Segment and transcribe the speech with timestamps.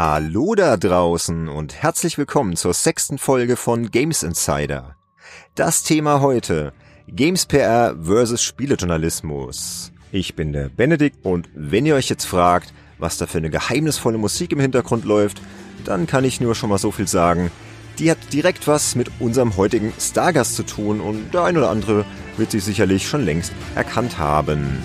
[0.00, 4.94] Hallo da draußen und herzlich willkommen zur sechsten Folge von Games Insider.
[5.56, 6.72] Das Thema heute
[7.08, 9.90] Games PR versus Spielejournalismus.
[10.12, 14.18] Ich bin der Benedikt und wenn ihr euch jetzt fragt, was da für eine geheimnisvolle
[14.18, 15.42] Musik im Hintergrund läuft,
[15.84, 17.50] dann kann ich nur schon mal so viel sagen.
[17.98, 22.04] Die hat direkt was mit unserem heutigen Stargast zu tun und der ein oder andere
[22.36, 24.78] wird sie sicherlich schon längst erkannt haben.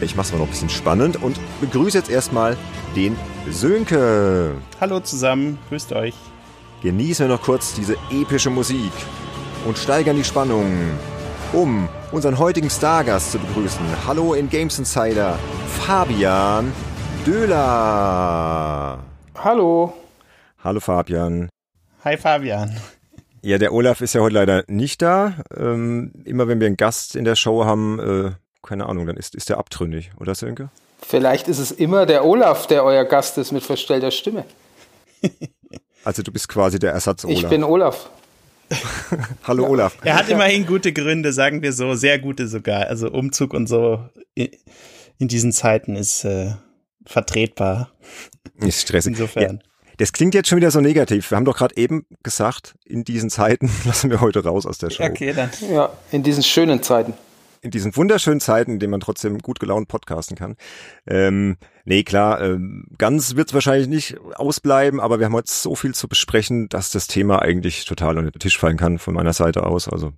[0.00, 2.56] Ich mach's mal noch ein bisschen spannend und begrüße jetzt erstmal
[2.94, 3.16] den
[3.50, 4.54] Sönke.
[4.78, 6.14] Hallo zusammen, grüßt euch.
[6.82, 8.92] Genießen wir noch kurz diese epische Musik
[9.66, 10.70] und steigern die Spannung,
[11.54, 13.80] um unseren heutigen Stargast zu begrüßen.
[14.06, 15.38] Hallo in Games Insider,
[15.80, 16.72] Fabian
[17.26, 18.98] Döhler.
[19.34, 19.94] Hallo.
[20.62, 21.48] Hallo Fabian.
[22.04, 22.76] Hi Fabian.
[23.40, 25.34] Ja, der Olaf ist ja heute leider nicht da.
[25.56, 28.30] Ähm, immer wenn wir einen Gast in der Show haben, äh,
[28.66, 30.68] keine Ahnung, dann ist, ist der abtrünnig, oder Sönke?
[31.00, 34.44] Vielleicht ist es immer der Olaf, der euer Gast ist mit verstellter Stimme.
[36.04, 37.36] Also du bist quasi der Ersatz Olaf.
[37.36, 38.10] Ich bin Olaf.
[39.42, 39.68] Hallo ja.
[39.68, 39.96] Olaf.
[40.04, 42.86] Er hat immerhin gute Gründe, sagen wir so, sehr gute sogar.
[42.86, 46.52] Also Umzug und so in diesen Zeiten ist äh,
[47.04, 47.90] vertretbar.
[48.58, 49.14] Ist stressig.
[49.14, 49.56] Insofern.
[49.56, 49.62] Ja.
[49.96, 51.28] Das klingt jetzt schon wieder so negativ.
[51.28, 54.90] Wir haben doch gerade eben gesagt, in diesen Zeiten lassen wir heute raus aus der
[54.90, 55.02] Show.
[55.02, 55.50] Okay, dann.
[55.72, 57.14] Ja, in diesen schönen Zeiten
[57.60, 60.56] in diesen wunderschönen Zeiten, in denen man trotzdem gut gelaunt podcasten kann.
[61.06, 65.74] Ähm, nee, klar, ähm, ganz wird es wahrscheinlich nicht ausbleiben, aber wir haben heute so
[65.74, 69.32] viel zu besprechen, dass das Thema eigentlich total unter den Tisch fallen kann von meiner
[69.32, 69.88] Seite aus.
[69.88, 70.12] Also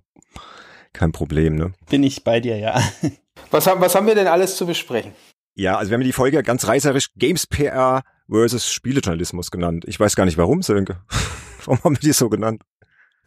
[0.93, 1.73] kein Problem, ne?
[1.89, 2.81] Bin ich bei dir, ja.
[3.51, 5.13] Was haben, was haben wir denn alles zu besprechen?
[5.55, 9.85] Ja, also wir haben die Folge ganz reißerisch Games PR versus Spielejournalismus genannt.
[9.87, 11.01] Ich weiß gar nicht warum, Sönke.
[11.65, 12.61] warum haben wir die so genannt?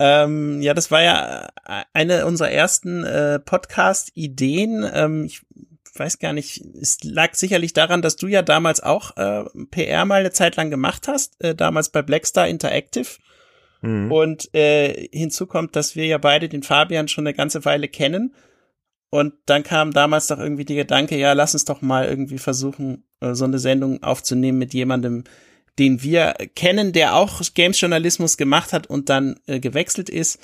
[0.04, 4.84] Ähm, ja, das war ja äh, eine unserer ersten äh, Podcast-Ideen.
[4.92, 5.42] Ähm, ich
[5.94, 10.18] weiß gar nicht, es lag sicherlich daran, dass du ja damals auch äh, PR mal
[10.18, 13.06] eine Zeit lang gemacht hast, äh, damals bei Blackstar Interactive.
[13.80, 14.10] Mhm.
[14.10, 18.34] Und äh, hinzu kommt, dass wir ja beide den Fabian schon eine ganze Weile kennen.
[19.08, 23.04] Und dann kam damals doch irgendwie die Gedanke, ja, lass uns doch mal irgendwie versuchen,
[23.20, 25.22] äh, so eine Sendung aufzunehmen mit jemandem,
[25.78, 30.38] den wir kennen, der auch Games-Journalismus gemacht hat und dann äh, gewechselt ist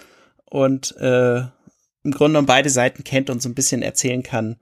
[0.45, 4.57] und äh, im Grunde genommen beide Seiten kennt und so ein bisschen erzählen kann,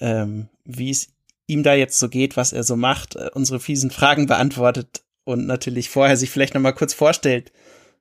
[0.00, 1.08] ähm, wie es
[1.46, 5.46] ihm da jetzt so geht, was er so macht, äh, unsere fiesen Fragen beantwortet und
[5.46, 7.52] natürlich vorher sich vielleicht noch mal kurz vorstellt,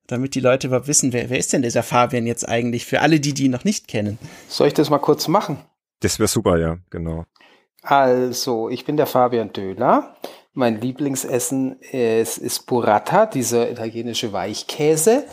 [0.08, 3.20] damit die Leute überhaupt wissen, wer, wer ist denn dieser Fabian jetzt eigentlich, für alle,
[3.20, 4.18] die die ihn noch nicht kennen.
[4.48, 5.58] Soll ich das mal kurz machen?
[6.00, 7.26] Das wäre super, ja, genau.
[7.82, 10.16] Also, ich bin der Fabian Döhler.
[10.54, 15.24] Mein Lieblingsessen ist, ist Burrata, dieser italienische Weichkäse.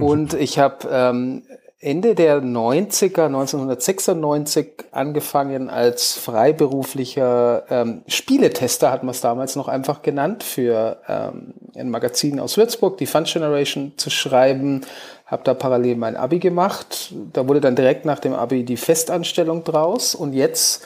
[0.00, 1.42] und ich habe ähm,
[1.80, 10.02] Ende der 90er, 1996 angefangen als freiberuflicher ähm, Spieletester, hat man es damals noch einfach
[10.02, 14.80] genannt, für ähm, ein Magazin aus Würzburg, die Fun Generation, zu schreiben.
[15.24, 17.14] Habe da parallel mein Abi gemacht.
[17.32, 20.16] Da wurde dann direkt nach dem Abi die Festanstellung draus.
[20.16, 20.84] Und jetzt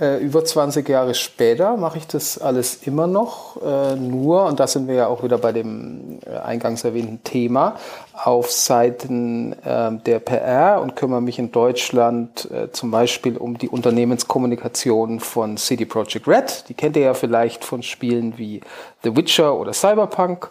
[0.00, 4.66] äh, über 20 Jahre später mache ich das alles immer noch, äh, nur, und da
[4.66, 7.76] sind wir ja auch wieder bei dem äh, eingangs erwähnten Thema,
[8.12, 13.68] auf Seiten äh, der PR und kümmere mich in Deutschland äh, zum Beispiel um die
[13.68, 16.64] Unternehmenskommunikation von CD Projekt Red.
[16.68, 18.60] Die kennt ihr ja vielleicht von Spielen wie
[19.02, 20.48] The Witcher oder Cyberpunk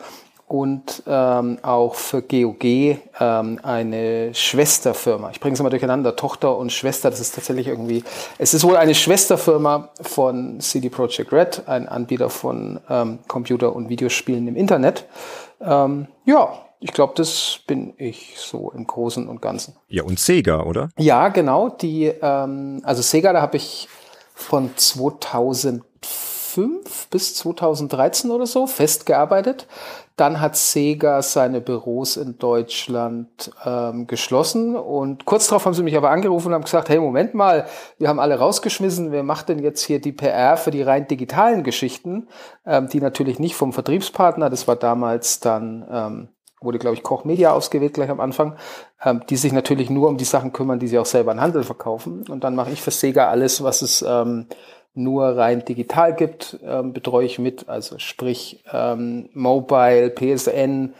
[0.54, 5.32] und ähm, auch für GOG ähm, eine Schwesterfirma.
[5.32, 8.04] Ich bringe es immer durcheinander, Tochter und Schwester, das ist tatsächlich irgendwie,
[8.38, 13.90] es ist wohl eine Schwesterfirma von CD Projekt Red, ein Anbieter von ähm, Computer- und
[13.90, 15.06] Videospielen im Internet.
[15.60, 19.76] Ähm, ja, ich glaube, das bin ich so im Großen und Ganzen.
[19.88, 20.90] Ja, und Sega, oder?
[21.00, 21.70] Ja, genau.
[21.70, 23.88] Die, ähm, also Sega, da habe ich
[24.36, 24.70] von
[26.54, 29.68] 2005 bis 2013 oder so festgearbeitet.
[30.16, 35.98] Dann hat Sega seine Büros in Deutschland ähm, geschlossen und kurz darauf haben sie mich
[35.98, 37.66] aber angerufen und haben gesagt, hey, Moment mal,
[37.98, 41.64] wir haben alle rausgeschmissen, wer macht denn jetzt hier die PR für die rein digitalen
[41.64, 42.28] Geschichten,
[42.66, 46.28] ähm, die natürlich nicht vom Vertriebspartner, das war damals dann, ähm,
[46.62, 48.56] wurde glaube ich Koch Media ausgewählt gleich am Anfang,
[49.04, 51.64] ähm, die sich natürlich nur um die Sachen kümmern, die sie auch selber in Handel
[51.64, 54.46] verkaufen und dann mache ich für Sega alles, was es ähm,
[54.96, 60.94] nur rein digital gibt, ähm, betreue ich mit, also sprich ähm, Mobile, PSN,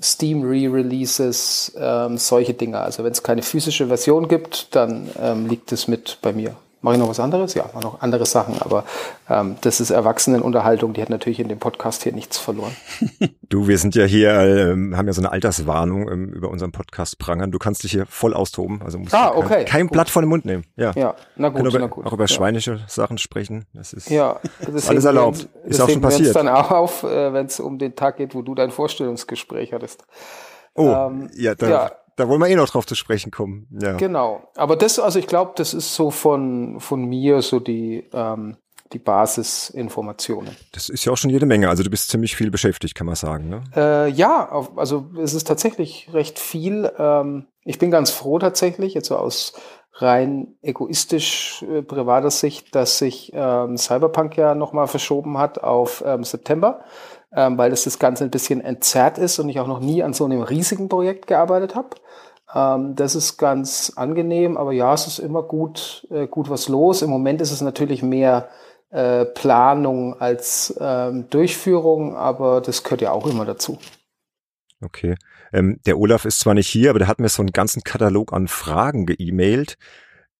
[0.00, 2.80] Steam Re-Releases, ähm, solche Dinge.
[2.80, 6.56] Also wenn es keine physische Version gibt, dann ähm, liegt es mit bei mir.
[6.82, 7.52] Mache ich noch was anderes?
[7.52, 8.84] Ja, mache noch andere Sachen, aber
[9.28, 12.74] ähm, das ist Erwachsenenunterhaltung, die hat natürlich in dem Podcast hier nichts verloren.
[13.50, 17.18] Du, wir sind ja hier, ähm, haben ja so eine Alterswarnung ähm, über unseren Podcast
[17.18, 17.50] prangern.
[17.50, 19.92] Du kannst dich hier voll austoben, also musst ah, kein, okay, kein gut.
[19.92, 20.62] Blatt von den Mund nehmen.
[20.76, 22.06] Ja, Ja, na gut, Können na über, gut.
[22.06, 22.28] auch über ja.
[22.28, 23.66] schweinische Sachen sprechen.
[23.74, 24.38] Das ist Ja,
[24.72, 25.48] das alles erlaubt.
[25.64, 26.36] Ist das auch schon passiert.
[26.36, 30.04] dann auch auf, äh, wenn es um den Tag geht, wo du dein Vorstellungsgespräch hattest.
[30.74, 31.90] Oh, ähm, ja, da, ja.
[32.20, 33.66] Da wollen wir eh noch drauf zu sprechen kommen.
[33.80, 33.96] Ja.
[33.96, 34.42] Genau.
[34.54, 38.56] Aber das, also ich glaube, das ist so von, von mir so die, ähm,
[38.92, 40.54] die Basisinformationen.
[40.72, 41.68] Das ist ja auch schon jede Menge.
[41.68, 43.48] Also du bist ziemlich viel beschäftigt, kann man sagen.
[43.48, 43.62] Ne?
[43.74, 46.92] Äh, ja, auf, also es ist tatsächlich recht viel.
[46.98, 49.54] Ähm, ich bin ganz froh tatsächlich, jetzt so aus
[49.94, 56.24] rein egoistisch äh, privater Sicht, dass sich ähm, Cyberpunk ja nochmal verschoben hat auf ähm,
[56.24, 56.84] September,
[57.34, 60.12] ähm, weil das das Ganze ein bisschen entzerrt ist und ich auch noch nie an
[60.12, 61.90] so einem riesigen Projekt gearbeitet habe.
[62.54, 67.02] Ähm, das ist ganz angenehm, aber ja, es ist immer gut, äh, gut was los.
[67.02, 68.48] Im Moment ist es natürlich mehr
[68.90, 73.78] äh, Planung als ähm, Durchführung, aber das gehört ja auch immer dazu.
[74.82, 75.14] Okay.
[75.52, 78.32] Ähm, der Olaf ist zwar nicht hier, aber der hat mir so einen ganzen Katalog
[78.32, 79.76] an Fragen geemailt.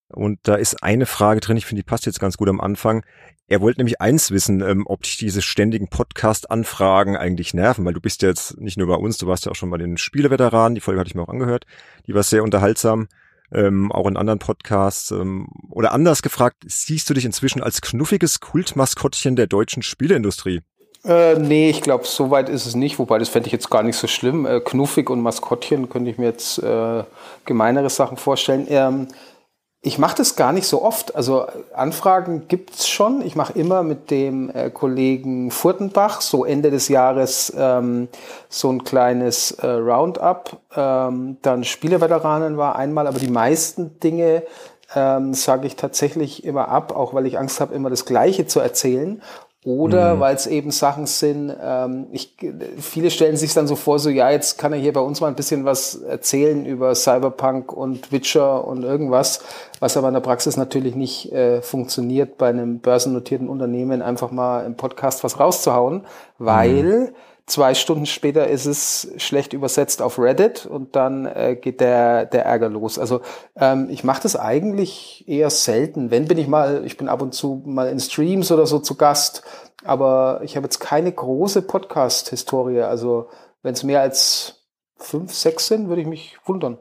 [0.09, 3.05] Und da ist eine Frage drin, ich finde, die passt jetzt ganz gut am Anfang.
[3.51, 8.01] Er wollte nämlich eins wissen, ähm, ob dich diese ständigen Podcast-Anfragen eigentlich nerven, weil du
[8.01, 10.77] bist ja jetzt nicht nur bei uns, du warst ja auch schon bei den Spieleveteranen,
[10.77, 11.67] die Folge hatte ich mir auch angehört,
[12.07, 13.09] die war sehr unterhaltsam,
[13.53, 15.11] ähm, auch in anderen Podcasts.
[15.11, 20.61] Ähm, oder anders gefragt, siehst du dich inzwischen als knuffiges Kultmaskottchen der deutschen Spieleindustrie?
[21.05, 23.83] Äh, nee, ich glaube, so weit ist es nicht, wobei das fände ich jetzt gar
[23.83, 24.47] nicht so schlimm.
[24.47, 27.03] Äh, Knuffig und Maskottchen könnte ich mir jetzt äh,
[27.47, 28.67] gemeinere Sachen vorstellen.
[28.69, 29.09] Ähm,
[29.83, 31.17] ich mache das gar nicht so oft.
[31.17, 33.23] Also Anfragen gibt's schon.
[33.23, 38.09] Ich mache immer mit dem äh, Kollegen Furtenbach so Ende des Jahres ähm,
[38.51, 40.59] so ein kleines äh, Roundup.
[40.77, 44.43] Ähm, dann Spieleveteranen war einmal, aber die meisten Dinge
[44.95, 48.61] ähm, sage ich tatsächlich immer ab, auch weil ich Angst habe, immer das Gleiche zu
[48.61, 49.23] erzählen.
[49.63, 52.35] Oder weil es eben Sachen sind, ähm, ich,
[52.79, 55.29] viele stellen sich dann so vor, so ja, jetzt kann er hier bei uns mal
[55.29, 59.43] ein bisschen was erzählen über Cyberpunk und Witcher und irgendwas,
[59.79, 64.65] was aber in der Praxis natürlich nicht äh, funktioniert, bei einem börsennotierten Unternehmen einfach mal
[64.65, 66.07] im Podcast was rauszuhauen,
[66.39, 67.13] weil
[67.51, 72.45] zwei Stunden später ist es schlecht übersetzt auf Reddit und dann äh, geht der, der
[72.45, 72.99] Ärger los.
[72.99, 73.21] Also
[73.57, 76.11] ähm, ich mache das eigentlich eher selten.
[76.11, 78.95] Wenn bin ich mal, ich bin ab und zu mal in Streams oder so zu
[78.97, 79.43] Gast,
[79.85, 82.83] aber ich habe jetzt keine große Podcast-Historie.
[82.83, 83.29] Also
[83.63, 84.67] wenn es mehr als
[84.97, 86.79] fünf, sechs sind, würde ich mich wundern.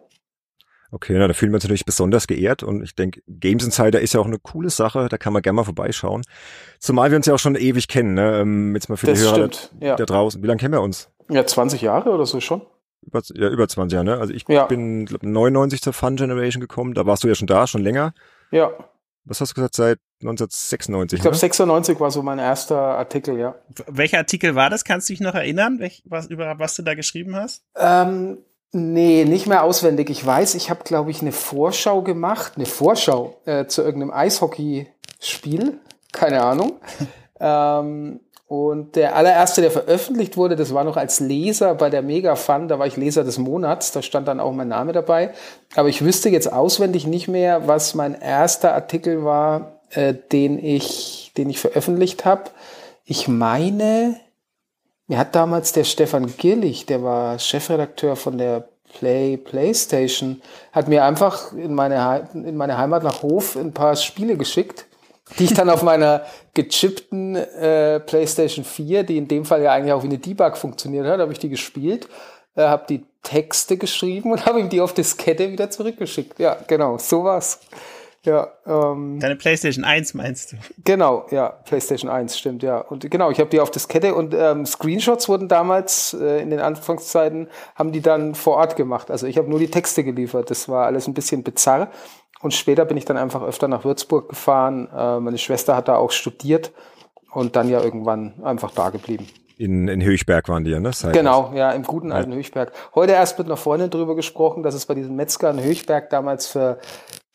[0.92, 4.14] Okay, na, da fühlen wir uns natürlich besonders geehrt und ich denke, Games Insider ist
[4.14, 6.24] ja auch eine coole Sache, da kann man gerne mal vorbeischauen.
[6.80, 8.40] Zumal wir uns ja auch schon ewig kennen, ne?
[8.40, 9.96] Ähm, Jetzt mal für Das die Hörer stimmt, da, ja.
[9.96, 10.42] da draußen.
[10.42, 11.10] Wie lange kennen wir uns?
[11.30, 12.62] Ja, 20 Jahre oder so schon.
[13.06, 14.18] Über, ja, über 20 Jahre, ne?
[14.18, 14.66] Also ich Ja.
[14.66, 18.14] bin glaub, 99 zur Fun Generation gekommen, da warst du ja schon da, schon länger.
[18.52, 18.72] Ja,
[19.26, 21.40] Was hast du gesagt, seit 1996, ich glaube ne?
[21.40, 23.56] 96 war so mein erster Artikel, ja.
[23.88, 24.84] Welcher Artikel war das?
[24.84, 27.64] Kannst du dich noch erinnern, welch, was, über was du da geschrieben hast?
[27.78, 28.40] Ähm,
[28.72, 30.10] nee, nicht mehr auswendig.
[30.10, 35.80] Ich weiß, ich habe, glaube ich, eine Vorschau gemacht, eine Vorschau äh, zu irgendeinem Eishockeyspiel.
[36.12, 36.74] Keine Ahnung.
[37.40, 38.20] ähm,
[38.50, 42.68] und der allererste, der veröffentlicht wurde, das war noch als Leser bei der Mega Fun,
[42.68, 45.34] da war ich Leser des Monats, da stand dann auch mein Name dabei.
[45.76, 51.32] Aber ich wüsste jetzt auswendig nicht mehr, was mein erster Artikel war, äh, den ich,
[51.38, 52.46] den ich veröffentlicht habe.
[53.06, 54.20] Ich meine,
[55.10, 60.42] mir hat damals der Stefan Gillig, der war Chefredakteur von der Play PlayStation,
[60.72, 64.86] hat mir einfach in meine, in meine Heimat nach Hof ein paar Spiele geschickt,
[65.40, 69.94] die ich dann auf meiner gechippten äh, PlayStation 4, die in dem Fall ja eigentlich
[69.94, 72.08] auch wie eine Debug funktioniert hat, habe ich die gespielt,
[72.56, 76.40] äh, habe die Texte geschrieben und habe ihm die auf Diskette wieder zurückgeschickt.
[76.40, 77.60] Ja, genau, so war's.
[78.26, 80.58] Ja, ähm, Deine PlayStation 1 meinst du?
[80.84, 82.80] Genau, ja, PlayStation 1, stimmt, ja.
[82.80, 86.60] Und genau, ich habe die auf Diskette und ähm, Screenshots wurden damals äh, in den
[86.60, 89.10] Anfangszeiten, haben die dann vor Ort gemacht.
[89.10, 90.50] Also ich habe nur die Texte geliefert.
[90.52, 91.90] Das war alles ein bisschen bizarr.
[92.42, 94.90] Und später bin ich dann einfach öfter nach Würzburg gefahren.
[94.94, 96.72] Äh, meine Schwester hat da auch studiert
[97.32, 99.28] und dann ja irgendwann einfach da geblieben.
[99.58, 100.94] In, in Höchberg waren die ja, ne?
[100.94, 102.72] Seit- Genau, ja, im guten alten Höchberg.
[102.96, 106.48] Heute erst mit einer Freundin drüber gesprochen, dass es bei diesem Metzger in Höchberg damals
[106.48, 106.80] für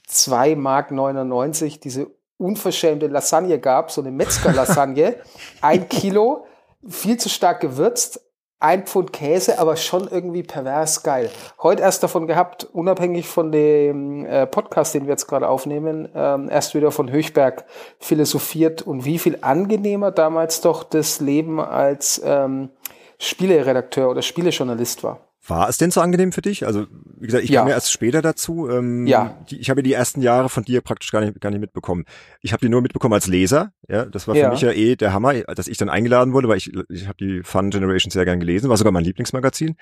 [0.07, 5.17] 2 Mark 99 diese unverschämte Lasagne gab, so eine Metzger-Lasagne,
[5.61, 6.47] ein Kilo,
[6.87, 8.21] viel zu stark gewürzt,
[8.61, 11.31] ein Pfund Käse, aber schon irgendwie pervers geil.
[11.63, 16.49] Heute erst davon gehabt, unabhängig von dem äh, Podcast, den wir jetzt gerade aufnehmen, ähm,
[16.49, 17.67] erst wieder von Höchberg
[17.99, 22.71] philosophiert und wie viel angenehmer damals doch das Leben als ähm,
[23.19, 25.21] Spieleredakteur oder Spielejournalist war.
[25.47, 26.67] War es denn so angenehm für dich?
[26.67, 26.87] Also,
[27.19, 27.61] wie gesagt, ich ja.
[27.61, 28.69] kam ja erst später dazu.
[28.71, 29.37] Ähm, ja.
[29.51, 32.05] Die, ich habe die ersten Jahre von dir praktisch gar nicht, gar nicht mitbekommen.
[32.41, 33.73] Ich habe die nur mitbekommen als Leser.
[33.89, 34.51] Ja, das war für ja.
[34.51, 37.43] mich ja eh der Hammer, dass ich dann eingeladen wurde, weil ich, ich habe die
[37.43, 39.77] Fun Generation sehr gern gelesen, war sogar mein Lieblingsmagazin.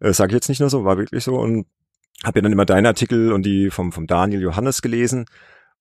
[0.00, 1.36] Äh, Sage ich jetzt nicht nur so, war wirklich so.
[1.36, 1.66] Und
[2.24, 5.26] habe ja dann immer deine Artikel und die vom, vom Daniel Johannes gelesen.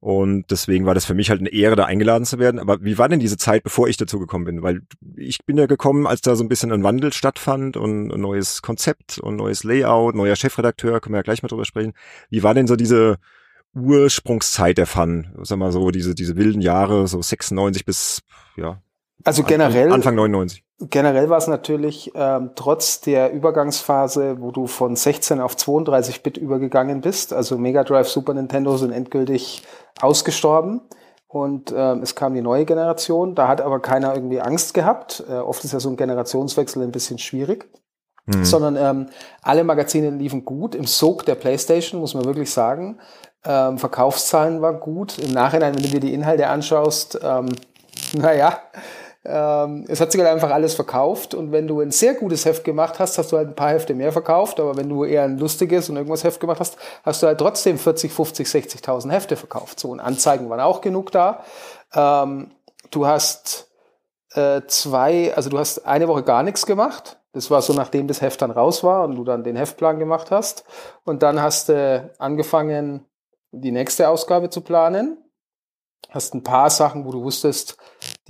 [0.01, 2.59] Und deswegen war das für mich halt eine Ehre, da eingeladen zu werden.
[2.59, 4.63] Aber wie war denn diese Zeit, bevor ich dazu gekommen bin?
[4.63, 4.81] Weil
[5.15, 8.63] ich bin ja gekommen, als da so ein bisschen ein Wandel stattfand und ein neues
[8.63, 11.93] Konzept und neues Layout, neuer Chefredakteur, können wir ja gleich mal drüber sprechen.
[12.31, 13.19] Wie war denn so diese
[13.75, 15.35] Ursprungszeit der Fun?
[15.43, 18.23] Sag mal so, diese, diese wilden Jahre, so 96 bis,
[18.57, 18.81] ja.
[19.23, 19.91] Also generell.
[19.91, 25.55] Anfang 99 generell war es natürlich ähm, trotz der Übergangsphase, wo du von 16 auf
[25.55, 29.63] 32 Bit übergegangen bist, also Mega Drive, Super Nintendo sind endgültig
[30.01, 30.81] ausgestorben
[31.27, 33.35] und ähm, es kam die neue Generation.
[33.35, 35.23] Da hat aber keiner irgendwie Angst gehabt.
[35.29, 37.69] Äh, oft ist ja so ein Generationswechsel ein bisschen schwierig.
[38.25, 38.43] Mhm.
[38.43, 39.09] Sondern ähm,
[39.41, 40.75] alle Magazine liefen gut.
[40.75, 42.99] Im Sog der PlayStation, muss man wirklich sagen.
[43.45, 45.17] Ähm, Verkaufszahlen waren gut.
[45.19, 47.49] Im Nachhinein, wenn du dir die Inhalte anschaust, ähm,
[48.13, 48.59] naja,
[49.23, 52.63] ähm, es hat sich halt einfach alles verkauft und wenn du ein sehr gutes Heft
[52.63, 55.37] gemacht hast, hast du halt ein paar Hefte mehr verkauft, aber wenn du eher ein
[55.37, 59.79] lustiges und irgendwas Heft gemacht hast, hast du halt trotzdem 40, 50, 60.000 Hefte verkauft.
[59.79, 61.43] So und Anzeigen waren auch genug da.
[61.93, 62.51] Ähm,
[62.89, 63.69] du hast
[64.33, 67.19] äh, zwei, also du hast eine Woche gar nichts gemacht.
[67.33, 70.31] Das war so, nachdem das Heft dann raus war und du dann den Heftplan gemacht
[70.31, 70.65] hast.
[71.05, 73.05] Und dann hast du angefangen,
[73.51, 75.17] die nächste Ausgabe zu planen
[76.11, 77.77] hast ein paar Sachen, wo du wusstest,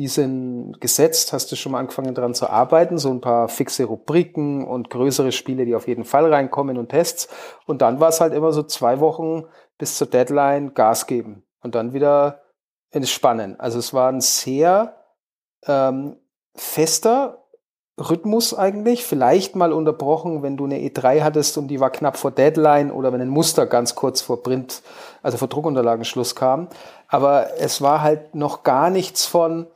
[0.01, 3.83] die sind gesetzt, hast du schon mal angefangen daran zu arbeiten, so ein paar fixe
[3.83, 7.29] Rubriken und größere Spiele, die auf jeden Fall reinkommen und Tests.
[7.67, 9.43] Und dann war es halt immer so zwei Wochen
[9.77, 12.41] bis zur Deadline Gas geben und dann wieder
[12.89, 13.59] entspannen.
[13.59, 14.95] Also es war ein sehr
[15.67, 16.15] ähm,
[16.55, 17.45] fester
[17.99, 22.31] Rhythmus eigentlich, vielleicht mal unterbrochen, wenn du eine E3 hattest und die war knapp vor
[22.31, 24.81] Deadline oder wenn ein Muster ganz kurz vor Print,
[25.21, 26.69] also vor Druckunterlagenschluss kam.
[27.07, 29.67] Aber es war halt noch gar nichts von,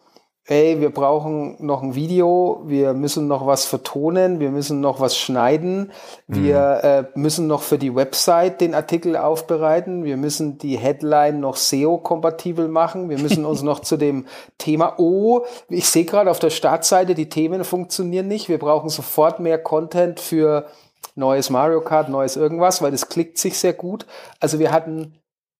[0.47, 5.17] ey, wir brauchen noch ein Video, wir müssen noch was vertonen, wir müssen noch was
[5.17, 5.91] schneiden,
[6.27, 7.17] wir mhm.
[7.17, 12.67] äh, müssen noch für die Website den Artikel aufbereiten, wir müssen die Headline noch SEO-kompatibel
[12.67, 14.27] machen, wir müssen uns noch zu dem
[14.59, 19.39] Thema, oh, ich sehe gerade auf der Startseite, die Themen funktionieren nicht, wir brauchen sofort
[19.39, 20.67] mehr Content für
[21.15, 24.05] neues Mario Kart, neues irgendwas, weil das klickt sich sehr gut.
[24.39, 25.13] Also wir hatten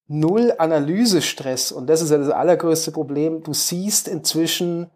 [0.07, 1.71] null Analysestress.
[1.71, 3.43] Und das ist ja das allergrößte Problem.
[3.43, 4.89] Du siehst inzwischen,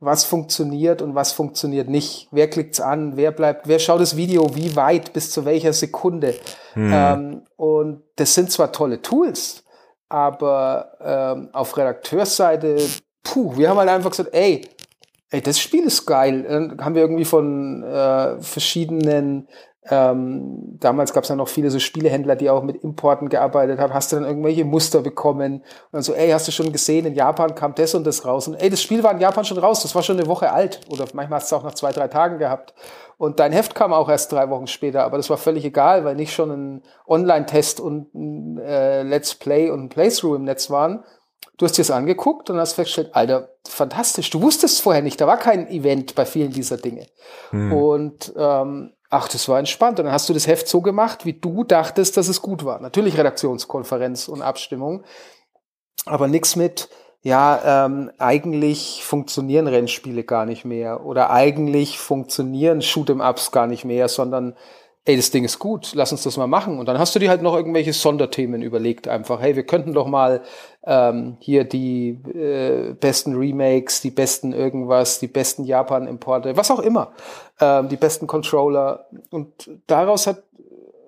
[0.00, 2.28] was funktioniert und was funktioniert nicht.
[2.30, 3.16] Wer klickt's an?
[3.16, 3.66] Wer bleibt?
[3.66, 4.54] Wer schaut das Video?
[4.54, 5.12] Wie weit?
[5.12, 6.34] Bis zu welcher Sekunde?
[6.74, 6.90] Hm.
[6.92, 9.64] Ähm, und das sind zwar tolle Tools,
[10.08, 12.76] aber ähm, auf Redakteursseite,
[13.22, 14.68] puh, wir haben halt einfach gesagt, ey,
[15.30, 16.42] ey, das Spiel ist geil.
[16.42, 19.48] Dann haben wir irgendwie von äh, verschiedenen
[19.88, 23.94] ähm, damals gab es ja noch viele so Spielehändler, die auch mit Importen gearbeitet haben.
[23.94, 25.54] Hast du dann irgendwelche Muster bekommen?
[25.56, 28.48] Und dann so, ey, hast du schon gesehen, in Japan kam das und das raus.
[28.48, 30.80] Und ey, das Spiel war in Japan schon raus, das war schon eine Woche alt.
[30.88, 32.74] Oder manchmal hast du es auch nach zwei, drei Tagen gehabt.
[33.18, 36.16] Und dein Heft kam auch erst drei Wochen später, aber das war völlig egal, weil
[36.16, 41.02] nicht schon ein Online-Test und ein äh, Let's Play und ein Playthrough im Netz waren.
[41.56, 44.28] Du hast dir das angeguckt und hast festgestellt, Alter, fantastisch.
[44.28, 47.06] Du wusstest vorher nicht, da war kein Event bei vielen dieser Dinge.
[47.50, 47.72] Hm.
[47.72, 49.98] Und ähm, Ach, das war entspannt.
[49.98, 52.80] Und dann hast du das Heft so gemacht, wie du dachtest, dass es gut war.
[52.80, 55.04] Natürlich Redaktionskonferenz und Abstimmung,
[56.04, 56.88] aber nichts mit,
[57.22, 64.08] ja, ähm, eigentlich funktionieren Rennspiele gar nicht mehr oder eigentlich funktionieren Shoot'em-Ups gar nicht mehr,
[64.08, 64.54] sondern
[65.06, 66.78] ey, das Ding ist gut, lass uns das mal machen.
[66.80, 70.08] Und dann hast du dir halt noch irgendwelche Sonderthemen überlegt, einfach, hey, wir könnten doch
[70.08, 70.42] mal
[70.84, 77.12] ähm, hier die äh, besten Remakes, die besten irgendwas, die besten Japan-Importe, was auch immer,
[77.60, 79.06] ähm, die besten Controller.
[79.30, 80.42] Und daraus hat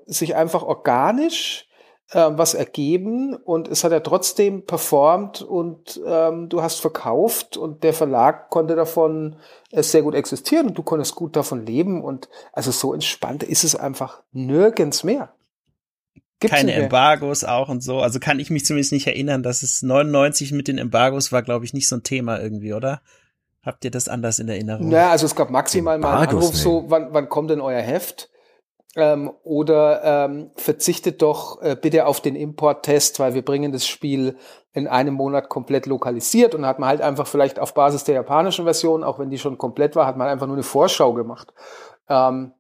[0.07, 1.68] sich einfach organisch
[2.11, 7.83] äh, was ergeben und es hat ja trotzdem performt und ähm, du hast verkauft und
[7.83, 9.37] der Verlag konnte davon
[9.71, 13.65] äh, sehr gut existieren und du konntest gut davon leben und also so entspannt ist
[13.65, 15.35] es einfach nirgends mehr.
[16.41, 17.99] Gibt's Keine Embargos auch und so.
[17.99, 21.65] Also kann ich mich zumindest nicht erinnern, dass es 99 mit den Embargos war, glaube
[21.65, 23.03] ich, nicht so ein Thema irgendwie, oder?
[23.63, 24.89] Habt ihr das anders in Erinnerung?
[24.89, 26.61] Naja, also es gab maximal Embargos, mal einen Anruf nee.
[26.61, 28.31] so, wann, wann kommt denn euer Heft?
[28.97, 34.37] Ähm, oder ähm, verzichtet doch äh, bitte auf den Importtest, weil wir bringen das Spiel
[34.73, 38.65] in einem Monat komplett lokalisiert und hat man halt einfach vielleicht auf Basis der japanischen
[38.65, 41.53] Version, auch wenn die schon komplett war, hat man einfach nur eine Vorschau gemacht.
[42.09, 42.53] Ähm,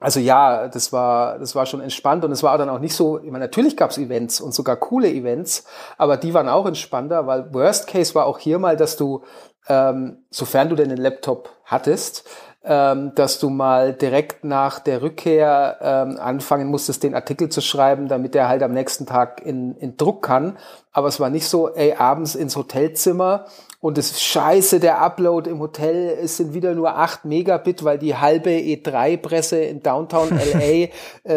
[0.00, 3.18] also ja, das war, das war schon entspannt und es war dann auch nicht so,
[3.18, 5.66] ich meine, natürlich gab es Events und sogar coole Events,
[5.98, 9.22] aber die waren auch entspannter, weil Worst Case war auch hier mal, dass du,
[9.68, 12.26] ähm, sofern du denn einen Laptop hattest,
[12.62, 18.08] ähm, dass du mal direkt nach der Rückkehr ähm, anfangen musstest, den Artikel zu schreiben,
[18.08, 20.58] damit der halt am nächsten Tag in, in Druck kann.
[20.92, 23.46] Aber es war nicht so, ey, abends ins Hotelzimmer
[23.82, 27.98] und es ist scheiße, der Upload im Hotel, es sind wieder nur 8 Megabit, weil
[27.98, 30.90] die halbe E3-Presse in Downtown LA äh,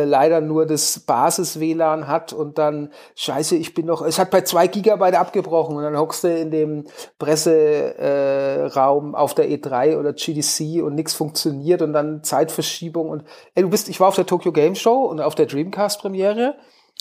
[0.03, 2.33] leider nur das Basis-WLAN hat.
[2.33, 5.77] Und dann, scheiße, ich bin noch, es hat bei 2 Gigabyte abgebrochen.
[5.77, 6.83] Und dann hockst du in dem
[7.17, 11.81] Presseraum äh, auf der E3 oder GDC und nichts funktioniert.
[11.81, 13.07] Und dann Zeitverschiebung.
[13.07, 13.23] Und
[13.55, 16.55] ey, du bist, ich war auf der Tokyo Game Show und auf der Dreamcast-Premiere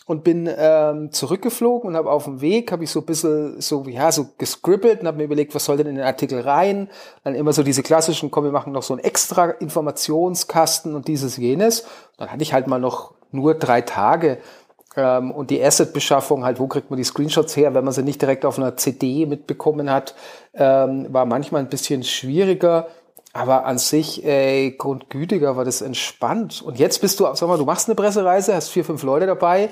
[0.07, 3.85] und bin ähm, zurückgeflogen und habe auf dem Weg habe ich so ein bisschen so
[3.87, 6.89] ja so gescribbelt und habe mir überlegt, was soll denn in den Artikel rein?
[7.25, 11.37] Dann immer so diese klassischen, komm, wir machen noch so einen extra Informationskasten und dieses
[11.37, 11.87] jenes.
[12.19, 14.39] Dann hatte ich halt mal noch nur drei Tage
[14.97, 18.21] ähm, und die Asset-Beschaffung halt, wo kriegt man die Screenshots her, wenn man sie nicht
[18.21, 20.15] direkt auf einer CD mitbekommen hat,
[20.55, 22.89] ähm, war manchmal ein bisschen schwieriger.
[23.33, 26.61] Aber an sich, ey, grundgütiger war das entspannt.
[26.61, 29.71] Und jetzt bist du, sag mal, du machst eine Pressereise, hast vier, fünf Leute dabei.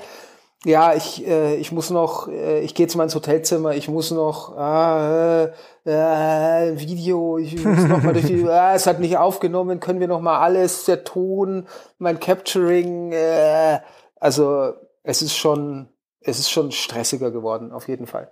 [0.63, 4.55] Ja, ich, äh, ich muss noch, äh, ich gehe zu meinem Hotelzimmer, ich muss noch,
[4.55, 5.49] ah,
[5.85, 9.99] äh, äh, Video, ich muss noch mal durch die, äh, es hat nicht aufgenommen, können
[9.99, 11.65] wir noch mal alles, der Ton,
[11.97, 13.79] mein Capturing, äh,
[14.19, 15.89] also es ist schon,
[16.19, 18.31] es ist schon stressiger geworden, auf jeden Fall.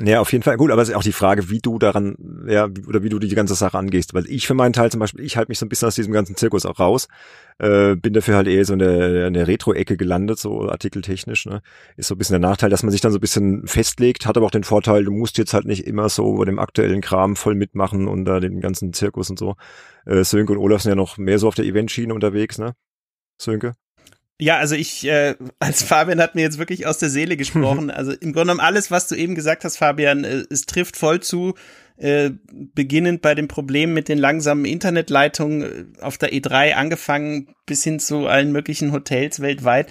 [0.00, 2.14] Ja, auf jeden Fall gut, aber es ist auch die Frage, wie du daran,
[2.46, 4.14] ja, oder wie du die ganze Sache angehst.
[4.14, 6.12] Weil ich für meinen Teil zum Beispiel, ich halte mich so ein bisschen aus diesem
[6.12, 7.08] ganzen Zirkus auch raus.
[7.58, 11.46] Äh, bin dafür halt eher so in der, der Retro-Ecke gelandet, so artikeltechnisch.
[11.46, 11.62] Ne?
[11.96, 14.36] Ist so ein bisschen der Nachteil, dass man sich dann so ein bisschen festlegt, hat
[14.36, 17.34] aber auch den Vorteil, du musst jetzt halt nicht immer so bei dem aktuellen Kram
[17.34, 19.56] voll mitmachen und da den ganzen Zirkus und so.
[20.06, 22.74] Äh, Sönke und Olaf sind ja noch mehr so auf der Eventschiene unterwegs, ne?
[23.36, 23.74] Sönke?
[24.40, 27.90] Ja, also ich, äh, als Fabian hat mir jetzt wirklich aus der Seele gesprochen.
[27.98, 31.20] Also im Grunde genommen alles, was du eben gesagt hast, Fabian, äh, es trifft voll
[31.20, 31.54] zu.
[31.96, 37.82] Äh, beginnend bei dem Problem mit den langsamen Internetleitungen äh, auf der E3 angefangen bis
[37.82, 39.88] hin zu allen möglichen Hotels weltweit.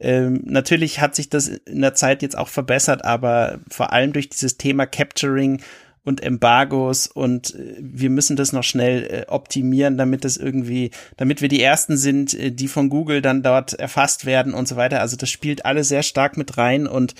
[0.00, 4.30] Ähm, natürlich hat sich das in der Zeit jetzt auch verbessert, aber vor allem durch
[4.30, 5.60] dieses Thema Capturing
[6.04, 11.42] und Embargos und äh, wir müssen das noch schnell äh, optimieren, damit das irgendwie, damit
[11.42, 15.00] wir die ersten sind, äh, die von Google dann dort erfasst werden und so weiter.
[15.00, 17.14] Also das spielt alles sehr stark mit rein und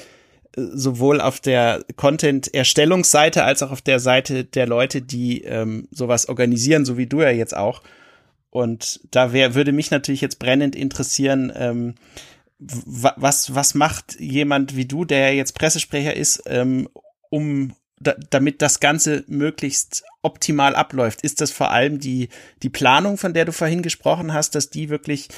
[0.57, 6.85] sowohl auf der Content-Erstellungsseite als auch auf der Seite der Leute, die ähm, sowas organisieren,
[6.85, 7.83] so wie du ja jetzt auch.
[8.51, 11.95] Und da wär, würde mich natürlich jetzt brennend interessieren, ähm,
[12.59, 16.89] was, was macht jemand wie du, der jetzt Pressesprecher ist, ähm,
[17.31, 21.23] um da, damit das Ganze möglichst optimal abläuft?
[21.23, 22.29] Ist das vor allem die,
[22.63, 25.29] die Planung, von der du vorhin gesprochen hast, dass die wirklich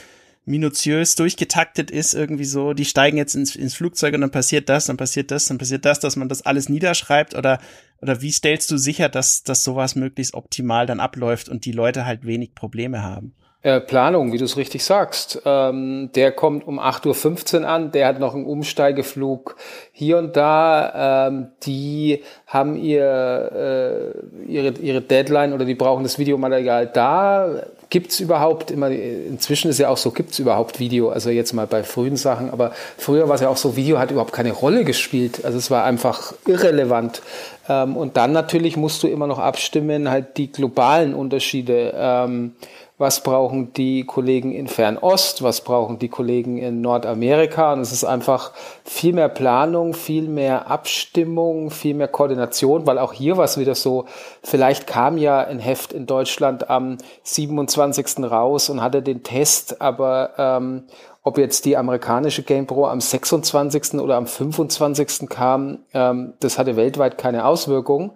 [0.44, 4.86] minutiös durchgetaktet ist, irgendwie so, die steigen jetzt ins, ins Flugzeug und dann passiert das,
[4.86, 7.60] dann passiert das, dann passiert das, dass man das alles niederschreibt oder,
[8.00, 12.06] oder wie stellst du sicher, dass, dass sowas möglichst optimal dann abläuft und die Leute
[12.06, 13.34] halt wenig Probleme haben?
[13.64, 15.40] Äh, Planung, wie du es richtig sagst.
[15.44, 19.54] Ähm, der kommt um 8.15 Uhr an, der hat noch einen Umsteigeflug
[19.92, 21.28] hier und da.
[21.28, 24.14] Ähm, die haben ihr,
[24.48, 27.62] äh, ihre, ihre Deadline oder die brauchen das Videomaterial da.
[27.88, 31.84] Gibt's überhaupt immer, inzwischen ist ja auch so, gibt's überhaupt Video, also jetzt mal bei
[31.84, 35.44] frühen Sachen, aber früher war es ja auch so, Video hat überhaupt keine Rolle gespielt.
[35.44, 37.22] Also es war einfach irrelevant.
[37.68, 41.94] Ähm, und dann natürlich musst du immer noch abstimmen, halt die globalen Unterschiede.
[41.94, 42.56] Ähm,
[43.02, 47.72] was brauchen die Kollegen in Fernost, was brauchen die Kollegen in Nordamerika.
[47.72, 48.52] Und es ist einfach
[48.84, 53.74] viel mehr Planung, viel mehr Abstimmung, viel mehr Koordination, weil auch hier war es wieder
[53.74, 54.06] so,
[54.44, 58.20] vielleicht kam ja ein Heft in Deutschland am 27.
[58.20, 60.84] raus und hatte den Test, aber ähm,
[61.24, 63.94] ob jetzt die amerikanische Game Pro am 26.
[63.94, 65.28] oder am 25.
[65.28, 68.12] kam, ähm, das hatte weltweit keine Auswirkung.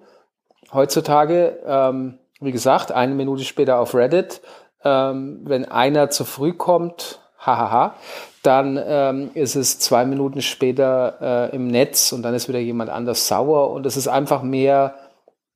[0.72, 4.42] Heutzutage, ähm, wie gesagt, eine Minute später auf Reddit,
[4.86, 7.94] ähm, wenn einer zu früh kommt, hahaha,
[8.42, 12.90] dann ähm, ist es zwei Minuten später äh, im Netz und dann ist wieder jemand
[12.90, 14.94] anders sauer und es ist einfach mehr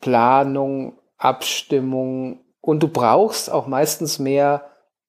[0.01, 4.65] Planung, Abstimmung und du brauchst auch meistens mehr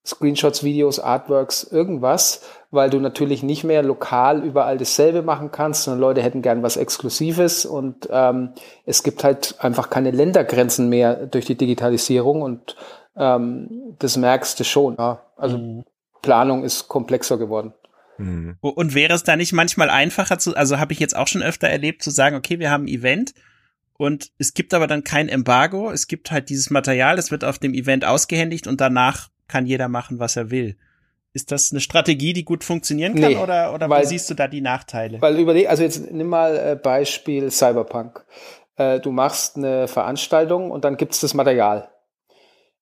[0.06, 6.02] Screenshots, Videos, Artworks, irgendwas, weil du natürlich nicht mehr lokal überall dasselbe machen kannst, sondern
[6.02, 8.54] Leute hätten gern was Exklusives und ähm,
[8.86, 12.76] es gibt halt einfach keine Ländergrenzen mehr durch die Digitalisierung und
[13.16, 14.96] ähm, das merkst du schon.
[14.98, 15.22] Ja.
[15.38, 15.84] Also mhm.
[16.22, 17.74] Planung ist komplexer geworden.
[18.18, 18.58] Mhm.
[18.62, 21.68] Und wäre es da nicht manchmal einfacher zu, also habe ich jetzt auch schon öfter
[21.68, 23.34] erlebt, zu sagen, okay, wir haben ein Event
[23.98, 27.60] und es gibt aber dann kein Embargo, es gibt halt dieses Material, das wird auf
[27.60, 30.76] dem Event ausgehändigt und danach kann jeder machen, was er will.
[31.34, 34.34] Ist das eine Strategie, die gut funktionieren kann nee, oder, oder weil, wo siehst du
[34.34, 35.22] da die Nachteile?
[35.22, 38.26] Weil überleg, also jetzt nimm mal äh, Beispiel Cyberpunk.
[38.76, 41.90] Äh, du machst eine Veranstaltung und dann gibt's das Material.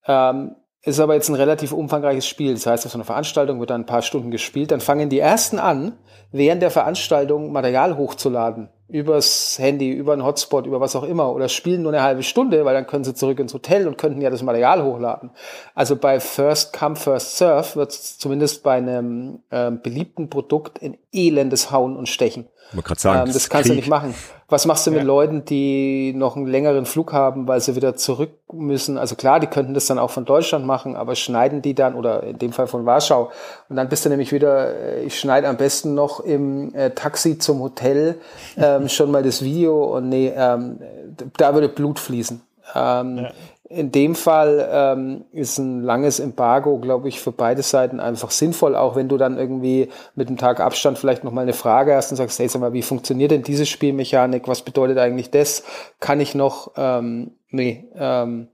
[0.09, 2.53] Ähm, ist aber jetzt ein relativ umfangreiches Spiel.
[2.53, 4.71] Das heißt, auf so einer Veranstaltung wird dann ein paar Stunden gespielt.
[4.71, 5.93] Dann fangen die ersten an,
[6.31, 8.69] während der Veranstaltung Material hochzuladen.
[8.87, 11.31] Übers Handy, über einen Hotspot, über was auch immer.
[11.35, 14.21] Oder spielen nur eine halbe Stunde, weil dann können sie zurück ins Hotel und könnten
[14.21, 15.29] ja das Material hochladen.
[15.75, 20.97] Also bei First Come, First Serve wird es zumindest bei einem ähm, beliebten Produkt in
[21.11, 22.47] elendes Hauen und Stechen.
[22.71, 23.73] Man kann sagen, ähm, das kannst Krieg.
[23.73, 24.13] du nicht machen.
[24.47, 25.05] Was machst du mit ja.
[25.05, 28.97] Leuten, die noch einen längeren Flug haben, weil sie wieder zurück müssen?
[28.97, 32.23] Also klar, die könnten das dann auch von Deutschland machen, aber schneiden die dann, oder
[32.23, 33.31] in dem Fall von Warschau,
[33.69, 37.37] und dann bist du nämlich wieder, äh, ich schneide am besten noch im äh, Taxi
[37.37, 38.19] zum Hotel
[38.57, 40.79] ähm, schon mal das Video und nee, ähm,
[41.37, 42.41] da würde Blut fließen.
[42.75, 43.31] Ähm, ja.
[43.69, 48.75] In dem Fall ähm, ist ein langes Embargo, glaube ich, für beide Seiten einfach sinnvoll,
[48.75, 52.17] auch wenn du dann irgendwie mit einem Tag Abstand vielleicht nochmal eine Frage hast und
[52.17, 54.47] sagst, hey, sag mal, wie funktioniert denn diese Spielmechanik?
[54.47, 55.63] Was bedeutet eigentlich das?
[55.99, 58.47] Kann ich noch, ähm, nee, ähm,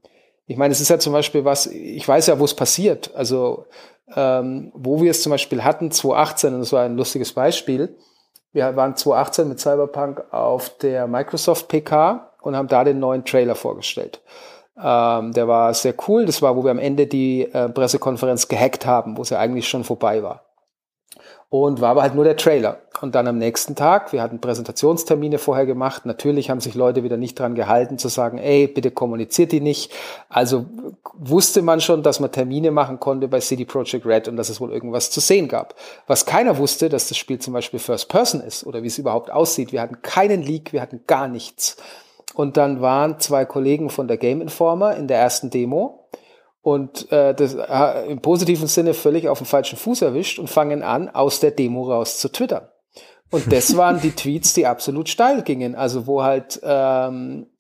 [0.48, 3.12] ich meine, es ist ja zum Beispiel was, ich weiß ja, wo es passiert.
[3.16, 3.68] Also,
[4.14, 7.96] ähm, wo wir es zum Beispiel hatten, 2018, und das war ein lustiges Beispiel.
[8.52, 13.56] Wir waren 2018 mit Cyberpunk auf der Microsoft PK und haben da den neuen Trailer
[13.56, 14.22] vorgestellt.
[14.78, 16.26] Ähm, der war sehr cool.
[16.26, 19.84] Das war, wo wir am Ende die äh, Pressekonferenz gehackt haben, wo sie eigentlich schon
[19.84, 20.42] vorbei war.
[21.50, 22.80] Und war aber halt nur der Trailer.
[23.02, 26.06] Und dann am nächsten Tag, wir hatten Präsentationstermine vorher gemacht.
[26.06, 29.94] Natürlich haben sich Leute wieder nicht dran gehalten zu sagen, ey, bitte kommuniziert die nicht.
[30.28, 30.66] Also
[31.14, 34.60] wusste man schon, dass man Termine machen konnte bei CD Projekt Red und dass es
[34.60, 35.76] wohl irgendwas zu sehen gab.
[36.08, 39.32] Was keiner wusste, dass das Spiel zum Beispiel First Person ist oder wie es überhaupt
[39.32, 39.72] aussieht.
[39.72, 41.78] Wir hatten keinen Leak, wir hatten gar nichts.
[42.36, 46.10] Und dann waren zwei Kollegen von der Game Informer in der ersten Demo
[46.62, 50.84] und äh, das äh, im positiven Sinne völlig auf dem falschen Fuß erwischt und fangen
[50.84, 52.68] an, aus der Demo raus zu twittern.
[53.32, 55.76] Und das waren die Tweets, die absolut steil gingen.
[55.76, 57.55] Also wo halt ähm, äh,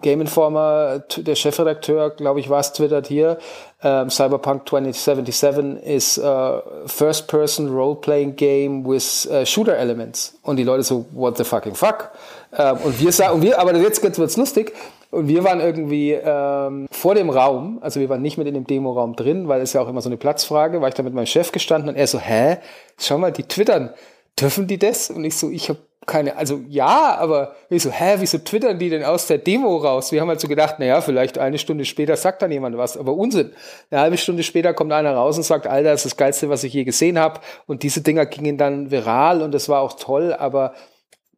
[0.00, 3.38] Game Informer, der Chefredakteur, glaube ich, war es, twittert hier,
[3.82, 10.38] ähm, Cyberpunk 2077 ist uh, First-Person Role-Playing Game with uh, Shooter Elements.
[10.42, 12.10] Und die Leute so, what the fucking fuck?
[12.56, 14.72] Ähm, und wir sagen, wir, aber jetzt wird's lustig.
[15.10, 18.66] Und wir waren irgendwie ähm, vor dem Raum, also wir waren nicht mit in dem
[18.66, 21.26] Demoraum drin, weil es ja auch immer so eine Platzfrage, war ich da mit meinem
[21.26, 22.58] Chef gestanden und er so, hä,
[22.98, 23.90] schau mal, die twittern,
[24.38, 25.10] dürfen die das?
[25.10, 28.90] Und ich so, ich habe keine, also ja, aber ich so, hä, wieso twittern die
[28.90, 30.12] denn aus der Demo raus?
[30.12, 33.14] Wir haben halt so gedacht, naja, vielleicht eine Stunde später sagt dann jemand was, aber
[33.14, 33.52] Unsinn.
[33.90, 36.62] Eine halbe Stunde später kommt einer raus und sagt, Alter, das ist das Geilste, was
[36.62, 37.40] ich je gesehen habe.
[37.66, 40.74] Und diese Dinger gingen dann viral und das war auch toll, aber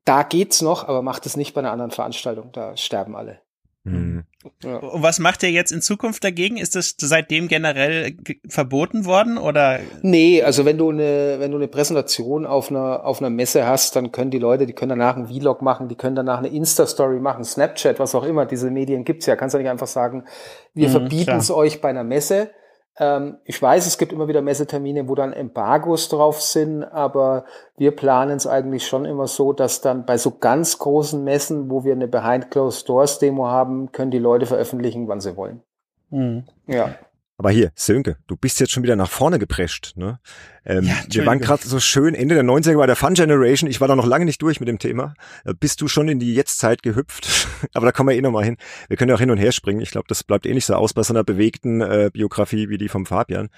[0.04, 2.50] da geht's noch, aber macht es nicht bei einer anderen Veranstaltung.
[2.52, 3.40] Da sterben alle.
[3.84, 4.24] Mhm.
[4.62, 4.76] Ja.
[4.76, 6.58] Und was macht ihr jetzt in Zukunft dagegen?
[6.58, 8.16] Ist das seitdem generell
[8.48, 9.80] verboten worden oder?
[10.02, 13.96] Nee, also wenn du eine, wenn du eine Präsentation auf einer, auf einer Messe hast,
[13.96, 17.18] dann können die Leute, die können danach einen Vlog machen, die können danach eine Insta-Story
[17.18, 18.46] machen, Snapchat, was auch immer.
[18.46, 19.34] Diese Medien gibt's ja.
[19.34, 20.24] Kannst du nicht einfach sagen,
[20.72, 22.50] wir mhm, verbieten es euch bei einer Messe.
[22.98, 27.44] Ähm, ich weiß, es gibt immer wieder Messetermine, wo dann Embargos drauf sind, aber
[27.76, 31.84] wir planen es eigentlich schon immer so, dass dann bei so ganz großen Messen, wo
[31.84, 35.62] wir eine Behind Closed Doors Demo haben, können die Leute veröffentlichen, wann sie wollen.
[36.10, 36.44] Mhm.
[36.66, 36.94] Ja.
[37.40, 39.92] Aber hier, Sönke, du bist jetzt schon wieder nach vorne geprescht.
[39.94, 40.18] Ne?
[40.66, 43.70] Ähm, ja, wir waren gerade so schön Ende der 90er bei der Fun Generation.
[43.70, 45.14] Ich war da noch lange nicht durch mit dem Thema.
[45.44, 47.46] Da bist du schon in die Jetztzeit gehüpft.
[47.74, 48.56] Aber da kommen wir eh nochmal hin.
[48.88, 49.80] Wir können ja auch hin und her springen.
[49.80, 52.76] Ich glaube, das bleibt eh nicht so aus bei so einer bewegten äh, Biografie wie
[52.76, 53.50] die vom Fabian,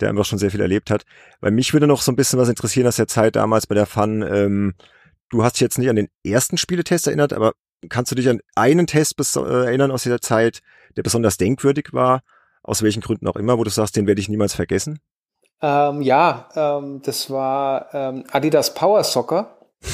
[0.00, 1.04] der einfach schon sehr viel erlebt hat.
[1.40, 3.86] Weil mich würde noch so ein bisschen was interessieren aus der Zeit damals bei der
[3.86, 4.20] Fun.
[4.20, 4.74] Ähm,
[5.30, 7.54] du hast dich jetzt nicht an den ersten Spieletest erinnert, aber
[7.88, 10.60] kannst du dich an einen Test äh, erinnern aus dieser Zeit,
[10.98, 12.20] der besonders denkwürdig war?
[12.62, 15.00] Aus welchen Gründen auch immer, wo du sagst, den werde ich niemals vergessen?
[15.60, 19.58] Ähm, ja, ähm, das war ähm, Adidas Power Soccer.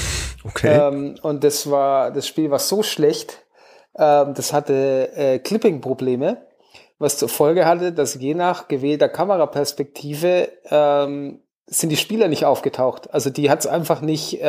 [0.45, 0.69] Okay.
[0.69, 3.45] Ähm, und das war, das Spiel war so schlecht,
[3.99, 6.47] ähm, das hatte äh, Clipping-Probleme,
[7.01, 13.13] was zur Folge hatte, dass je nach gewählter Kameraperspektive ähm, sind die Spieler nicht aufgetaucht.
[13.13, 14.41] Also die hat es einfach nicht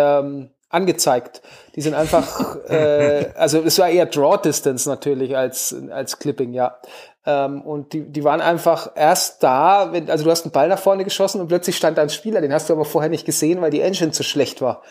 [0.70, 1.42] angezeigt.
[1.76, 6.78] Die sind einfach, äh, also es war eher Draw Distance natürlich als, als Clipping, ja.
[7.26, 10.80] Ähm, und die, die waren einfach erst da, wenn, also du hast einen Ball nach
[10.80, 13.62] vorne geschossen und plötzlich stand da ein Spieler, den hast du aber vorher nicht gesehen,
[13.62, 14.84] weil die Engine zu schlecht war.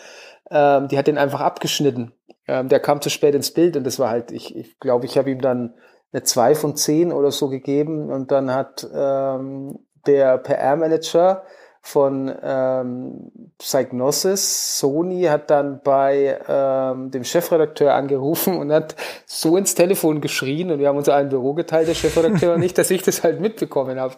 [0.51, 2.13] Ähm, die hat den einfach abgeschnitten.
[2.47, 5.03] Ähm, der kam zu spät ins Bild und das war halt, ich glaube, ich, glaub,
[5.03, 5.73] ich habe ihm dann
[6.11, 11.43] eine 2 von 10 oder so gegeben und dann hat ähm, der PR-Manager
[11.81, 14.79] von ähm, Psygnosis.
[14.79, 20.79] Sony hat dann bei ähm, dem Chefredakteur angerufen und hat so ins Telefon geschrien und
[20.79, 23.99] wir haben uns ein Büro geteilt, der Chefredakteur und ich, dass ich das halt mitbekommen
[23.99, 24.15] habe.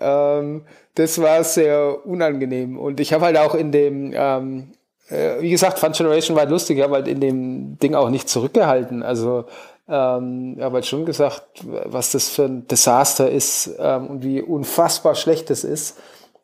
[0.00, 0.64] Ähm,
[0.94, 4.72] das war sehr unangenehm und ich habe halt auch in dem ähm,
[5.08, 8.10] äh, wie gesagt, Fun Generation war halt lustig, ich habe halt in dem Ding auch
[8.10, 9.02] nicht zurückgehalten.
[9.02, 9.44] Also
[9.88, 15.48] Ähm, aber schon gesagt, was das für ein Desaster ist ähm, und wie unfassbar schlecht
[15.50, 15.96] es ist.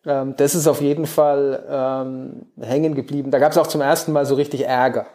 [0.06, 3.30] Ähm, das ist auf jeden Fall ähm, hängen geblieben.
[3.30, 5.06] Da gab es auch zum ersten Mal so richtig Ärger.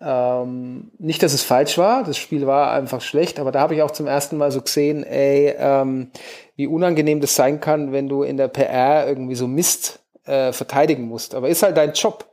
[0.00, 3.82] Ähm, nicht, dass es falsch war, das Spiel war einfach schlecht, aber da habe ich
[3.82, 6.10] auch zum ersten Mal so gesehen, ey, ähm,
[6.56, 11.02] wie unangenehm das sein kann, wenn du in der PR irgendwie so Mist äh, verteidigen
[11.02, 11.34] musst.
[11.34, 12.30] Aber ist halt dein Job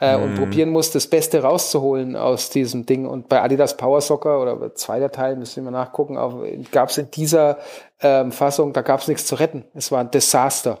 [0.00, 0.22] äh, mhm.
[0.22, 3.06] und probieren musst, das Beste rauszuholen aus diesem Ding.
[3.06, 6.16] Und bei Adidas Power Soccer oder bei zweiter Teil, müssen wir nachgucken,
[6.72, 7.58] gab es in dieser
[8.00, 9.64] ähm, Fassung, da gab es nichts zu retten.
[9.74, 10.80] Es war ein Desaster.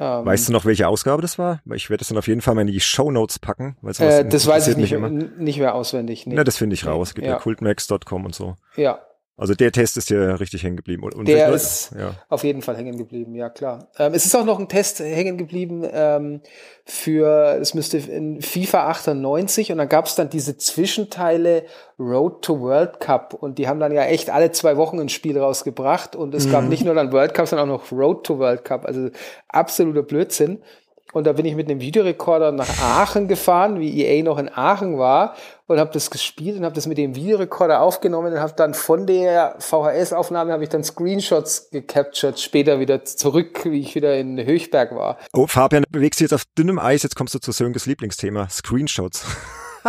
[0.00, 1.60] Ähm, weißt du noch, welche Ausgabe das war?
[1.74, 3.76] Ich werde das dann auf jeden Fall mal in die Show Notes packen.
[3.82, 6.26] Weil äh, das weiß ich nicht, mehr, nicht mehr auswendig.
[6.26, 6.34] Nee.
[6.34, 7.14] Na, das finde ich raus.
[7.14, 8.56] Gibt ja, ja cultmax.com und so.
[8.76, 9.00] Ja,
[9.38, 11.04] also der Test ist ja richtig hängen geblieben.
[11.04, 12.12] Und, der ist ja.
[12.28, 13.88] auf jeden Fall hängen geblieben, ja klar.
[13.96, 16.40] Ähm, es ist auch noch ein Test hängen geblieben ähm,
[16.84, 21.64] für, es müsste in FIFA 98 und dann gab es dann diese Zwischenteile
[22.00, 25.38] Road to World Cup und die haben dann ja echt alle zwei Wochen ein Spiel
[25.38, 26.52] rausgebracht und es mhm.
[26.52, 29.08] gab nicht nur dann World Cup, sondern auch noch Road to World Cup, also
[29.46, 30.58] absoluter Blödsinn.
[31.12, 34.98] Und da bin ich mit einem Videorekorder nach Aachen gefahren, wie EA noch in Aachen
[34.98, 35.34] war,
[35.66, 39.06] und habe das gespielt und habe das mit dem Videorekorder aufgenommen und habe dann von
[39.06, 44.94] der VHS-Aufnahme habe ich dann Screenshots gecaptured, später wieder zurück, wie ich wieder in Höchberg
[44.94, 45.18] war.
[45.32, 49.24] Oh, Fabian, bewegst du jetzt auf dünnem Eis, jetzt kommst du zu Sönges Lieblingsthema, Screenshots.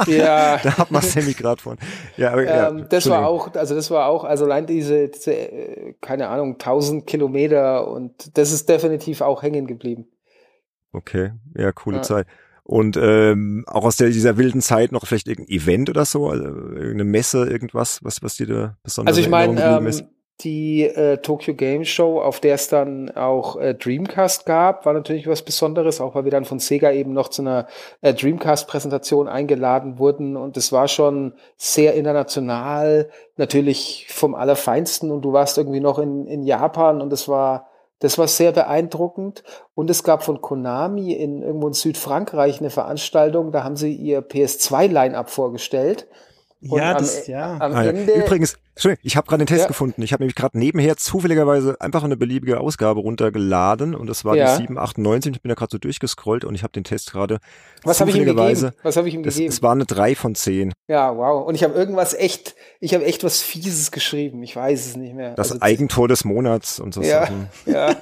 [0.07, 0.57] Ja.
[0.57, 1.77] da hat man es nämlich gerade von.
[2.15, 5.33] Ja, aber, ja, ähm, das war auch, also das war auch, also allein diese, diese,
[5.33, 10.07] äh, keine Ahnung, 1000 Kilometer und das ist definitiv auch hängen geblieben.
[10.91, 12.03] Okay, ja, coole ja.
[12.03, 12.27] Zeit.
[12.63, 16.45] Und ähm, auch aus der, dieser wilden Zeit noch vielleicht irgendein Event oder so, also
[16.45, 19.91] irgendeine Messe, irgendwas, was, was dir da besonders Also ich meine, ähm,
[20.41, 25.27] die äh, Tokyo Game Show, auf der es dann auch äh, Dreamcast gab, war natürlich
[25.27, 27.67] was Besonderes, auch weil wir dann von Sega eben noch zu einer
[28.01, 35.33] äh, Dreamcast-Präsentation eingeladen wurden und es war schon sehr international, natürlich vom Allerfeinsten und du
[35.33, 37.68] warst irgendwie noch in, in Japan und es war
[37.99, 39.43] das war sehr beeindruckend.
[39.75, 44.21] Und es gab von Konami in irgendwo in Südfrankreich eine Veranstaltung, da haben sie ihr
[44.21, 46.07] PS2-Line-Up vorgestellt.
[46.61, 47.57] Und ja, das, am, ja.
[47.59, 47.91] Am ah, ja.
[47.91, 48.57] Ende, Übrigens,
[49.01, 49.67] ich habe gerade den Test ja.
[49.67, 50.01] gefunden.
[50.01, 54.45] Ich habe nämlich gerade nebenher zufälligerweise einfach eine beliebige Ausgabe runtergeladen und das war ja.
[54.51, 55.35] die 798.
[55.35, 57.39] Ich bin da gerade so durchgescrollt und ich habe den Test gerade
[57.83, 58.71] Was habe ich ihm gegeben?
[58.83, 59.47] Was habe ich ihm gegeben?
[59.47, 60.73] Es war eine 3 von 10.
[60.87, 61.47] Ja, wow.
[61.47, 64.43] Und ich habe irgendwas echt, ich habe echt was Fieses geschrieben.
[64.43, 65.35] Ich weiß es nicht mehr.
[65.35, 67.47] Das also, Eigentor des Monats und so ja, Sachen.
[67.65, 67.95] Ja.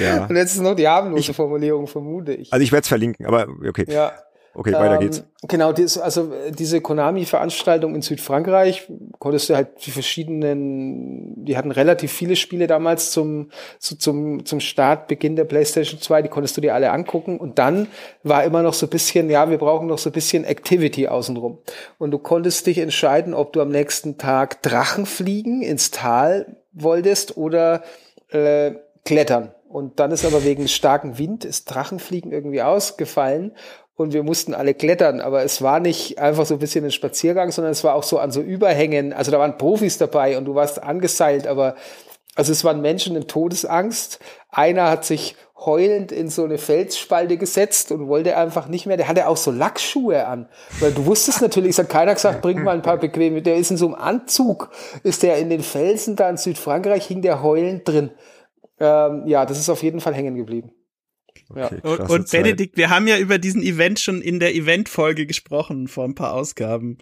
[0.00, 0.26] ja.
[0.26, 2.52] Und jetzt ist noch die harmlose Formulierung, vermute ich.
[2.52, 3.86] Also ich werde es verlinken, aber okay.
[3.88, 4.12] Ja.
[4.56, 5.18] Okay, weiter geht's.
[5.18, 8.88] Ähm, genau, dies, also diese Konami-Veranstaltung in Südfrankreich
[9.18, 14.60] konntest du halt die verschiedenen, die hatten relativ viele Spiele damals zum, zu, zum, zum
[14.60, 17.88] Startbeginn der PlayStation 2, die konntest du dir alle angucken und dann
[18.22, 21.58] war immer noch so ein bisschen, ja, wir brauchen noch so ein bisschen Activity außenrum.
[21.98, 27.36] Und du konntest dich entscheiden, ob du am nächsten Tag Drachen fliegen ins Tal wolltest
[27.36, 27.82] oder
[28.28, 28.72] äh,
[29.04, 29.52] klettern.
[29.68, 33.56] Und dann ist aber wegen starken Wind ist Drachenfliegen irgendwie ausgefallen
[33.96, 37.52] und wir mussten alle klettern, aber es war nicht einfach so ein bisschen ein Spaziergang,
[37.52, 39.12] sondern es war auch so an so Überhängen.
[39.12, 41.76] Also da waren Profis dabei und du warst angeseilt, aber
[42.34, 44.18] also es waren Menschen in Todesangst.
[44.50, 48.96] Einer hat sich heulend in so eine Felsspalte gesetzt und wollte einfach nicht mehr.
[48.96, 50.48] Der hatte auch so Lackschuhe an,
[50.80, 53.42] weil du wusstest natürlich, es hat keiner gesagt, bring mal ein paar bequeme.
[53.42, 54.70] Der ist in so einem Anzug,
[55.04, 58.10] ist der in den Felsen da in Südfrankreich, hing der heulend drin.
[58.80, 60.72] Ähm, ja, das ist auf jeden Fall hängen geblieben.
[61.56, 61.90] Okay, ja.
[61.90, 66.04] Und, und Benedikt, wir haben ja über diesen Event schon in der Event-Folge gesprochen, vor
[66.04, 66.98] ein paar Ausgaben.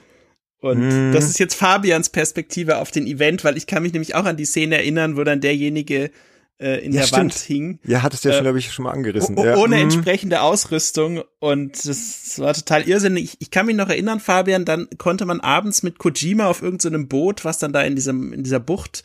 [0.60, 1.12] Und mm.
[1.12, 4.36] das ist jetzt Fabians Perspektive auf den Event, weil ich kann mich nämlich auch an
[4.36, 6.10] die Szene erinnern, wo dann derjenige
[6.58, 7.20] äh, in ja, der stimmt.
[7.20, 7.78] Wand hing.
[7.84, 9.36] Ja, hattest du ja äh, schon, glaube ich, schon mal angerissen.
[9.36, 9.56] Ja.
[9.56, 9.80] Ohne mm.
[9.80, 11.24] entsprechende Ausrüstung.
[11.40, 13.24] Und das war total irrsinnig.
[13.24, 17.02] Ich, ich, kann mich noch erinnern, Fabian, dann konnte man abends mit Kojima auf irgendeinem
[17.02, 19.02] so Boot, was dann da in diesem, in dieser Bucht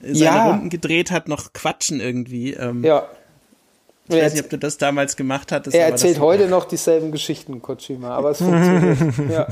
[0.00, 0.50] seine ja.
[0.50, 2.52] Runden gedreht hat, noch quatschen irgendwie.
[2.54, 3.08] Ähm, ja.
[4.16, 5.76] Ich weiß nicht, ob du das damals gemacht hattest.
[5.76, 8.98] Er erzählt heute noch dieselben Geschichten, Kojima, aber es funktioniert.
[9.30, 9.46] ja.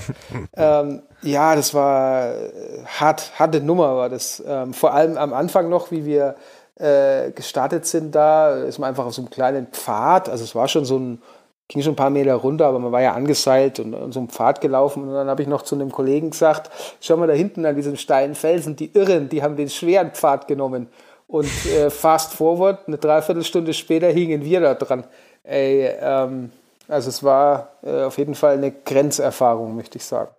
[0.57, 2.51] Ähm, ja, das war äh,
[2.87, 4.43] hart, harte Nummer war das.
[4.47, 6.37] Ähm, vor allem am Anfang noch, wie wir
[6.79, 10.69] äh, gestartet sind da, ist man einfach auf so einem kleinen Pfad, also es war
[10.69, 11.21] schon so ein,
[11.67, 14.29] ging schon ein paar Meter runter, aber man war ja angeseilt und an so einem
[14.29, 17.67] Pfad gelaufen und dann habe ich noch zu einem Kollegen gesagt, schau mal da hinten
[17.67, 20.89] an diesem steilen Felsen, die Irren, die haben den schweren Pfad genommen.
[21.29, 25.05] Und äh, fast forward, eine Dreiviertelstunde später hingen wir da dran.
[25.45, 26.51] Ey, ähm,
[26.89, 30.31] also es war äh, auf jeden Fall eine Grenzerfahrung, möchte ich sagen.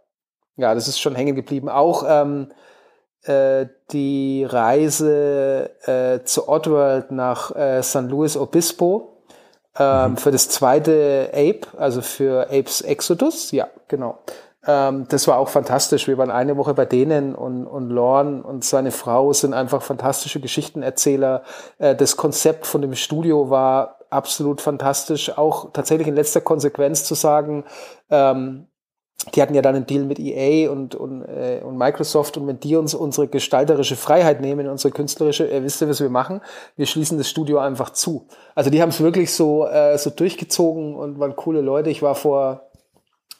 [0.57, 1.69] Ja, das ist schon hängen geblieben.
[1.69, 2.47] Auch ähm,
[3.23, 9.21] äh, die Reise äh, zu Oddworld nach äh, San Luis Obispo
[9.77, 10.17] ähm, mhm.
[10.17, 14.17] für das zweite Ape, also für Apes Exodus, ja, genau.
[14.65, 16.07] Ähm, das war auch fantastisch.
[16.07, 20.39] Wir waren eine Woche bei denen und, und Lorne und seine Frau sind einfach fantastische
[20.39, 21.43] Geschichtenerzähler.
[21.77, 25.37] Äh, das Konzept von dem Studio war absolut fantastisch.
[25.37, 27.63] Auch tatsächlich in letzter Konsequenz zu sagen,
[28.09, 28.67] ähm,
[29.35, 32.59] die hatten ja dann einen Deal mit EA und, und, äh, und Microsoft und wenn
[32.59, 36.41] die uns unsere gestalterische Freiheit nehmen, unsere künstlerische, äh, wisst ihr, was wir machen?
[36.77, 38.27] Wir schließen das Studio einfach zu.
[38.55, 41.89] Also die haben es wirklich so, äh, so durchgezogen und waren coole Leute.
[41.89, 42.68] Ich war vor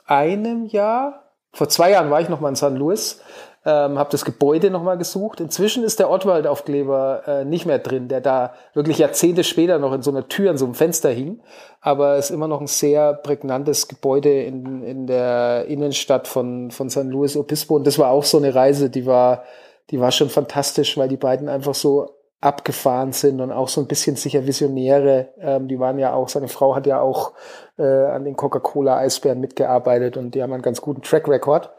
[0.09, 2.71] einem Jahr, vor zwei Jahren war ich noch mal in St.
[2.71, 3.21] Louis
[3.65, 5.41] ähm, habe das Gebäude nochmal gesucht.
[5.41, 10.01] Inzwischen ist der Ottwald-Aufkleber äh, nicht mehr drin, der da wirklich Jahrzehnte später noch in
[10.01, 11.41] so einer Tür, in so einem Fenster hing.
[11.81, 16.89] Aber es ist immer noch ein sehr prägnantes Gebäude in, in der Innenstadt von, von
[16.89, 17.75] San Luis Obispo.
[17.75, 19.43] Und das war auch so eine Reise, die war,
[19.89, 23.87] die war schon fantastisch, weil die beiden einfach so abgefahren sind und auch so ein
[23.87, 25.33] bisschen sicher Visionäre.
[25.41, 27.33] Ähm, die waren ja auch, seine Frau hat ja auch
[27.79, 31.71] äh, an den Coca-Cola-Eisbären mitgearbeitet und die haben einen ganz guten Track Record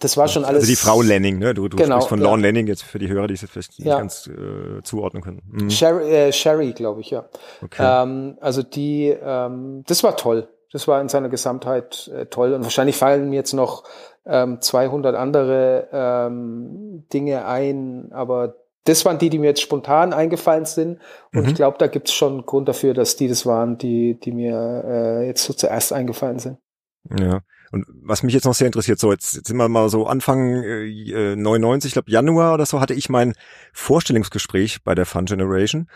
[0.00, 0.62] das war schon alles.
[0.62, 1.54] Also die Frau Lenning, ne?
[1.54, 2.24] Du, du genau, sprichst von ja.
[2.24, 5.42] Lorne Lenning jetzt für die Hörer, die es jetzt vielleicht nicht ganz äh, zuordnen können.
[5.46, 5.70] Mhm.
[5.70, 7.24] Sherry, äh, Sherry glaube ich, ja.
[7.62, 7.82] Okay.
[8.02, 10.48] Ähm, also die, ähm, das war toll.
[10.72, 12.52] Das war in seiner Gesamtheit äh, toll.
[12.52, 13.84] Und wahrscheinlich fallen mir jetzt noch
[14.26, 20.66] ähm, 200 andere ähm, Dinge ein, aber das waren die, die mir jetzt spontan eingefallen
[20.66, 21.00] sind.
[21.32, 21.48] Und mhm.
[21.48, 24.32] ich glaube, da gibt es schon einen Grund dafür, dass die das waren, die, die
[24.32, 26.58] mir äh, jetzt so zuerst eingefallen sind.
[27.18, 27.40] Ja.
[27.72, 30.62] Und was mich jetzt noch sehr interessiert, so jetzt, jetzt sind wir mal so Anfang
[30.62, 33.34] äh, 99, ich glaube Januar oder so, hatte ich mein
[33.72, 35.88] Vorstellungsgespräch bei der Fun Generation.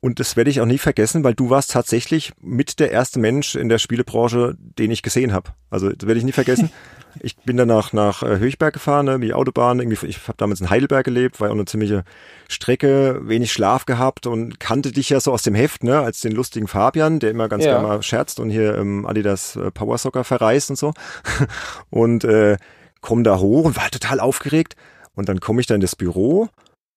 [0.00, 3.56] Und das werde ich auch nie vergessen, weil du warst tatsächlich mit der erste Mensch
[3.56, 5.50] in der Spielebranche, den ich gesehen habe.
[5.70, 6.70] Also das werde ich nie vergessen.
[7.20, 9.80] Ich bin danach nach äh, Höchberg gefahren, ne, wie Autobahn.
[9.80, 12.04] Irgendwie, ich habe damals in Heidelberg gelebt, war ja auch eine ziemliche
[12.48, 16.32] Strecke, wenig Schlaf gehabt und kannte dich ja so aus dem Heft, ne, als den
[16.32, 17.72] lustigen Fabian, der immer ganz ja.
[17.72, 20.92] gerne mal scherzt und hier ähm, Adidas äh, Power Soccer verreist und so.
[21.90, 22.58] und äh,
[23.00, 24.76] komm da hoch und war total aufgeregt.
[25.14, 26.48] Und dann komme ich da in das Büro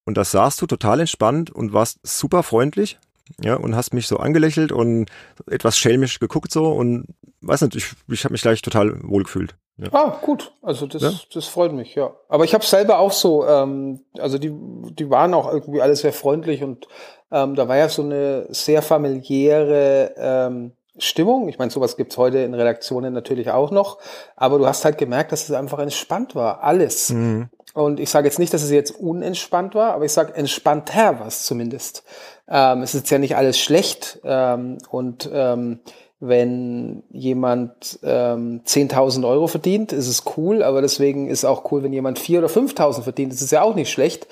[0.05, 2.99] und da saßt du total entspannt und warst super freundlich
[3.39, 5.09] ja, und hast mich so angelächelt und
[5.49, 7.05] etwas schelmisch geguckt so und
[7.41, 9.55] weiß nicht, ich, ich habe mich gleich total wohl gefühlt.
[9.77, 9.87] Ja.
[9.93, 10.51] Ah, gut.
[10.61, 11.11] Also das, ja?
[11.33, 12.13] das freut mich, ja.
[12.29, 14.53] Aber ich habe selber auch so, ähm, also die,
[14.93, 16.87] die waren auch irgendwie alle sehr freundlich und
[17.31, 21.47] ähm, da war ja so eine sehr familiäre ähm, Stimmung.
[21.47, 23.97] Ich meine, sowas gibt's heute in Redaktionen natürlich auch noch,
[24.35, 27.09] aber du hast halt gemerkt, dass es einfach entspannt war, alles.
[27.09, 27.49] Mhm.
[27.73, 31.27] Und ich sage jetzt nicht, dass es jetzt unentspannt war, aber ich sage entspannter war
[31.27, 32.03] es zumindest.
[32.49, 35.79] Ähm, es ist ja nicht alles schlecht ähm, und ähm,
[36.19, 41.93] wenn jemand ähm, 10.000 Euro verdient, ist es cool, aber deswegen ist auch cool, wenn
[41.93, 44.27] jemand 4.000 oder 5.000 verdient, das ist ja auch nicht schlecht.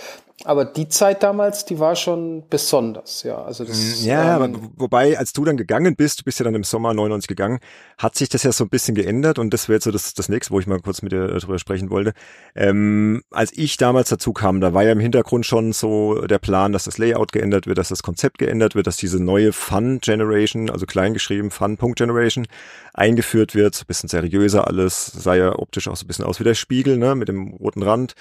[0.45, 3.43] Aber die Zeit damals, die war schon besonders, ja.
[3.43, 6.56] Also das, mm, ja, ähm, wobei, als du dann gegangen bist, du bist ja dann
[6.56, 7.60] im Sommer 99 gegangen,
[7.97, 10.30] hat sich das ja so ein bisschen geändert und das wäre jetzt so das, das
[10.30, 12.13] nächste, wo ich mal kurz mit dir drüber sprechen wollte.
[12.56, 16.71] Ähm, als ich damals dazu kam, da war ja im Hintergrund schon so der Plan,
[16.71, 20.69] dass das Layout geändert wird, dass das Konzept geändert wird, dass diese neue Fun Generation,
[20.69, 22.47] also kleingeschrieben Fun Generation,
[22.93, 26.39] eingeführt wird, so ein bisschen seriöser alles, sah ja optisch auch so ein bisschen aus
[26.39, 28.15] wie der Spiegel, ne, mit dem roten Rand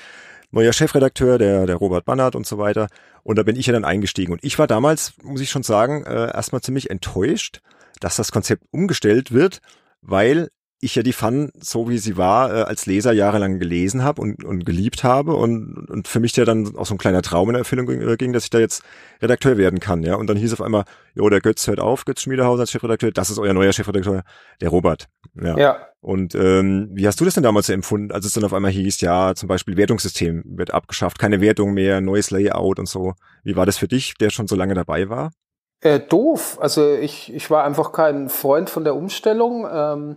[0.50, 2.88] neuer Chefredakteur, der, der Robert Bannert und so weiter.
[3.22, 4.32] Und da bin ich ja dann eingestiegen.
[4.32, 7.61] Und ich war damals, muss ich schon sagen, äh, erstmal ziemlich enttäuscht,
[8.00, 9.61] dass das Konzept umgestellt wird,
[10.00, 10.48] weil
[10.81, 14.45] ich ja die Fun, so wie sie war, äh, als Leser jahrelang gelesen habe und,
[14.45, 17.57] und geliebt habe und, und für mich ja dann auch so ein kleiner Traum in
[17.57, 18.83] Erfüllung ging, äh, dass ich da jetzt
[19.21, 20.14] Redakteur werden kann, ja.
[20.14, 23.31] Und dann hieß auf einmal, jo, der Götz hört auf, Götz Schmiedehausen als Chefredakteur, das
[23.31, 24.23] ist euer neuer Chefredakteur,
[24.61, 25.09] der Robert.
[25.35, 25.59] Ja.
[25.59, 25.79] ja.
[26.01, 29.01] Und ähm, wie hast du das denn damals empfunden, als es dann auf einmal hieß,
[29.01, 33.14] ja, zum Beispiel Wertungssystem wird abgeschafft, keine Wertung mehr, neues Layout und so.
[33.43, 35.33] Wie war das für dich, der schon so lange dabei war?
[35.81, 36.59] Äh, doof.
[36.61, 39.67] Also ich, ich war einfach kein Freund von der Umstellung.
[39.71, 40.17] Ähm,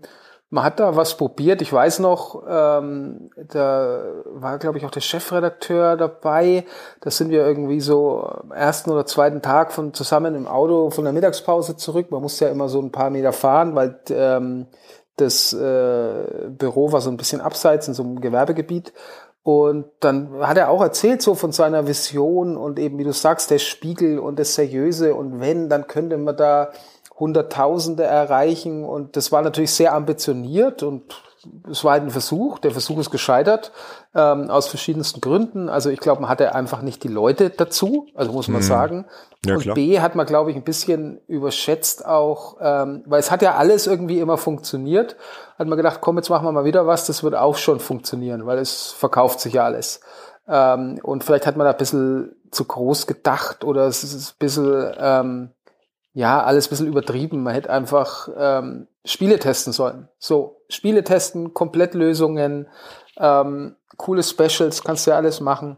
[0.51, 1.61] man hat da was probiert.
[1.61, 6.65] Ich weiß noch, ähm, da war, glaube ich, auch der Chefredakteur dabei.
[6.99, 11.05] Da sind wir irgendwie so am ersten oder zweiten Tag von zusammen im Auto von
[11.05, 12.11] der Mittagspause zurück.
[12.11, 14.67] Man musste ja immer so ein paar Meter fahren, weil ähm,
[15.15, 18.91] das äh, Büro war so ein bisschen abseits in so einem Gewerbegebiet.
[19.43, 23.49] Und dann hat er auch erzählt so von seiner Vision und eben, wie du sagst,
[23.51, 25.15] der Spiegel und das Seriöse.
[25.15, 26.71] Und wenn, dann könnte man da
[27.21, 28.83] Hunderttausende erreichen.
[28.83, 31.03] Und das war natürlich sehr ambitioniert und
[31.69, 32.59] es war halt ein Versuch.
[32.59, 33.71] Der Versuch ist gescheitert
[34.13, 35.69] ähm, aus verschiedensten Gründen.
[35.69, 38.65] Also ich glaube, man hatte einfach nicht die Leute dazu, also muss man mhm.
[38.65, 39.05] sagen.
[39.45, 39.75] Ja, und klar.
[39.75, 43.87] B hat man, glaube ich, ein bisschen überschätzt auch, ähm, weil es hat ja alles
[43.87, 45.15] irgendwie immer funktioniert.
[45.57, 48.45] Hat man gedacht, komm, jetzt machen wir mal wieder was, das wird auch schon funktionieren,
[48.45, 50.01] weil es verkauft sich ja alles.
[50.47, 54.35] Ähm, und vielleicht hat man da ein bisschen zu groß gedacht oder es ist ein
[54.39, 55.49] bisschen ähm,
[56.13, 57.43] ja, alles ein bisschen übertrieben.
[57.43, 60.09] Man hätte einfach ähm, Spiele testen sollen.
[60.17, 62.67] So, Spiele testen, Komplettlösungen,
[63.17, 65.77] ähm, coole Specials, kannst du ja alles machen.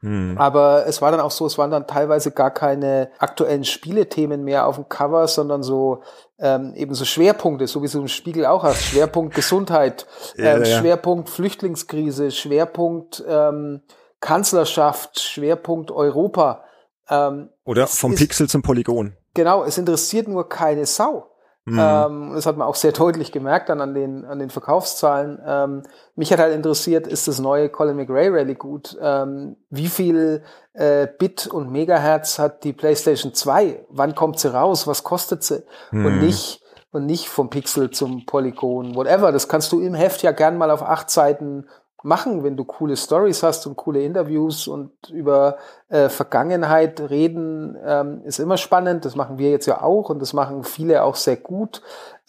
[0.00, 0.36] Hm.
[0.36, 4.66] Aber es war dann auch so, es waren dann teilweise gar keine aktuellen Spielethemen mehr
[4.66, 6.02] auf dem Cover, sondern so
[6.38, 8.82] ähm, eben so Schwerpunkte, so wie du im Spiegel auch hast.
[8.82, 10.06] Schwerpunkt Gesundheit,
[10.36, 10.78] ja, ähm, ja.
[10.80, 13.82] Schwerpunkt Flüchtlingskrise, Schwerpunkt ähm,
[14.20, 16.64] Kanzlerschaft, Schwerpunkt Europa.
[17.08, 19.16] Ähm, Oder vom Pixel zum Polygon.
[19.34, 21.28] Genau, es interessiert nur keine Sau.
[21.64, 21.78] Mhm.
[21.78, 25.40] Ähm, das hat man auch sehr deutlich gemerkt dann an den, an den Verkaufszahlen.
[25.46, 25.82] Ähm,
[26.16, 28.96] mich hat halt interessiert, ist das neue Colin McRae Rally gut?
[29.00, 33.86] Ähm, wie viel äh, Bit und Megahertz hat die PlayStation 2?
[33.90, 34.86] Wann kommt sie raus?
[34.86, 35.62] Was kostet sie?
[35.92, 36.06] Mhm.
[36.06, 36.62] Und nicht
[36.92, 39.32] und nicht vom Pixel zum Polygon, whatever.
[39.32, 41.66] Das kannst du im Heft ja gern mal auf acht Seiten
[42.02, 45.56] machen, wenn du coole Stories hast und coole Interviews und über
[45.88, 49.04] äh, Vergangenheit reden, ähm, ist immer spannend.
[49.04, 51.82] Das machen wir jetzt ja auch und das machen viele auch sehr gut.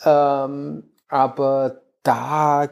[0.06, 2.68] Ähm, aber da,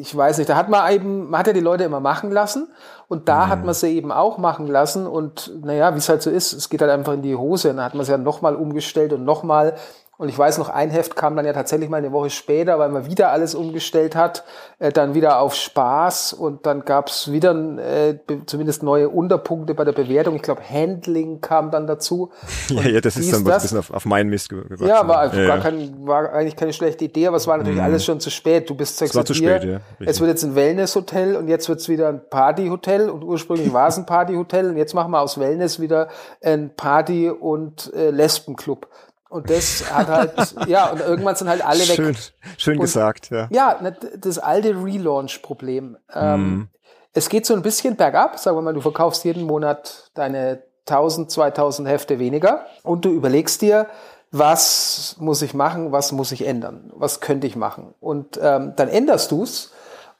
[0.00, 2.68] ich weiß nicht, da hat man eben, man hat ja die Leute immer machen lassen
[3.08, 3.50] und da mhm.
[3.50, 6.68] hat man sie eben auch machen lassen und naja, wie es halt so ist, es
[6.68, 9.24] geht halt einfach in die Hose und dann hat man es ja nochmal umgestellt und
[9.24, 9.74] nochmal
[10.22, 12.90] und ich weiß noch, ein Heft kam dann ja tatsächlich mal eine Woche später, weil
[12.90, 14.44] man wieder alles umgestellt hat,
[14.78, 19.82] äh, dann wieder auf Spaß und dann gab es wieder äh, zumindest neue Unterpunkte bei
[19.82, 20.36] der Bewertung.
[20.36, 22.30] Ich glaube, Handling kam dann dazu.
[22.68, 23.52] ja, ja, das ist dann das.
[23.52, 24.86] ein bisschen auf, auf meinen Mist gewachsen.
[24.86, 27.84] Ja, war, ja, gar Kein, war eigentlich keine schlechte Idee, aber es war natürlich mhm.
[27.84, 28.70] alles schon zu spät.
[28.70, 29.80] Du bist sechs zu spät, ja.
[29.98, 33.88] Es wird jetzt ein Wellnesshotel und jetzt wird es wieder ein Partyhotel und ursprünglich war
[33.88, 36.06] es ein Partyhotel und jetzt machen wir aus Wellness wieder
[36.40, 38.86] ein Party- und äh, Lesbenclub.
[39.32, 41.96] Und das hat halt, ja, und irgendwann sind halt alle weg.
[41.96, 42.16] Schön,
[42.58, 43.48] schön und, gesagt, ja.
[43.50, 43.80] Ja,
[44.18, 45.96] das alte Relaunch-Problem.
[46.14, 46.68] Ähm, mm.
[47.14, 51.30] Es geht so ein bisschen bergab, sagen wir mal, du verkaufst jeden Monat deine 1000,
[51.30, 53.86] 2000 Hefte weniger und du überlegst dir,
[54.32, 57.94] was muss ich machen, was muss ich ändern, was könnte ich machen.
[58.00, 59.72] Und ähm, dann änderst du's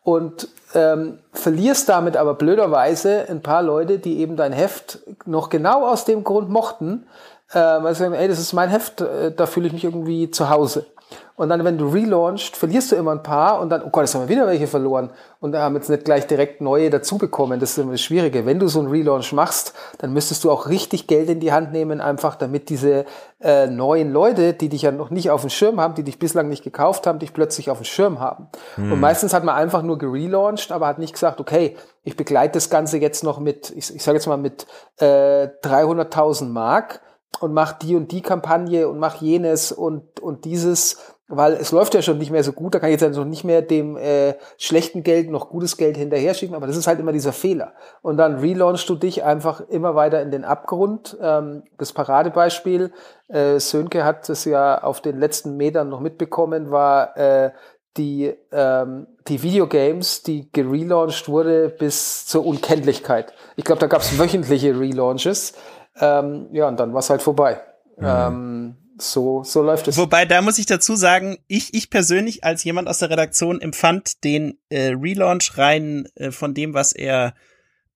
[0.05, 5.87] und ähm, verlierst damit aber blöderweise ein paar Leute, die eben dein Heft noch genau
[5.87, 7.07] aus dem Grund mochten,
[7.53, 10.31] äh, weil sie sagen, ey, das ist mein Heft, äh, da fühle ich mich irgendwie
[10.31, 10.87] zu Hause.
[11.35, 14.15] Und dann, wenn du relaunchst, verlierst du immer ein paar und dann, oh Gott, jetzt
[14.15, 15.11] haben wir wieder welche verloren.
[15.41, 17.59] Und da haben jetzt nicht gleich direkt neue dazu bekommen.
[17.59, 18.47] Das ist immer das Schwierige.
[18.47, 21.73] Wenn du so einen Relaunch machst, dann müsstest du auch richtig Geld in die Hand
[21.73, 23.07] nehmen, einfach damit diese
[23.41, 26.49] äh, neuen Leute, die dich ja noch nicht auf dem Schirm haben, die dich bislang
[26.49, 28.49] nicht gekauft haben, dich plötzlich auf dem Schirm haben.
[28.77, 28.93] Hm.
[28.93, 32.69] Und meistens hat man einfach nur gerelauncht, aber hat nicht gesagt, okay, ich begleite das
[32.69, 34.67] Ganze jetzt noch mit, ich, ich sage jetzt mal mit
[34.99, 37.01] äh, 300.000 Mark
[37.41, 41.95] und mach die und die Kampagne und mach jenes und, und dieses, weil es läuft
[41.95, 44.35] ja schon nicht mehr so gut, da kann ich jetzt also nicht mehr dem äh,
[44.59, 47.73] schlechten Geld noch gutes Geld hinterher schicken, aber das ist halt immer dieser Fehler.
[48.03, 51.17] Und dann relaunchst du dich einfach immer weiter in den Abgrund.
[51.21, 52.93] Ähm, das Paradebeispiel,
[53.29, 57.51] äh, Sönke hat es ja auf den letzten Metern noch mitbekommen, war äh,
[57.97, 63.33] die, ähm, die Videogames, die gelauncht wurde bis zur Unkenntlichkeit.
[63.57, 65.55] Ich glaube, da gab es wöchentliche Relaunches.
[65.97, 67.61] Ähm, ja, und dann war es halt vorbei.
[67.97, 68.07] Mhm.
[68.07, 69.97] Ähm, so, so läuft es.
[69.97, 74.25] Wobei, da muss ich dazu sagen, ich, ich persönlich als jemand aus der Redaktion empfand
[74.25, 77.35] den äh, Relaunch rein äh, von dem, was er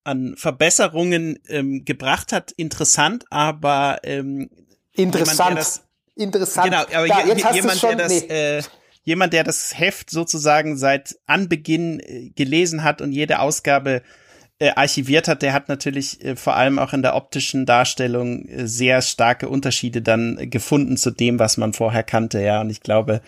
[0.04, 4.48] an Verbesserungen ähm, gebracht hat, interessant, aber ähm,
[4.92, 5.38] interessant.
[5.38, 5.82] Jemand, das,
[6.14, 6.70] interessant.
[6.70, 8.58] Genau, aber ja, je, jemand, schon, der das, nee.
[8.58, 8.62] äh,
[9.02, 14.02] jemand, der das Heft sozusagen seit Anbeginn äh, gelesen hat und jede Ausgabe
[14.58, 18.66] äh, archiviert hat, der hat natürlich äh, vor allem auch in der optischen Darstellung äh,
[18.66, 22.60] sehr starke Unterschiede dann gefunden zu dem, was man vorher kannte, ja.
[22.60, 23.20] Und ich glaube,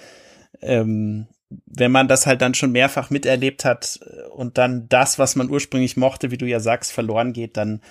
[0.63, 1.27] ähm,
[1.67, 5.51] wenn man das halt dann schon mehrfach miterlebt hat äh, und dann das, was man
[5.51, 7.83] ursprünglich mochte, wie du ja sagst, verloren geht, dann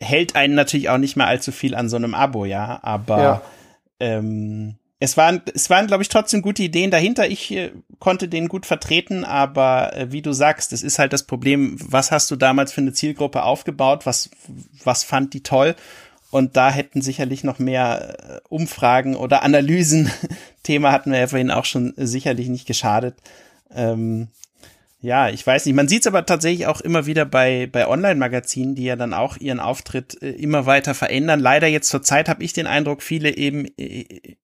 [0.00, 2.80] hält einen natürlich auch nicht mehr allzu viel an so einem Abo, ja.
[2.82, 3.42] Aber ja.
[3.98, 7.28] Ähm, es waren, es waren, glaube ich, trotzdem gute Ideen dahinter.
[7.28, 11.24] Ich äh, konnte den gut vertreten, aber äh, wie du sagst, es ist halt das
[11.24, 14.06] Problem, was hast du damals für eine Zielgruppe aufgebaut?
[14.06, 14.30] Was,
[14.84, 15.76] was fand die toll?
[16.30, 20.10] Und da hätten sicherlich noch mehr äh, Umfragen oder Analysen,
[20.62, 23.16] Thema hatten wir ja vorhin auch schon sicherlich nicht geschadet.
[23.74, 24.28] Ähm,
[25.00, 25.74] ja, ich weiß nicht.
[25.74, 29.36] Man sieht es aber tatsächlich auch immer wieder bei, bei Online-Magazinen, die ja dann auch
[29.36, 31.38] ihren Auftritt äh, immer weiter verändern.
[31.38, 34.36] Leider jetzt zur Zeit habe ich den Eindruck, viele eben äh,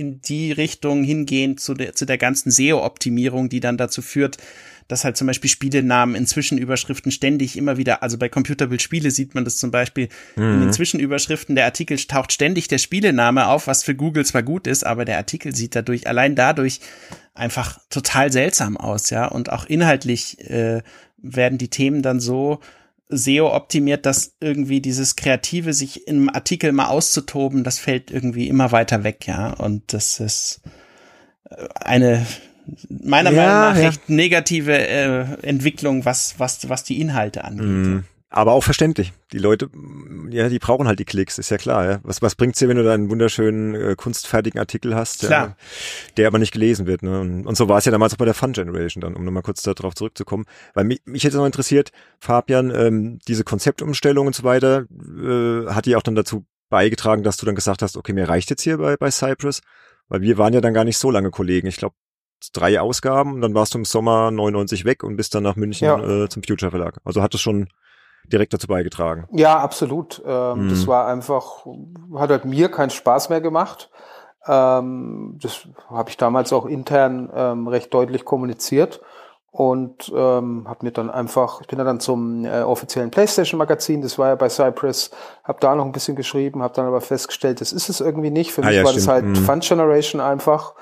[0.00, 4.38] in die Richtung hingehen zu der, zu der ganzen SEO-Optimierung, die dann dazu führt,
[4.88, 9.34] dass halt zum Beispiel Spielenamen in Zwischenüberschriften ständig immer wieder, also bei Computerbild Spiele sieht
[9.34, 10.42] man das zum Beispiel, mhm.
[10.42, 10.72] in den mhm.
[10.72, 15.04] Zwischenüberschriften der Artikel taucht ständig der Spielename auf, was für Google zwar gut ist, aber
[15.04, 16.80] der Artikel sieht dadurch, allein dadurch
[17.34, 20.82] einfach total seltsam aus, ja, und auch inhaltlich äh,
[21.18, 22.60] werden die Themen dann so
[23.10, 28.72] SEO optimiert, dass irgendwie dieses Kreative, sich im Artikel mal auszutoben, das fällt irgendwie immer
[28.72, 29.52] weiter weg, ja.
[29.52, 30.60] Und das ist
[31.50, 32.26] äh, eine
[32.88, 33.88] meiner ja, Meinung nach ja.
[33.88, 37.66] recht negative äh, Entwicklung, was, was, was die Inhalte angeht.
[37.66, 38.04] Mm.
[38.32, 39.12] Aber auch verständlich.
[39.32, 39.68] Die Leute,
[40.30, 41.84] ja, die brauchen halt die Klicks, ist ja klar.
[41.84, 42.00] Ja?
[42.04, 45.56] Was, was bringt's dir, wenn du da einen wunderschönen, äh, kunstfertigen Artikel hast, ja,
[46.16, 47.02] der aber nicht gelesen wird?
[47.02, 47.20] Ne?
[47.20, 49.42] Und, und so war es ja damals auch bei der Fun Generation dann, um nochmal
[49.42, 50.44] kurz darauf zurückzukommen.
[50.74, 55.86] Weil mich, mich hätte noch interessiert, Fabian, ähm, diese Konzeptumstellung und so weiter, äh, hat
[55.86, 58.78] die auch dann dazu beigetragen, dass du dann gesagt hast, okay, mir reicht jetzt hier
[58.78, 59.60] bei, bei Cypress?
[60.08, 61.66] Weil wir waren ja dann gar nicht so lange Kollegen.
[61.66, 61.96] Ich glaube,
[62.52, 65.86] drei Ausgaben und dann warst du im Sommer 99 weg und bist dann nach München
[65.86, 66.24] ja.
[66.24, 67.00] äh, zum Future Verlag.
[67.04, 67.68] Also hat es schon
[68.32, 69.26] direkt dazu beigetragen.
[69.32, 70.22] Ja, absolut.
[70.26, 70.70] Ähm, mhm.
[70.70, 71.66] Das war einfach,
[72.16, 73.90] hat halt mir keinen Spaß mehr gemacht.
[74.46, 79.00] Ähm, das habe ich damals auch intern ähm, recht deutlich kommuniziert
[79.52, 84.18] und ähm, habe mir dann einfach, ich bin dann zum äh, offiziellen PlayStation Magazin, das
[84.18, 85.10] war ja bei Cypress,
[85.44, 88.52] habe da noch ein bisschen geschrieben, habe dann aber festgestellt, das ist es irgendwie nicht.
[88.52, 89.06] Für ah, mich ja, war stimmt.
[89.06, 89.36] das halt mhm.
[89.36, 90.74] Fun Generation einfach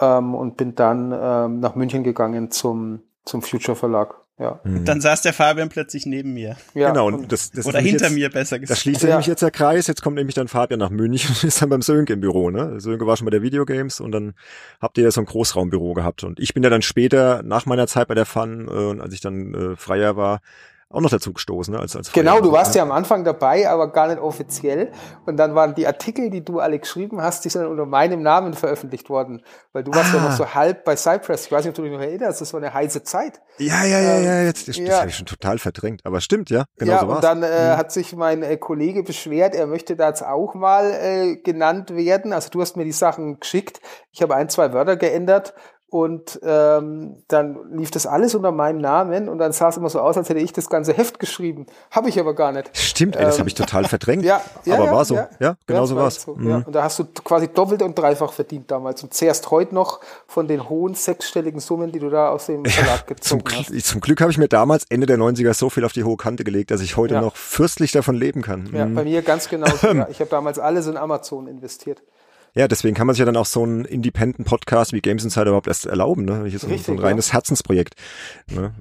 [0.00, 4.14] ähm, und bin dann ähm, nach München gegangen zum zum Future Verlag.
[4.40, 4.58] Ja.
[4.64, 4.86] Mhm.
[4.86, 6.56] Dann saß der Fabian plötzlich neben mir.
[6.72, 7.08] Ja, genau.
[7.08, 8.78] Und das, das oder hinter jetzt, mir besser gesagt.
[8.78, 9.10] Da schließt ja.
[9.10, 9.86] nämlich jetzt der Kreis.
[9.86, 12.50] Jetzt kommt nämlich dann Fabian nach München und ist dann beim Sönke im Büro.
[12.50, 12.80] Ne?
[12.80, 14.32] Sönke war schon bei der Videogames und dann
[14.80, 16.24] habt ihr ja so ein Großraumbüro gehabt.
[16.24, 19.12] Und ich bin ja dann später, nach meiner Zeit bei der Fun äh, und als
[19.12, 20.40] ich dann äh, freier war,
[20.92, 21.80] auch noch dazu gestoßen, ne?
[21.80, 24.90] als, als Genau, du warst ja am Anfang dabei, aber gar nicht offiziell.
[25.24, 28.54] Und dann waren die Artikel, die du alle geschrieben hast, die sind unter meinem Namen
[28.54, 29.42] veröffentlicht worden.
[29.72, 30.16] Weil du warst ah.
[30.16, 31.46] ja noch so halb bei Cypress.
[31.46, 33.40] Ich weiß nicht, ob du dich noch erinnerst, das war eine heiße Zeit.
[33.58, 34.86] Ja, ja, ja, ja, ähm, jetzt, das, ja.
[34.86, 36.00] das habe ich schon total verdrängt.
[36.04, 37.16] Aber stimmt, ja, genau ja, so war's.
[37.16, 37.76] Und dann äh, mhm.
[37.76, 42.32] hat sich mein äh, Kollege beschwert, er möchte da jetzt auch mal äh, genannt werden.
[42.32, 43.80] Also du hast mir die Sachen geschickt.
[44.10, 45.54] Ich habe ein, zwei Wörter geändert
[45.90, 50.00] und ähm, dann lief das alles unter meinem Namen und dann sah es immer so
[50.00, 51.66] aus, als hätte ich das ganze Heft geschrieben.
[51.90, 52.70] Habe ich aber gar nicht.
[52.76, 54.24] Stimmt, ey, das ähm, habe ich total verdrängt.
[54.24, 55.16] ja, ja, aber ja, war so.
[55.16, 56.22] Ja, ja genau so war es.
[56.22, 56.48] So, mhm.
[56.48, 56.62] ja.
[56.64, 60.46] Und da hast du quasi doppelt und dreifach verdient damals und zehrst heute noch von
[60.46, 63.86] den hohen sechsstelligen Summen, die du da aus dem Verlag gezogen zum, hast.
[63.86, 66.44] Zum Glück habe ich mir damals Ende der 90er so viel auf die hohe Kante
[66.44, 68.70] gelegt, dass ich heute noch fürstlich davon leben kann.
[68.72, 68.94] Ja, mhm.
[68.94, 69.66] bei mir ganz genau.
[69.82, 70.08] ja.
[70.10, 72.02] Ich habe damals alles in Amazon investiert.
[72.54, 75.68] Ja, deswegen kann man sich ja dann auch so einen Independent-Podcast wie Games Insider überhaupt
[75.68, 76.24] erst erlauben.
[76.24, 76.44] Ne?
[76.46, 77.34] Hier ist Richtig, so ein reines ja.
[77.34, 77.94] Herzensprojekt.
[78.50, 78.74] Ne?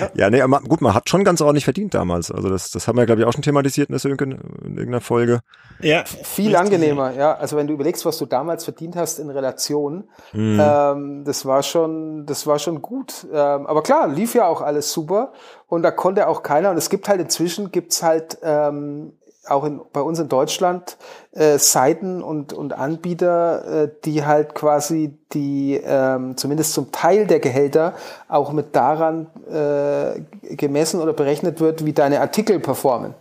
[0.00, 2.30] Ja, ja nee, gut, man hat schon ganz ordentlich verdient damals.
[2.30, 5.40] Also das, das haben wir, glaube ich, auch schon thematisiert in, in irgendeiner Folge.
[5.80, 7.12] Ja, viel Richtig, angenehmer.
[7.12, 7.18] Ja.
[7.18, 10.60] ja, also wenn du überlegst, was du damals verdient hast in Relation, mhm.
[10.60, 13.26] ähm, das war schon, das war schon gut.
[13.32, 15.32] Ähm, aber klar, lief ja auch alles super
[15.66, 16.70] und da konnte auch keiner.
[16.70, 19.12] Und es gibt halt inzwischen gibt's halt ähm,
[19.48, 20.96] auch in, bei uns in Deutschland
[21.32, 27.40] äh, Seiten und, und Anbieter, äh, die halt quasi die ähm, zumindest zum Teil der
[27.40, 27.94] Gehälter
[28.28, 30.20] auch mit daran äh,
[30.56, 33.14] gemessen oder berechnet wird, wie deine Artikel performen.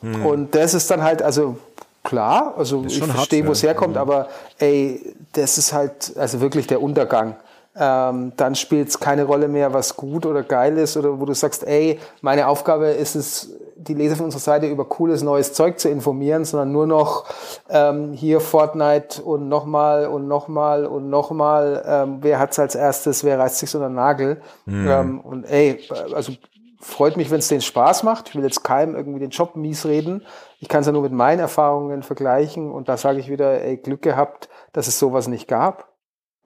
[0.00, 0.26] Hm.
[0.26, 1.56] Und das ist dann halt, also
[2.02, 4.02] klar, also ich verstehe, wo es herkommt, ja.
[4.02, 4.28] aber
[4.58, 7.36] ey, das ist halt also wirklich der Untergang.
[7.74, 11.32] Ähm, dann spielt es keine Rolle mehr, was gut oder geil ist oder wo du
[11.32, 13.50] sagst, ey, meine Aufgabe ist es,
[13.82, 17.26] die Leser von unserer Seite über cooles neues Zeug zu informieren, sondern nur noch
[17.68, 23.38] ähm, hier Fortnite und nochmal und nochmal und nochmal, ähm, wer hat's als erstes, wer
[23.38, 24.40] reißt sich so einen Nagel.
[24.66, 24.88] Mhm.
[24.88, 25.80] Ähm, und ey,
[26.14, 26.32] also
[26.80, 28.30] freut mich, wenn es denen Spaß macht.
[28.30, 30.24] Ich will jetzt keinem irgendwie den Job mies reden.
[30.58, 33.76] Ich kann es ja nur mit meinen Erfahrungen vergleichen und da sage ich wieder, ey,
[33.76, 35.92] Glück gehabt, dass es sowas nicht gab.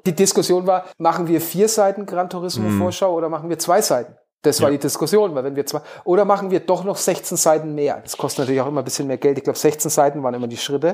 [0.07, 2.79] Die Diskussion war, machen wir vier Seiten Gran Turismo mhm.
[2.79, 4.15] Vorschau oder machen wir zwei Seiten?
[4.47, 4.77] Das war ja.
[4.77, 8.01] die Diskussion, weil wenn wir zwar, oder machen wir doch noch 16 Seiten mehr.
[8.03, 9.39] Das kostet natürlich auch immer ein bisschen mehr Geld.
[9.39, 10.91] Ich glaube, 16 Seiten waren immer die Schritte.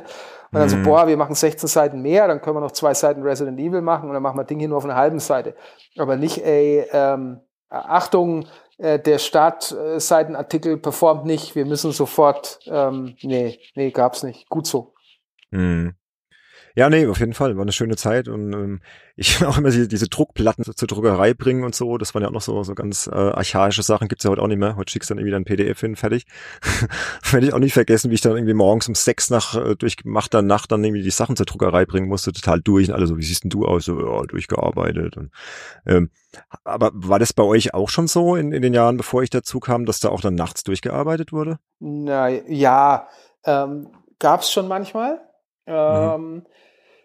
[0.51, 0.69] Und dann mhm.
[0.69, 3.83] so, boah, wir machen 16 Seiten mehr, dann können wir noch zwei Seiten Resident Evil
[3.83, 5.55] machen und dann machen wir Ding hier nur auf einer halben Seite.
[5.99, 8.47] Aber nicht, ey, ähm, Achtung,
[8.79, 14.49] äh, der Startseitenartikel performt nicht, wir müssen sofort, ähm, nee, nee, gab's nicht.
[14.49, 14.95] Gut so.
[15.51, 15.95] Mhm.
[16.75, 17.57] Ja, nee, auf jeden Fall.
[17.57, 18.81] War eine schöne Zeit und ähm,
[19.17, 21.99] ich auch immer diese, diese Druckplatten zur Druckerei bringen und so.
[21.99, 24.09] Das waren ja auch noch so, so ganz äh, archaische Sachen.
[24.09, 24.77] Gibt's ja heute auch nicht mehr.
[24.77, 26.25] Heute schickst du dann irgendwie dein PDF hin, fertig.
[27.31, 30.41] Werde ich auch nicht vergessen, wie ich dann irgendwie morgens um sechs nach äh, durchgemachter
[30.41, 32.33] Nacht dann irgendwie die Sachen zur Druckerei bringen musste.
[32.33, 33.85] Total durch und alle so, wie siehst denn du aus?
[33.85, 35.17] So, ja, durchgearbeitet.
[35.19, 35.31] Und,
[35.87, 36.11] ähm,
[36.65, 39.61] aber war das bei euch auch schon so in, in den Jahren, bevor ich dazu
[39.61, 41.59] kam, dass da auch dann nachts durchgearbeitet wurde?
[41.81, 43.09] Na ja,
[43.45, 45.21] ähm, gab's schon manchmal.
[45.67, 46.43] Mhm.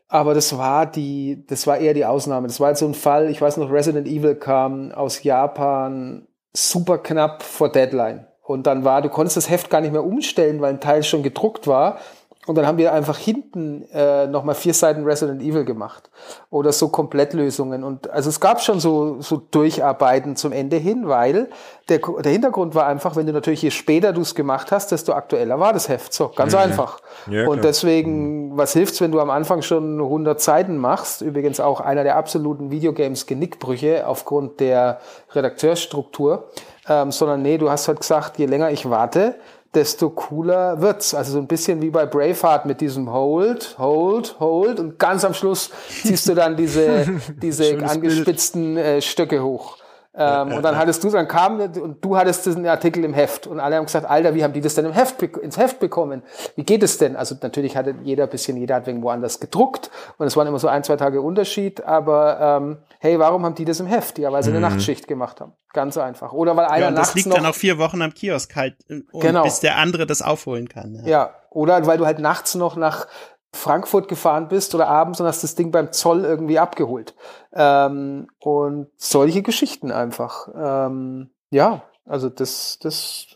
[0.07, 2.47] Aber das war die, das war eher die Ausnahme.
[2.47, 6.97] Das war halt so ein Fall, ich weiß noch, Resident Evil kam aus Japan super
[6.97, 8.25] knapp vor Deadline.
[8.41, 11.23] Und dann war, du konntest das Heft gar nicht mehr umstellen, weil ein Teil schon
[11.23, 11.99] gedruckt war.
[12.47, 16.09] Und dann haben wir einfach hinten äh, nochmal vier Seiten Resident Evil gemacht.
[16.49, 17.83] Oder so Komplettlösungen.
[17.83, 21.49] Und also es gab schon so, so Durcharbeiten zum Ende hin, weil
[21.89, 25.11] der, der Hintergrund war einfach, wenn du natürlich je später du es gemacht hast, desto
[25.11, 26.13] aktueller war das Heft.
[26.13, 26.59] So, ganz mhm.
[26.59, 27.01] einfach.
[27.29, 31.21] Ja, und deswegen, was hilft's, wenn du am Anfang schon 100 Seiten machst?
[31.21, 35.01] Übrigens auch einer der absoluten Videogames Genickbrüche aufgrund der
[35.33, 36.47] Redakteursstruktur.
[36.89, 39.35] Ähm, sondern nee, du hast halt gesagt, je länger ich warte,
[39.73, 41.13] desto cooler wird's.
[41.13, 45.33] Also so ein bisschen wie bei Braveheart mit diesem Hold, Hold, Hold und ganz am
[45.33, 47.07] Schluss ziehst du dann diese,
[47.41, 49.77] diese angespitzten äh, Stöcke hoch.
[50.17, 53.59] Ähm, und dann hattest du, dann kam und du hattest diesen Artikel im Heft und
[53.59, 56.23] alle haben gesagt, Alter, wie haben die das denn im Heft ins Heft bekommen?
[56.55, 57.15] Wie geht es denn?
[57.15, 60.57] Also natürlich hatte jeder ein bisschen, jeder hat irgendwo anders gedruckt und es waren immer
[60.57, 64.17] so ein, zwei Tage Unterschied, aber ähm, hey, warum haben die das im Heft?
[64.17, 64.73] Ja, weil sie eine mhm.
[64.73, 65.53] Nachtschicht gemacht haben.
[65.73, 66.33] Ganz einfach.
[66.33, 69.01] Oder weil einer ja, und das liegt dann auch vier Wochen am Kiosk halt, äh,
[69.19, 69.43] genau.
[69.43, 70.95] bis der andere das aufholen kann.
[70.95, 71.07] Ja.
[71.07, 73.07] ja, oder weil du halt nachts noch nach
[73.53, 77.15] Frankfurt gefahren bist oder abends und hast das Ding beim Zoll irgendwie abgeholt.
[77.53, 80.49] Ähm, und solche Geschichten einfach.
[80.55, 83.27] Ähm, ja, also das, das,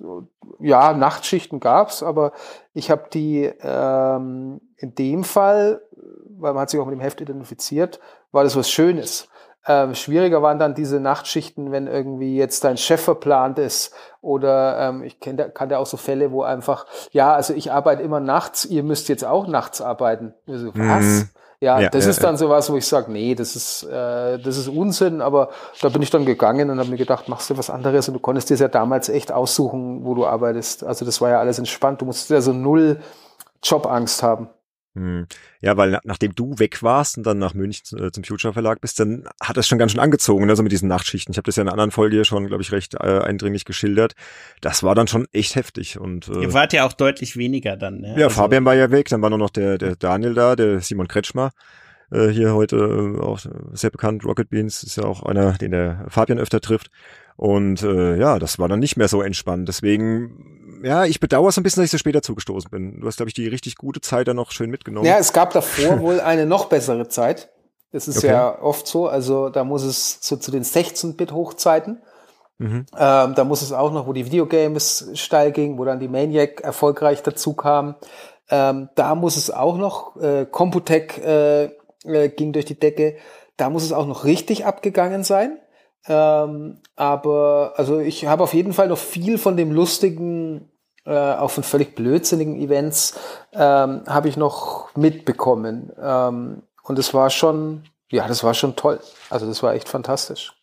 [0.59, 2.31] ja, Nachtschichten gab's, aber
[2.73, 5.81] ich habe die ähm, in dem Fall,
[6.29, 7.99] weil man hat sich auch mit dem Heft identifiziert,
[8.31, 9.27] war das was Schönes.
[9.67, 15.03] Ähm, schwieriger waren dann diese Nachtschichten, wenn irgendwie jetzt dein Chef verplant ist oder ähm,
[15.03, 18.81] ich kenne kannte auch so Fälle, wo einfach, ja, also ich arbeite immer nachts, ihr
[18.81, 20.33] müsst jetzt auch nachts arbeiten.
[20.47, 21.03] So, was?
[21.03, 21.29] Mhm.
[21.63, 24.57] Ja, ja, das ja, ist dann sowas, wo ich sage, nee, das ist, äh, das
[24.57, 25.49] ist Unsinn, aber
[25.79, 28.19] da bin ich dann gegangen und habe mir gedacht, machst du was anderes und du
[28.19, 30.83] konntest dir ja damals echt aussuchen, wo du arbeitest.
[30.83, 32.01] Also das war ja alles entspannt.
[32.01, 32.99] Du musstest ja so null
[33.61, 34.49] Jobangst haben.
[34.93, 35.25] Hm.
[35.61, 38.99] Ja, weil nachdem du weg warst und dann nach München äh, zum Future Verlag bist,
[38.99, 41.31] dann hat das schon ganz schön angezogen, also mit diesen Nachtschichten.
[41.31, 44.15] Ich habe das ja in einer anderen Folge schon, glaube ich, recht äh, eindringlich geschildert.
[44.59, 45.97] Das war dann schon echt heftig.
[45.97, 48.01] Und, äh, Ihr wart ja auch deutlich weniger dann.
[48.01, 48.15] Ne?
[48.17, 50.81] Ja, also, Fabian war ja weg, dann war nur noch der, der Daniel da, der
[50.81, 51.51] Simon Kretschmer.
[52.11, 53.39] Äh, hier heute äh, auch
[53.71, 56.91] sehr bekannt, Rocket Beans ist ja auch einer, den der Fabian öfter trifft.
[57.37, 59.67] Und äh, ja, das war dann nicht mehr so entspannt.
[59.67, 63.01] Deswegen, ja, ich bedauere so ein bisschen, dass ich so später zugestoßen bin.
[63.01, 65.05] Du hast, glaube ich, die richtig gute Zeit dann noch schön mitgenommen.
[65.05, 67.49] Ja, es gab davor wohl eine noch bessere Zeit.
[67.91, 68.27] Das ist okay.
[68.27, 69.07] ja oft so.
[69.07, 72.01] Also da muss es so zu den 16-Bit-Hochzeiten.
[72.57, 72.85] Mhm.
[72.97, 76.61] Ähm, da muss es auch noch, wo die Videogames steil ging, wo dann die Maniac
[76.61, 77.95] erfolgreich dazu kam.
[78.49, 81.63] Ähm, da muss es auch noch, äh, Computec äh,
[82.05, 83.17] äh, ging durch die Decke.
[83.57, 85.57] Da muss es auch noch richtig abgegangen sein.
[86.07, 90.70] Ähm, aber also ich habe auf jeden Fall noch viel von dem lustigen,
[91.05, 93.19] äh, auch von völlig blödsinnigen Events,
[93.53, 95.91] ähm, habe ich noch mitbekommen.
[96.01, 98.99] Ähm, und es war schon, ja, das war schon toll.
[99.29, 100.53] Also das war echt fantastisch.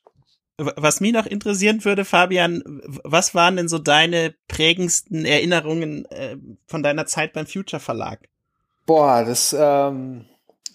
[0.57, 2.62] Was mich noch interessieren würde, Fabian,
[3.05, 6.36] was waren denn so deine prägendsten Erinnerungen äh,
[6.66, 8.28] von deiner Zeit beim Future Verlag?
[8.84, 10.24] Boah, das, ähm,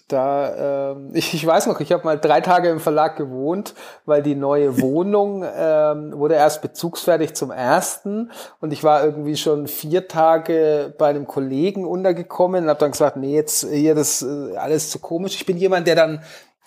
[0.08, 3.74] da, ähm, ich, ich weiß noch, ich habe mal drei Tage im Verlag gewohnt,
[4.04, 8.30] weil die neue Wohnung ähm, wurde erst bezugsfertig zum ersten
[8.60, 13.16] und ich war irgendwie schon vier Tage bei einem Kollegen untergekommen und habe dann gesagt,
[13.16, 15.34] nee, jetzt hier das äh, alles zu komisch.
[15.34, 16.22] Ich bin jemand, der dann,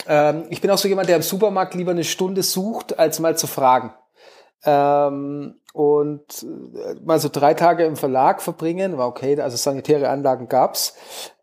[0.08, 3.38] ähm, ich bin auch so jemand, der im Supermarkt lieber eine Stunde sucht, als mal
[3.38, 3.94] zu fragen.
[4.66, 10.50] Ähm, und äh, mal so drei Tage im Verlag verbringen, war okay, also sanitäre Anlagen
[10.50, 10.96] gab's.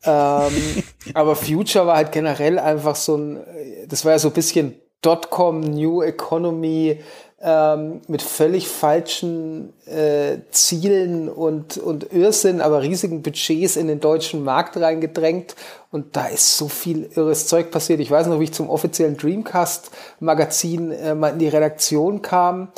[0.05, 0.83] Ähm,
[1.15, 3.45] aber Future war halt generell einfach so ein,
[3.89, 7.01] das war ja so ein bisschen Dotcom, New Economy,
[7.41, 14.43] ähm, mit völlig falschen äh, Zielen und, und Irrsinn, aber riesigen Budgets in den deutschen
[14.43, 15.55] Markt reingedrängt.
[15.93, 18.01] Und da ist so viel irres Zeug passiert.
[18.01, 22.69] Ich weiß noch, wie ich zum offiziellen Dreamcast-Magazin äh, mal in die Redaktion kam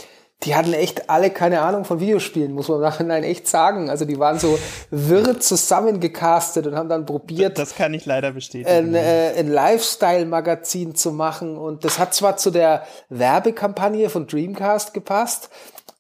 [0.47, 3.91] die hatten echt alle keine Ahnung von Videospielen, muss man im Nachhinein echt sagen.
[3.91, 4.59] Also die waren so
[4.91, 7.59] wirr zusammengecastet und haben dann probiert.
[7.59, 8.71] Das kann ich leider bestätigen.
[8.71, 11.59] Ein, äh, ein Lifestyle-Magazin zu machen.
[11.59, 15.51] Und das hat zwar zu der Werbekampagne von Dreamcast gepasst,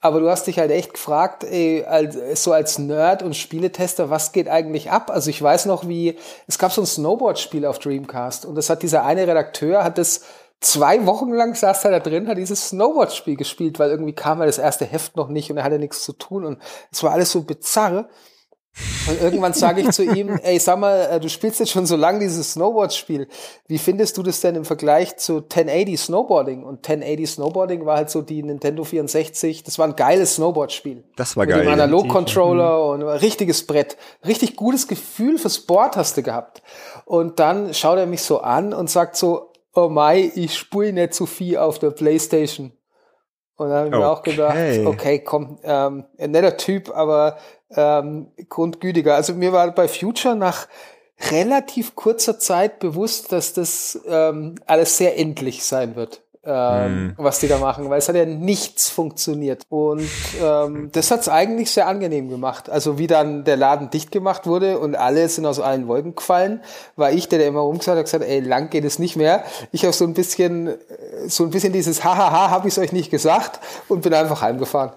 [0.00, 4.30] aber du hast dich halt echt gefragt, ey, als, so als Nerd und Spieletester, was
[4.30, 5.10] geht eigentlich ab?
[5.10, 6.16] Also ich weiß noch, wie,
[6.46, 10.20] es gab so ein Snowboard-Spiel auf Dreamcast und das hat dieser eine Redakteur, hat das
[10.60, 14.46] zwei Wochen lang saß er da drin, hat dieses Snowboard-Spiel gespielt, weil irgendwie kam er
[14.46, 16.58] das erste Heft noch nicht und er hatte nichts zu tun und
[16.90, 18.08] es war alles so bizarr.
[19.08, 21.96] Und irgendwann sage ich zu ihm, ey, sag mal, äh, du spielst jetzt schon so
[21.96, 23.26] lange dieses Snowboard-Spiel.
[23.68, 26.62] Wie findest du das denn im Vergleich zu 1080 Snowboarding?
[26.62, 31.04] Und 1080 Snowboarding war halt so die Nintendo 64, das war ein geiles Snowboard-Spiel.
[31.16, 31.58] Das war geil.
[31.58, 32.90] Mit dem Analog-Controller mhm.
[32.90, 33.96] und ein richtiges Brett.
[34.26, 36.62] Richtig gutes Gefühl fürs Board hast du gehabt.
[37.06, 41.14] Und dann schaut er mich so an und sagt so, oh Mai, ich spule nicht
[41.14, 42.72] zu viel auf der Playstation.
[43.56, 47.38] Und da habe ich mir auch gedacht, okay, komm, ähm, ein netter Typ, aber
[47.70, 49.14] ähm, grundgütiger.
[49.14, 50.68] Also mir war bei Future nach
[51.30, 57.12] relativ kurzer Zeit bewusst, dass das ähm, alles sehr endlich sein wird ähm, mm.
[57.16, 59.64] was die da machen, weil es hat ja nichts funktioniert.
[59.68, 60.08] Und
[60.42, 62.70] ähm, das hat's eigentlich sehr angenehm gemacht.
[62.70, 66.60] Also wie dann der Laden dicht gemacht wurde und alle sind aus allen Wolken gefallen,
[66.94, 69.44] war ich, der, der immer rumgesagt hat, gesagt, ey, lang geht es nicht mehr.
[69.72, 70.76] Ich habe so ein bisschen, äh,
[71.28, 74.92] so ein bisschen dieses Hahaha, habe ich euch nicht gesagt und bin einfach heimgefahren.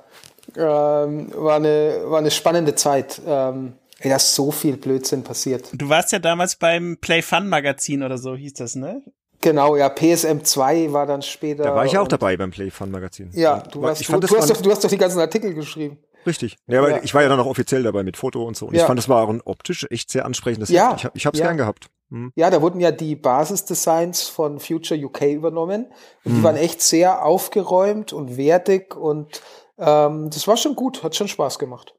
[0.56, 3.22] Ähm, war, eine, war eine spannende Zeit.
[3.26, 5.70] Ähm, Ey, da ist so viel Blödsinn passiert.
[5.74, 9.02] Du warst ja damals beim Play Fun Magazin oder so hieß das, ne?
[9.42, 11.64] Genau, ja, PSM 2 war dann später.
[11.64, 13.30] Da war ich auch dabei beim Play Fun Magazin.
[13.34, 15.54] Ja, du, warst, ich fand, du, du, hast doch, du hast doch die ganzen Artikel
[15.54, 15.98] geschrieben.
[16.26, 16.58] Richtig.
[16.68, 17.00] Ja, aber ja.
[17.04, 18.68] ich war ja dann auch offiziell dabei mit Foto und so.
[18.68, 18.82] Und ja.
[18.82, 20.96] ich fand, das war auch ein optisch echt sehr ansprechendes ja.
[20.96, 21.48] Ich, ich habe es ja.
[21.48, 21.90] gern gehabt.
[22.10, 22.34] Hm.
[22.36, 25.86] Ja, da wurden ja die Basisdesigns von Future UK übernommen.
[26.26, 26.38] Und hm.
[26.38, 29.42] die waren echt sehr aufgeräumt und wertig und
[29.78, 31.96] ähm, das war schon gut, hat schon Spaß gemacht.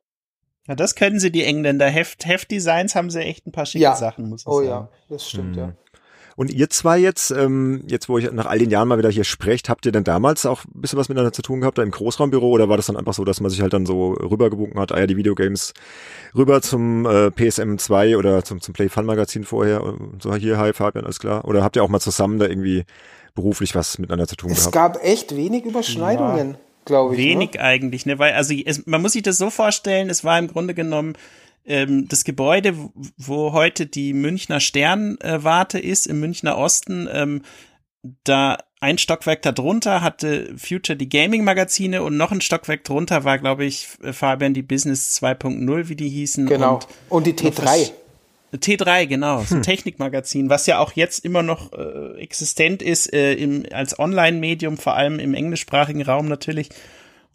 [0.68, 1.86] Ja, das können sie, die Engländer.
[1.88, 4.68] Heft, Heftdesigns haben sie echt ein paar schicke Sachen, muss ich oh, sagen.
[4.68, 5.62] Oh ja, das stimmt, hm.
[5.62, 5.72] ja.
[6.36, 9.24] Und ihr zwei jetzt, ähm, jetzt wo ich nach all den Jahren mal wieder hier
[9.24, 11.90] sprecht, habt ihr denn damals auch ein bisschen was miteinander zu tun gehabt, da im
[11.90, 14.92] Großraumbüro, oder war das dann einfach so, dass man sich halt dann so rübergewunken hat,
[14.92, 15.74] ah ja, die Videogames
[16.34, 20.72] rüber zum äh, PSM 2 oder zum, zum Play Fun Magazin vorher, so hier, hi
[20.72, 21.44] Fabian, alles klar?
[21.46, 22.84] Oder habt ihr auch mal zusammen da irgendwie
[23.34, 24.96] beruflich was miteinander zu tun es gehabt?
[24.96, 26.50] Es gab echt wenig Überschneidungen.
[26.52, 27.20] Ja glaube ich.
[27.20, 27.26] Ne?
[27.26, 27.60] Wenig ne?
[27.60, 28.18] eigentlich, ne?
[28.18, 31.14] Weil, also es, man muss sich das so vorstellen, es war im Grunde genommen
[31.70, 32.74] ähm, das Gebäude,
[33.16, 37.42] wo heute die Münchner Sternwarte ist, im Münchner Osten, ähm,
[38.24, 43.66] da ein Stockwerk darunter hatte Future die Gaming-Magazine und noch ein Stockwerk drunter war, glaube
[43.66, 46.46] ich, Fabian die Business 2.0, wie die hießen.
[46.46, 46.74] Genau.
[46.74, 47.90] Und, und die T3.
[48.54, 49.62] T3, genau, so ein hm.
[49.62, 54.94] Technikmagazin, was ja auch jetzt immer noch äh, existent ist, äh, im, als Online-Medium, vor
[54.94, 56.70] allem im englischsprachigen Raum natürlich.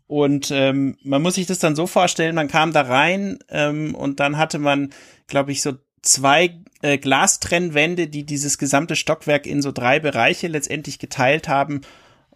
[0.07, 4.19] Und ähm, man muss sich das dann so vorstellen, man kam da rein ähm, und
[4.19, 4.91] dann hatte man,
[5.27, 10.99] glaube ich, so zwei äh, Glastrennwände, die dieses gesamte Stockwerk in so drei Bereiche letztendlich
[10.99, 11.81] geteilt haben.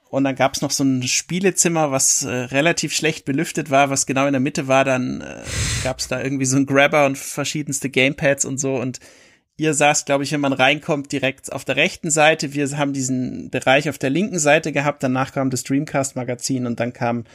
[0.10, 4.26] Und dann gab's noch so ein Spielezimmer, was äh, relativ schlecht belüftet war, was genau
[4.26, 4.84] in der Mitte war.
[4.84, 5.44] Dann äh,
[5.84, 8.74] gab's da irgendwie so ein Grabber und verschiedenste Gamepads und so.
[8.74, 9.00] Und
[9.58, 12.56] ihr saßt, glaube ich, wenn man reinkommt, direkt auf der rechten Seite.
[12.56, 15.04] Wir haben diesen Bereich auf der linken Seite gehabt.
[15.04, 17.26] Danach kam das Dreamcast-Magazin und dann kam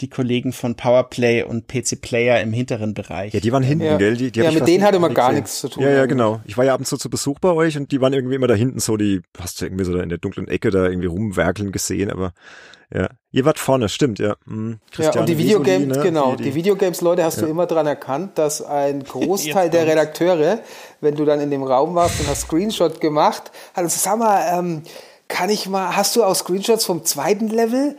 [0.00, 3.34] die Kollegen von Powerplay und PC Player im hinteren Bereich.
[3.34, 3.96] Ja, die waren hinten, ja.
[3.98, 4.16] gell?
[4.16, 5.84] Die, die ja, mit denen hatte man gar nichts zu tun.
[5.84, 6.40] Ja, ja, genau.
[6.44, 8.48] Ich war ja ab und zu zu Besuch bei euch und die waren irgendwie immer
[8.48, 11.08] da hinten so, die hast du irgendwie so da in der dunklen Ecke da irgendwie
[11.08, 12.32] rumwerkeln gesehen, aber
[12.94, 13.08] ja.
[13.30, 14.34] Ihr wart vorne, stimmt, ja.
[14.46, 14.78] Hm.
[14.98, 16.02] ja, und die Videogames, ne?
[16.02, 17.44] genau, die, die, Videogames-Leute hast ja.
[17.44, 20.58] du immer dran erkannt, dass ein Großteil der Redakteure,
[21.00, 24.58] wenn du dann in dem Raum warst und hast Screenshot gemacht, hat uns, sag mal,
[24.58, 24.82] ähm,
[25.28, 27.96] kann ich mal, hast du auch Screenshots vom zweiten Level?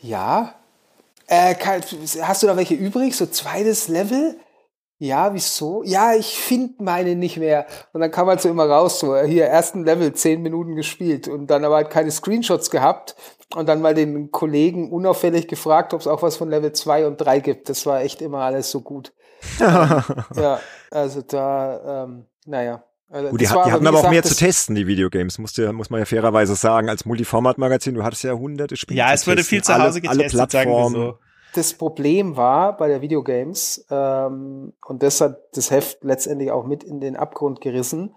[0.00, 0.54] Ja,
[1.32, 1.54] äh,
[2.20, 3.16] hast du da welche übrig?
[3.16, 4.38] So zweites Level?
[4.98, 5.82] Ja, wieso?
[5.82, 7.66] Ja, ich finde meine nicht mehr.
[7.92, 11.48] Und dann kam halt so immer raus, so hier ersten Level, zehn Minuten gespielt und
[11.48, 13.16] dann aber halt keine Screenshots gehabt
[13.56, 17.16] und dann mal den Kollegen unauffällig gefragt, ob es auch was von Level 2 und
[17.16, 17.68] 3 gibt.
[17.68, 19.12] Das war echt immer alles so gut.
[19.58, 20.60] ja,
[20.90, 22.84] also da, ähm, naja.
[23.12, 26.00] Also Gut, die, die hatten aber auch mehr zu testen, die Videogames, muss, muss man
[26.00, 26.88] ja fairerweise sagen.
[26.88, 28.98] Als Multiformat-Magazin, du hattest ja hunderte Spiele.
[28.98, 30.94] Ja, es wurde viel zu Hause getestet, alle Plattformen.
[30.94, 31.18] So.
[31.54, 36.82] Das Problem war bei der Videogames, ähm, und das hat das Heft letztendlich auch mit
[36.82, 38.14] in den Abgrund gerissen,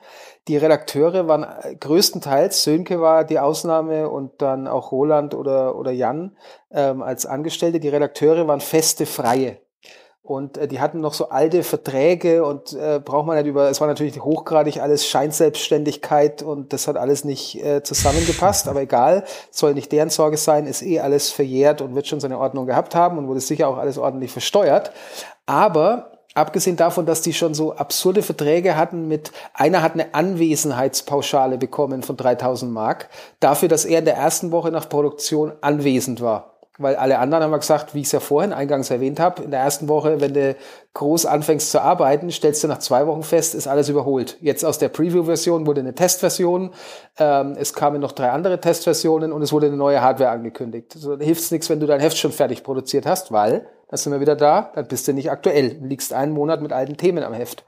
[0.47, 1.45] die Redakteure waren
[1.77, 6.37] größtenteils, Sönke war die Ausnahme und dann auch Roland oder, oder Jan
[6.71, 9.57] ähm, als Angestellte, die Redakteure waren feste Freie.
[10.25, 13.79] Und äh, die hatten noch so alte Verträge und äh, braucht man nicht über, es
[13.79, 19.75] war natürlich hochgradig alles Scheinselbstständigkeit und das hat alles nicht äh, zusammengepasst, aber egal, soll
[19.75, 23.19] nicht deren Sorge sein, ist eh alles verjährt und wird schon seine Ordnung gehabt haben
[23.19, 24.91] und wurde sicher auch alles ordentlich versteuert.
[25.45, 31.59] Aber abgesehen davon, dass die schon so absurde Verträge hatten mit, einer hat eine Anwesenheitspauschale
[31.59, 33.09] bekommen von 3000 Mark,
[33.39, 37.57] dafür, dass er in der ersten Woche nach Produktion anwesend war weil alle anderen haben
[37.57, 40.55] gesagt, wie ich es ja vorhin eingangs erwähnt habe, in der ersten Woche, wenn du
[40.93, 44.37] groß anfängst zu arbeiten, stellst du nach zwei Wochen fest, ist alles überholt.
[44.41, 46.71] Jetzt aus der Preview-Version wurde eine Testversion,
[47.17, 50.97] ähm, es kamen noch drei andere Testversionen und es wurde eine neue Hardware angekündigt.
[51.01, 54.11] Da hilft es nichts, wenn du dein Heft schon fertig produziert hast, weil, dann sind
[54.11, 57.33] wir wieder da, dann bist du nicht aktuell, liegst einen Monat mit alten Themen am
[57.33, 57.63] Heft.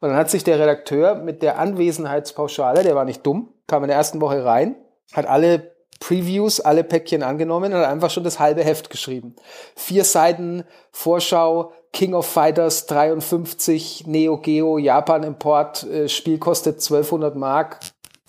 [0.00, 3.88] Und dann hat sich der Redakteur mit der Anwesenheitspauschale, der war nicht dumm, kam in
[3.88, 4.76] der ersten Woche rein,
[5.12, 5.69] hat alle
[6.00, 9.36] Previews, alle Päckchen angenommen und einfach schon das halbe Heft geschrieben.
[9.76, 17.36] Vier Seiten Vorschau, King of Fighters 53, Neo Geo, Japan Import, äh, Spiel kostet 1200
[17.36, 17.80] Mark,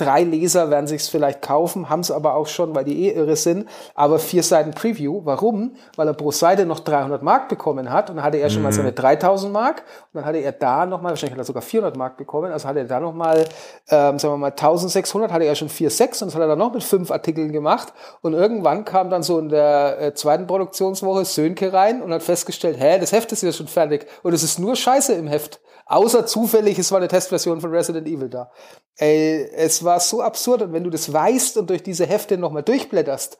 [0.02, 3.36] drei Leser werden sich's vielleicht kaufen, haben es aber auch schon, weil die eh irre
[3.36, 3.70] sind.
[3.94, 5.22] Aber vier Seiten Preview.
[5.24, 5.76] Warum?
[5.96, 8.66] Weil er pro Seite noch 300 Mark bekommen hat und dann hatte er schon mhm.
[8.66, 11.62] mal seine 3000 Mark und dann hatte er da noch mal, wahrscheinlich hat er sogar
[11.62, 13.46] 400 Mark bekommen, also hatte er da noch mal,
[13.90, 16.74] ähm, sagen wir mal 1600, hatte er schon 4,6 und das hat er dann noch
[16.74, 21.74] mit fünf Artikeln gemacht und irgendwann kam dann so in der äh, zweiten Produktionswoche Sönke
[21.74, 24.76] rein und hat festgestellt, hä, das Heft ist ja schon fertig und es ist nur
[24.76, 25.60] Scheiße im Heft.
[25.86, 28.52] Außer zufällig, es war eine Testversion von Resident Evil da.
[28.98, 32.64] Ey, es war so absurd und wenn du das weißt und durch diese Hefte nochmal
[32.64, 33.38] durchblätterst,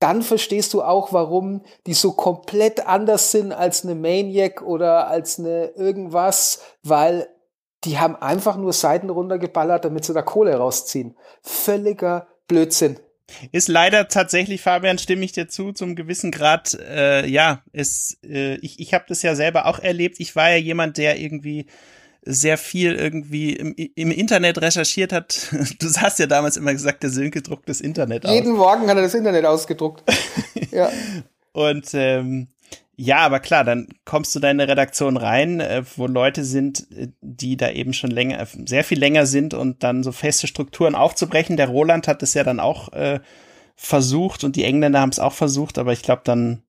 [0.00, 5.38] dann verstehst du auch, warum die so komplett anders sind als eine Maniac oder als
[5.38, 7.28] eine irgendwas, weil
[7.84, 11.16] die haben einfach nur Seiten runtergeballert, damit sie da Kohle rausziehen.
[11.42, 12.98] Völliger Blödsinn.
[13.52, 18.56] Ist leider tatsächlich, Fabian, stimme ich dir zu, zum gewissen Grad, äh, ja, ist, äh,
[18.56, 20.16] ich, ich habe das ja selber auch erlebt.
[20.20, 21.66] Ich war ja jemand, der irgendwie
[22.26, 25.48] sehr viel irgendwie im, im Internet recherchiert hat.
[25.78, 28.32] Du hast ja damals immer gesagt, der Sönke druckt das Internet aus.
[28.32, 30.02] Jeden Morgen hat er das Internet ausgedruckt.
[30.70, 30.90] ja.
[31.52, 32.48] Und ähm,
[32.96, 36.86] ja, aber klar, dann kommst du da in eine Redaktion rein, äh, wo Leute sind,
[36.92, 40.94] äh, die da eben schon länger, sehr viel länger sind und dann so feste Strukturen
[40.94, 41.56] aufzubrechen.
[41.56, 43.20] Der Roland hat es ja dann auch äh,
[43.74, 46.62] versucht und die Engländer haben es auch versucht, aber ich glaube, dann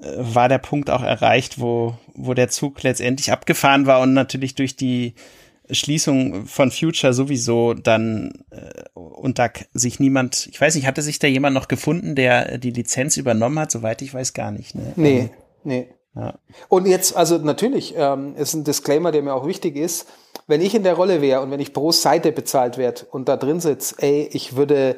[0.00, 4.54] äh, war der Punkt auch erreicht, wo, wo der Zug letztendlich abgefahren war und natürlich
[4.54, 5.14] durch die
[5.72, 11.18] Schließung von Future sowieso dann äh, und da sich niemand, ich weiß nicht, hatte sich
[11.18, 13.70] da jemand noch gefunden, der die Lizenz übernommen hat?
[13.70, 14.74] Soweit ich weiß gar nicht.
[14.74, 14.92] Ne?
[14.96, 15.30] Nee, ähm,
[15.64, 15.88] nee.
[16.14, 16.38] Ja.
[16.68, 20.08] Und jetzt, also natürlich, ähm, ist ein Disclaimer, der mir auch wichtig ist.
[20.46, 23.36] Wenn ich in der Rolle wäre und wenn ich pro Seite bezahlt werde und da
[23.36, 24.96] drin sitze, ey, ich würde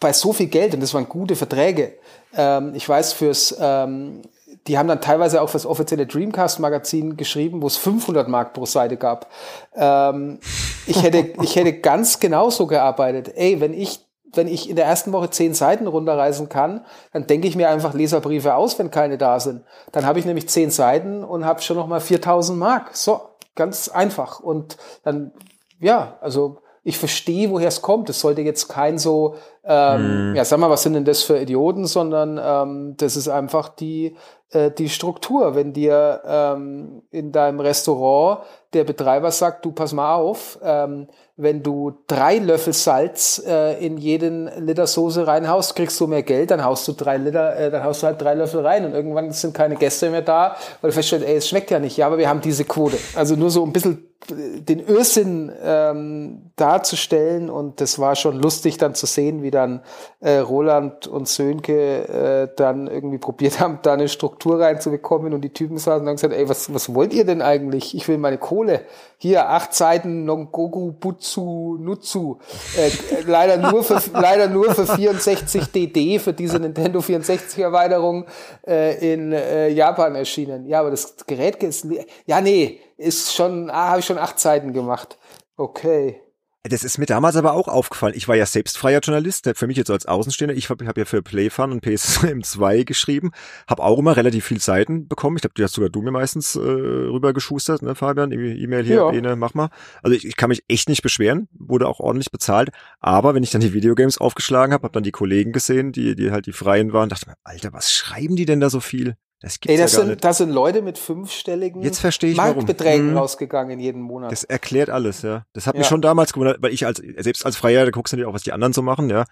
[0.00, 1.94] bei so viel Geld, und das waren gute Verträge,
[2.34, 4.22] ähm, ich weiß, fürs ähm,
[4.66, 8.96] die haben dann teilweise auch fürs offizielle Dreamcast-Magazin geschrieben, wo es 500 Mark pro Seite
[8.96, 9.30] gab.
[9.74, 10.40] Ähm,
[10.86, 13.32] ich hätte, ich hätte ganz genauso gearbeitet.
[13.34, 17.48] Ey, wenn ich wenn ich in der ersten Woche zehn Seiten runterreisen kann, dann denke
[17.48, 19.64] ich mir einfach Leserbriefe aus, wenn keine da sind.
[19.92, 22.94] Dann habe ich nämlich zehn Seiten und habe schon noch mal 4000 Mark.
[22.94, 23.20] So,
[23.54, 24.40] ganz einfach.
[24.40, 25.32] Und dann,
[25.80, 28.08] ja, also ich verstehe, woher es kommt.
[28.08, 30.36] Es sollte jetzt kein so, ähm, mm.
[30.36, 34.16] ja, sag mal, was sind denn das für Idioten, sondern ähm, das ist einfach die,
[34.52, 35.54] äh, die Struktur.
[35.54, 38.40] Wenn dir ähm, in deinem Restaurant
[38.72, 43.98] der Betreiber sagt, du pass mal auf, ähm, wenn du drei Löffel Salz äh, in
[43.98, 47.84] jeden Liter Soße reinhaust, kriegst du mehr Geld, dann haust du drei Liter, äh, dann
[47.84, 50.94] haust du halt drei Löffel rein und irgendwann sind keine Gäste mehr da, weil du
[50.94, 52.96] feststellst, ey, es schmeckt ja nicht, ja, aber wir haben diese Quote.
[53.14, 58.94] Also nur so ein bisschen den Irrsinn ähm, darzustellen und das war schon lustig dann
[58.94, 59.80] zu sehen, wie dann
[60.20, 65.52] äh, Roland und Sönke äh, dann irgendwie probiert haben, da eine Struktur reinzubekommen und die
[65.52, 67.94] Typen saßen und dann gesagt, ey, was, was wollt ihr denn eigentlich?
[67.94, 68.82] Ich will meine Kohle.
[69.18, 72.38] Hier, acht Seiten Nongoku Butsu Nutsu.
[72.76, 72.90] Äh,
[73.24, 78.26] leider nur für leider nur für 64 DD für diese Nintendo 64 Erweiterung
[78.66, 80.66] äh, in äh, Japan erschienen.
[80.66, 81.86] Ja, aber das Gerät ist
[82.26, 85.18] ja nee, ist schon, ah, habe ich schon acht Seiten gemacht.
[85.56, 86.20] Okay.
[86.64, 88.14] Das ist mir damals aber auch aufgefallen.
[88.16, 90.54] Ich war ja selbst freier Journalist, für mich jetzt als Außenstehender.
[90.54, 93.30] Ich habe hab ja für Playfun und PSM 2 geschrieben,
[93.68, 95.36] habe auch immer relativ viel Seiten bekommen.
[95.36, 98.32] Ich glaube, die hast sogar du mir meistens äh, rübergeschustert, ne, Fabian?
[98.32, 99.10] E-Mail hier, ja.
[99.10, 99.70] Bene, mach mal.
[100.02, 102.70] Also ich, ich kann mich echt nicht beschweren, wurde auch ordentlich bezahlt.
[103.00, 106.32] Aber wenn ich dann die Videogames aufgeschlagen habe, habe dann die Kollegen gesehen, die, die
[106.32, 109.16] halt die Freien waren, dachte mir, Alter, was schreiben die denn da so viel?
[109.40, 113.08] Das gibt's Ey, das, ja sind, das sind Leute mit fünfstelligen Jetzt verstehe ich Marktbeträgen
[113.08, 113.18] warum.
[113.18, 114.32] rausgegangen jeden Monat.
[114.32, 115.44] Das erklärt alles, ja.
[115.52, 115.78] Das hat ja.
[115.78, 118.34] mich schon damals gewundert, weil ich als, selbst als Freier, da guckst du natürlich auch,
[118.34, 119.26] was die anderen so machen, ja.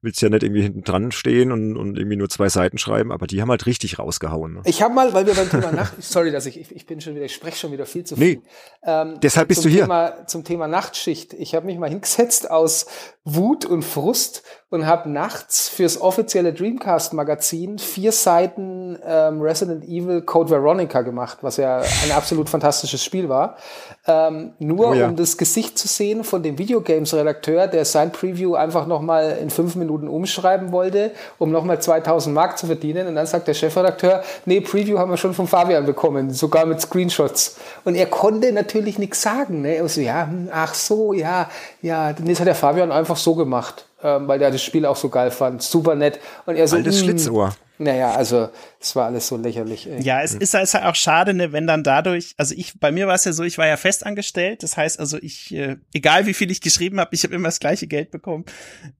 [0.00, 3.28] Willst ja nicht irgendwie hinten dran stehen und, und irgendwie nur zwei Seiten schreiben, aber
[3.28, 4.54] die haben halt richtig rausgehauen.
[4.54, 4.62] Ne?
[4.64, 7.14] Ich habe mal, weil wir beim Thema Nacht, sorry, dass ich, ich, ich bin schon
[7.14, 8.38] wieder, ich spreche schon wieder viel zu viel.
[8.38, 8.42] Nee,
[8.82, 9.82] ähm, deshalb bist du hier.
[9.82, 11.34] Thema, zum Thema Nachtschicht.
[11.34, 12.86] Ich habe mich mal hingesetzt aus
[13.24, 14.42] Wut und Frust
[14.72, 21.58] und habe nachts fürs offizielle Dreamcast-Magazin vier Seiten ähm, Resident Evil Code Veronica gemacht, was
[21.58, 23.58] ja ein absolut fantastisches Spiel war.
[24.06, 25.08] Ähm, nur oh ja.
[25.08, 29.76] um das Gesicht zu sehen von dem Videogames-Redakteur, der sein Preview einfach nochmal in fünf
[29.76, 33.06] Minuten umschreiben wollte, um nochmal 2000 Mark zu verdienen.
[33.06, 36.80] Und dann sagt der Chefredakteur, nee, Preview haben wir schon von Fabian bekommen, sogar mit
[36.80, 37.58] Screenshots.
[37.84, 39.60] Und er konnte natürlich nichts sagen.
[39.60, 39.76] Ne?
[39.76, 41.50] Er so, ja, hm, ach so, ja,
[41.82, 42.14] ja.
[42.14, 45.30] Das hat der Fabian einfach so gemacht ähm, weil der das Spiel auch so geil
[45.30, 45.62] fand.
[45.62, 46.18] Super nett.
[46.46, 47.54] Und er so, Altes hm, Schlitzohr.
[47.78, 48.48] Naja, also
[48.80, 49.88] es war alles so lächerlich.
[49.88, 50.02] Ey.
[50.02, 53.06] Ja, es ist, ist halt auch schade, ne, wenn dann dadurch, also ich, bei mir
[53.06, 56.34] war es ja so, ich war ja festangestellt, das heißt also ich, äh, egal wie
[56.34, 58.44] viel ich geschrieben habe, ich habe immer das gleiche Geld bekommen.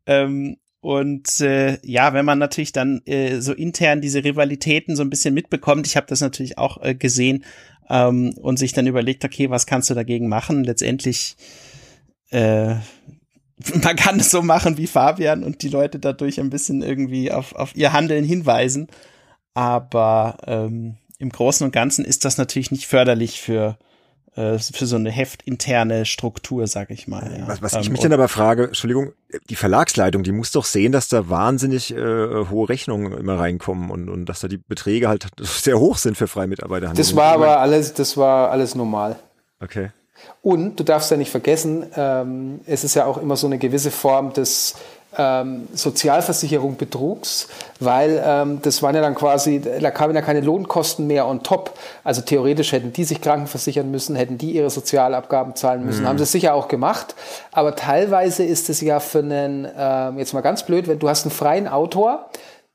[0.06, 5.10] Ähm, und äh, ja, wenn man natürlich dann äh, so intern diese Rivalitäten so ein
[5.10, 7.44] bisschen mitbekommt, ich habe das natürlich auch äh, gesehen
[7.88, 10.64] ähm, und sich dann überlegt, okay, was kannst du dagegen machen?
[10.64, 11.36] Letztendlich
[12.30, 12.74] äh,
[13.82, 17.54] man kann es so machen wie Fabian und die Leute dadurch ein bisschen irgendwie auf,
[17.54, 18.88] auf ihr Handeln hinweisen.
[19.54, 23.76] Aber ähm, im Großen und Ganzen ist das natürlich nicht förderlich für
[24.34, 27.36] äh, für so eine heftinterne Struktur, sag ich mal.
[27.38, 27.48] Ja.
[27.48, 29.12] Was, was ich ähm, mich dann aber frage, Entschuldigung,
[29.50, 34.08] die Verlagsleitung, die muss doch sehen, dass da wahnsinnig äh, hohe Rechnungen immer reinkommen und,
[34.08, 36.94] und dass da die Beträge halt sehr hoch sind für freie Mitarbeiter.
[36.94, 39.16] Das war aber alles, das war alles normal.
[39.60, 39.90] Okay.
[40.42, 43.92] Und du darfst ja nicht vergessen, ähm, es ist ja auch immer so eine gewisse
[43.92, 44.74] Form des
[45.16, 47.48] ähm, Sozialversicherung Betrugs,
[47.80, 51.78] weil ähm, das waren ja dann quasi, da kamen ja keine Lohnkosten mehr on top.
[52.02, 56.08] Also theoretisch hätten die sich krankenversichern müssen, hätten die ihre Sozialabgaben zahlen müssen, mhm.
[56.08, 57.14] haben sie sicher auch gemacht.
[57.52, 61.24] Aber teilweise ist es ja für einen, ähm, jetzt mal ganz blöd, wenn du hast
[61.24, 62.30] einen freien Autor,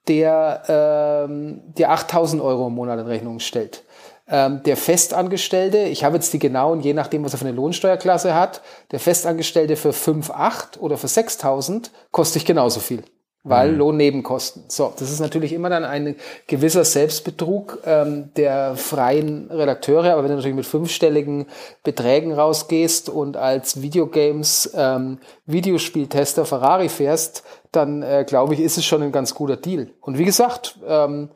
[0.07, 3.83] der ähm, dir 8000 Euro im Monat in Rechnung stellt
[4.29, 8.35] ähm, der Festangestellte, ich habe jetzt die genauen, je nachdem, was er für eine Lohnsteuerklasse
[8.35, 8.61] hat,
[8.91, 13.03] der Festangestellte für 5,8 oder für 6.000 kostet genauso viel.
[13.43, 13.77] Weil mhm.
[13.77, 14.65] Lohnnebenkosten.
[14.67, 16.17] So, das ist natürlich immer dann ein
[16.47, 20.11] gewisser Selbstbetrug ähm, der freien Redakteure.
[20.11, 21.45] Aber wenn du natürlich mit fünfstelligen
[21.83, 28.83] Beträgen rausgehst und als Videogames ähm, Videospieltester Ferrari fährst, dann äh, glaube ich, ist es
[28.83, 29.91] schon ein ganz guter Deal.
[30.01, 31.29] Und wie gesagt, ähm,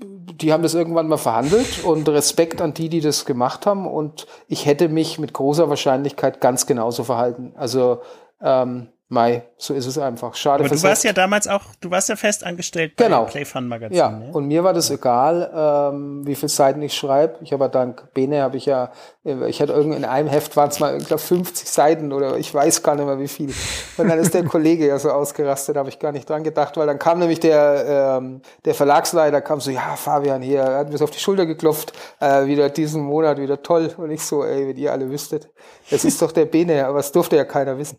[0.00, 3.86] die haben das irgendwann mal verhandelt und Respekt an die, die das gemacht haben.
[3.86, 7.52] Und ich hätte mich mit großer Wahrscheinlichkeit ganz genauso verhalten.
[7.56, 8.00] Also
[8.40, 10.34] ähm, Mai, so ist es einfach.
[10.34, 10.64] Schade.
[10.64, 13.24] Aber du warst ja damals auch, du warst ja fest angestellt bei genau.
[13.24, 13.96] Playfun Magazin.
[13.96, 14.30] Ja, ne?
[14.32, 17.36] und mir war das egal, ähm, wie viele Seiten ich schreibe.
[17.42, 18.90] Ich habe dank Bene habe ich ja,
[19.22, 22.52] ich hatte irgendwie in einem Heft waren es mal, ich glaube 50 Seiten oder ich
[22.52, 23.54] weiß gar nicht mehr wie viel.
[23.96, 26.76] Und dann ist der Kollege ja so ausgerastet, da habe ich gar nicht dran gedacht,
[26.76, 30.90] weil dann kam nämlich der ähm, der Verlagsleiter kam so, ja Fabian hier, er hat
[30.90, 34.44] mir so auf die Schulter geklopft, äh, wieder diesen Monat wieder toll und ich so,
[34.44, 35.48] ey, wenn ihr alle wüsstet,
[35.90, 37.98] das ist doch der Bene, aber das durfte ja keiner wissen.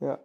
[0.00, 0.18] Ja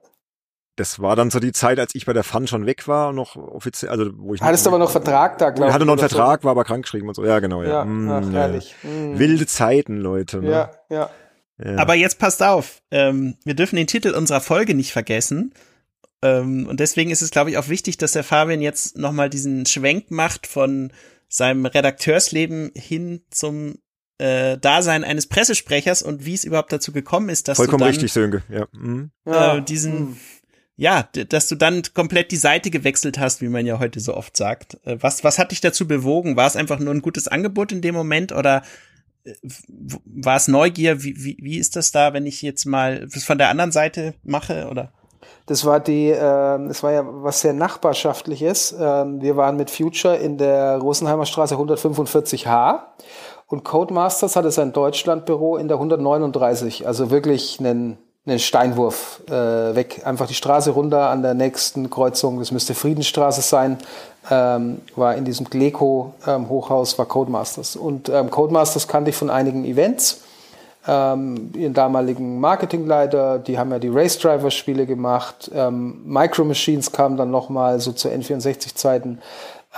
[0.75, 3.35] das war dann so die Zeit, als ich bei der Fun schon weg war, noch
[3.35, 5.73] offiziell, also wo ich hattest aber noch Vertrag da, glaube ich.
[5.73, 6.45] hatte noch einen Vertrag, so.
[6.45, 7.23] war aber krankgeschrieben und so.
[7.23, 7.69] Ja, genau, ja.
[7.69, 8.75] ja, mm, ach, herrlich.
[8.81, 9.19] Mm.
[9.19, 10.41] Wilde Zeiten, Leute.
[10.41, 10.49] Ne?
[10.49, 11.09] Ja, ja,
[11.63, 11.77] ja.
[11.77, 15.53] Aber jetzt passt auf, ähm, wir dürfen den Titel unserer Folge nicht vergessen.
[16.23, 19.67] Ähm, und deswegen ist es, glaube ich, auch wichtig, dass der Fabian jetzt nochmal diesen
[19.67, 20.91] Schwenk macht von
[21.27, 23.75] seinem Redakteursleben hin zum
[24.17, 27.89] äh, Dasein eines Pressesprechers und wie es überhaupt dazu gekommen ist, dass Vollkommen du dann,
[27.89, 28.67] richtig, Sönke, ja.
[28.71, 29.11] Mhm.
[29.25, 30.17] Äh, diesen mhm
[30.75, 34.35] ja, dass du dann komplett die Seite gewechselt hast, wie man ja heute so oft
[34.35, 34.77] sagt.
[34.85, 36.35] Äh, was, was hat dich dazu bewogen?
[36.35, 38.63] War es einfach nur ein gutes Angebot in dem Moment oder
[39.23, 39.33] äh,
[40.05, 41.03] war es Neugier?
[41.03, 44.67] Wie, wie, wie ist das da, wenn ich jetzt mal von der anderen Seite mache
[44.69, 44.91] oder?
[45.45, 48.75] Das war die, äh, das war ja was sehr nachbarschaftliches.
[48.79, 52.79] Ähm, wir waren mit Future in der Rosenheimer Straße 145H
[53.47, 59.31] und Codemasters hatte sein Deutschlandbüro in der 139, also wirklich einen einen Steinwurf äh,
[59.75, 63.77] weg, einfach die Straße runter an der nächsten Kreuzung, das müsste Friedensstraße sein,
[64.31, 67.75] ähm, war in diesem Gleco-Hochhaus, ähm, war Codemasters.
[67.75, 70.21] Und ähm, Codemasters kannte ich von einigen Events.
[70.85, 75.49] Ähm, ihren damaligen Marketingleiter, die haben ja die Race Driver Spiele gemacht.
[75.53, 79.19] Ähm, Micro Machines kam dann nochmal so zu N64-Zeiten.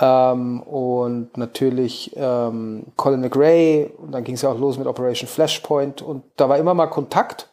[0.00, 3.90] Ähm, und natürlich ähm, Colin McRae.
[3.98, 6.02] Und dann ging es ja auch los mit Operation Flashpoint.
[6.02, 7.48] Und da war immer mal Kontakt.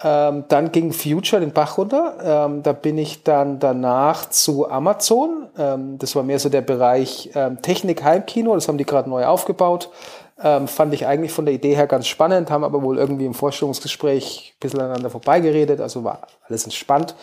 [0.00, 2.14] Ähm, dann ging Future den Bach runter.
[2.22, 5.48] Ähm, da bin ich dann danach zu Amazon.
[5.58, 8.54] Ähm, das war mehr so der Bereich ähm, Technik Heimkino.
[8.54, 9.90] Das haben die gerade neu aufgebaut.
[10.40, 13.34] Ähm, fand ich eigentlich von der Idee her ganz spannend, haben aber wohl irgendwie im
[13.34, 15.80] Vorstellungsgespräch ein bisschen aneinander vorbeigeredet.
[15.80, 17.16] Also war alles entspannt.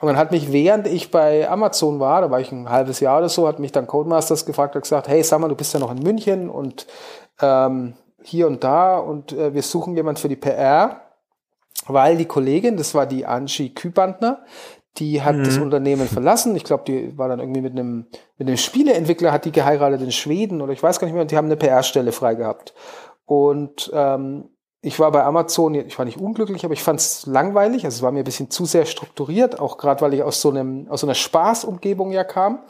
[0.00, 3.18] Und dann hat mich, während ich bei Amazon war, da war ich ein halbes Jahr
[3.18, 5.80] oder so, hat mich dann Codemasters gefragt, hat gesagt, hey, sag mal, du bist ja
[5.80, 6.86] noch in München und
[7.40, 11.00] ähm, hier und da und äh, wir suchen jemand für die PR
[11.86, 14.44] weil die Kollegin, das war die Angie Kübandner,
[14.98, 15.44] die hat mhm.
[15.44, 16.54] das Unternehmen verlassen.
[16.54, 18.06] Ich glaube, die war dann irgendwie mit einem,
[18.36, 21.30] mit einem Spieleentwickler, hat die geheiratet in Schweden oder ich weiß gar nicht mehr, und
[21.30, 22.74] die haben eine PR-Stelle frei gehabt.
[23.24, 24.50] Und ähm,
[24.82, 27.84] ich war bei Amazon, ich war nicht unglücklich, aber ich fand es langweilig.
[27.84, 30.50] Also es war mir ein bisschen zu sehr strukturiert, auch gerade weil ich aus so
[30.50, 32.64] einem, aus so einer Spaßumgebung ja kam.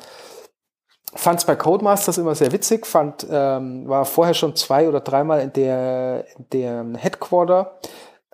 [1.15, 5.41] Fand es bei Codemasters immer sehr witzig, fand, ähm, war vorher schon zwei oder dreimal
[5.41, 7.79] in der, in der Headquarter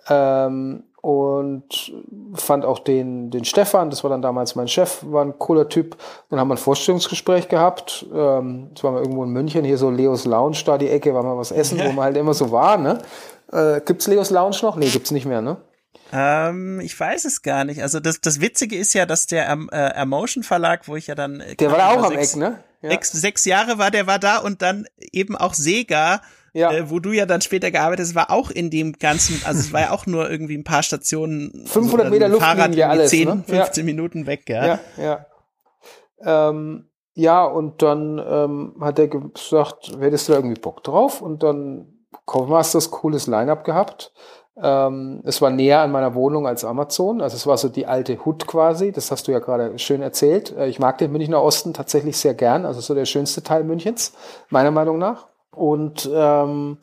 [0.09, 1.93] ähm, und
[2.33, 5.95] fand auch den, den Stefan, das war dann damals mein Chef, war ein cooler Typ.
[6.29, 8.05] Dann haben wir ein Vorstellungsgespräch gehabt.
[8.13, 11.23] Ähm, das war mal irgendwo in München, hier so Leos Lounge, da die Ecke, war
[11.23, 12.99] mal was essen, wo man halt immer so war, ne?
[13.51, 14.75] Äh, gibt's Leos Lounge noch?
[14.75, 15.57] Nee, gibt's nicht mehr, ne?
[16.11, 17.81] Ähm, ich weiß es gar nicht.
[17.81, 21.43] Also das, das Witzige ist ja, dass der äh, Emotion Verlag, wo ich ja dann
[21.59, 22.63] der war da auch am Eck, ne?
[22.81, 22.91] Ja.
[22.91, 26.21] Sechs, sechs Jahre war der war da und dann eben auch Sega
[26.53, 26.71] ja.
[26.71, 29.73] Äh, wo du ja dann später gearbeitet hast, war auch in dem ganzen, also es
[29.73, 31.65] war ja auch nur irgendwie ein paar Stationen.
[31.65, 33.09] 500 also Meter Luftlinie alles.
[33.11, 33.43] 10, ne?
[33.47, 33.93] 15 ja.
[33.93, 34.65] Minuten weg, ja.
[34.65, 35.25] Ja, ja.
[36.49, 41.21] Ähm, ja, und dann ähm, hat er gesagt, hättest du da irgendwie Bock drauf?
[41.21, 44.13] Und dann Codemasters cooles Line-Up gehabt.
[44.61, 47.21] Ähm, es war näher an meiner Wohnung als Amazon.
[47.21, 48.91] Also es war so die alte Hut quasi.
[48.91, 50.55] Das hast du ja gerade schön erzählt.
[50.57, 52.65] Äh, ich mag den Münchner Osten tatsächlich sehr gern.
[52.65, 54.13] Also so der schönste Teil Münchens,
[54.49, 55.27] meiner Meinung nach.
[55.59, 56.77] Und ähm,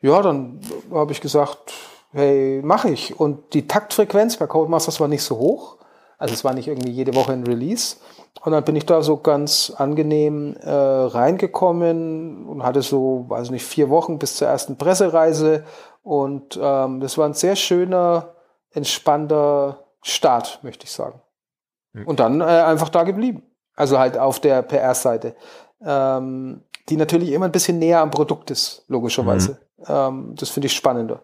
[0.00, 0.60] ja, dann
[0.90, 1.74] habe ich gesagt,
[2.12, 3.20] hey, mache ich.
[3.20, 5.76] Und die Taktfrequenz bei Codemasters war nicht so hoch.
[6.18, 7.96] Also es war nicht irgendwie jede Woche ein Release.
[8.42, 13.66] Und dann bin ich da so ganz angenehm äh, reingekommen und hatte so, weiß nicht,
[13.66, 15.64] vier Wochen bis zur ersten Pressereise.
[16.02, 18.34] Und ähm, das war ein sehr schöner,
[18.70, 21.20] entspannter Start, möchte ich sagen.
[21.92, 22.06] Mhm.
[22.06, 23.42] Und dann äh, einfach da geblieben.
[23.74, 25.34] Also halt auf der PR-Seite.
[25.84, 29.58] Ähm, die natürlich immer ein bisschen näher am Produkt ist, logischerweise.
[29.78, 29.84] Mhm.
[29.88, 31.22] Ähm, das finde ich spannender.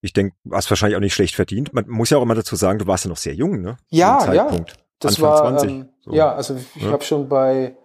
[0.00, 1.72] Ich denke, du hast wahrscheinlich auch nicht schlecht verdient.
[1.72, 3.78] Man muss ja auch immer dazu sagen, du warst ja noch sehr jung, ne?
[3.88, 4.50] Ja, ja.
[4.98, 5.70] Das Anfang war, 20.
[5.70, 6.12] Ähm, so.
[6.12, 6.90] Ja, also ich ja.
[6.90, 7.76] habe schon bei,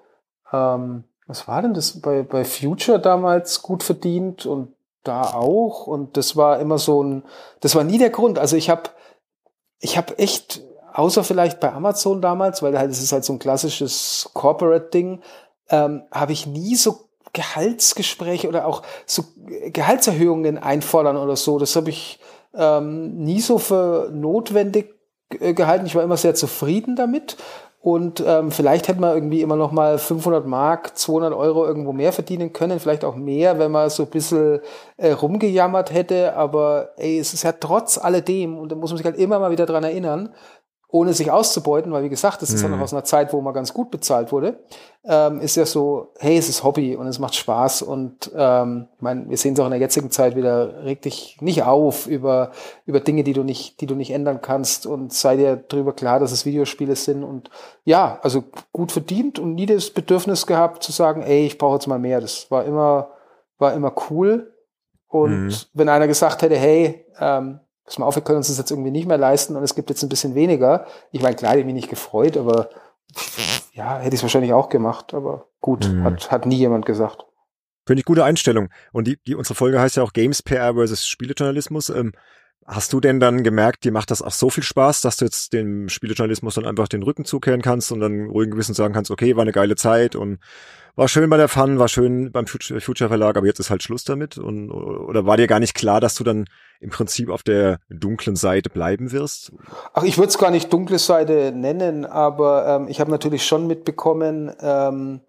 [0.52, 4.74] ähm, was war denn das, bei, bei Future damals gut verdient und
[5.04, 5.88] da auch.
[5.88, 7.24] Und das war immer so ein,
[7.62, 8.38] das war nie der Grund.
[8.38, 8.90] Also ich habe,
[9.80, 10.62] ich habe echt,
[10.94, 15.22] außer vielleicht bei Amazon damals, weil halt, das ist halt so ein klassisches Corporate-Ding,
[15.70, 19.24] ähm, habe ich nie so Gehaltsgespräche oder auch so
[19.68, 21.60] Gehaltserhöhungen einfordern oder so.
[21.60, 22.20] Das habe ich
[22.56, 24.96] ähm, nie so für notwendig
[25.40, 25.86] äh, gehalten.
[25.86, 27.38] Ich war immer sehr zufrieden damit.
[27.82, 32.12] Und ähm, vielleicht hätte man irgendwie immer noch mal 500 Mark, 200 Euro irgendwo mehr
[32.12, 34.60] verdienen können, vielleicht auch mehr, wenn man so ein bisschen
[34.98, 36.36] äh, rumgejammert hätte.
[36.36, 39.52] Aber ey, es ist ja trotz alledem, und da muss man sich halt immer mal
[39.52, 40.34] wieder dran erinnern,
[40.92, 42.64] ohne sich auszubeuten, weil wie gesagt, das ist mhm.
[42.64, 42.84] ja noch mhm.
[42.84, 44.60] aus einer Zeit, wo man ganz gut bezahlt wurde,
[45.06, 49.02] ähm, ist ja so, hey, es ist Hobby und es macht Spaß und ähm, ich
[49.02, 52.52] meine, wir sehen es auch in der jetzigen Zeit wieder, reg dich nicht auf über,
[52.88, 56.20] über Dinge, die du nicht, die du nicht ändern kannst und sei dir darüber klar,
[56.20, 57.52] dass es Videospiele sind und
[57.86, 61.88] ja, also gut verdient und nie das Bedürfnis gehabt zu sagen, ey, ich brauche jetzt
[61.88, 62.20] mal mehr.
[62.20, 63.12] Das war immer,
[63.60, 64.54] war immer cool.
[65.08, 65.56] Und mhm.
[65.74, 67.60] wenn einer gesagt hätte, hey, ähm,
[67.90, 69.90] pass mal auf, wir können uns das jetzt irgendwie nicht mehr leisten und es gibt
[69.90, 70.86] jetzt ein bisschen weniger.
[71.12, 72.70] Ich meine, klar, ich mich nicht gefreut, aber
[73.74, 76.04] ja, hätte ich es wahrscheinlich auch gemacht, aber gut, mhm.
[76.04, 77.26] hat, hat nie jemand gesagt.
[77.88, 78.70] Finde ich gute Einstellung.
[78.92, 81.90] Und die, die, unsere Folge heißt ja auch Games PR versus Spielejournalismus.
[81.90, 82.14] Ähm,
[82.66, 85.54] Hast du denn dann gemerkt, dir macht das auch so viel Spaß, dass du jetzt
[85.54, 89.36] dem Spielejournalismus dann einfach den Rücken zukehren kannst und dann ruhigen Gewissen sagen kannst, okay,
[89.36, 90.40] war eine geile Zeit und
[90.96, 94.04] war schön bei der Fun, war schön beim Future Verlag, aber jetzt ist halt Schluss
[94.04, 94.38] damit?
[94.38, 96.46] Und, oder war dir gar nicht klar, dass du dann
[96.82, 99.54] im Prinzip auf der dunklen Seite bleiben wirst?
[99.94, 103.66] Ach, ich würde es gar nicht dunkle Seite nennen, aber ähm, ich habe natürlich schon
[103.66, 105.22] mitbekommen, ähm,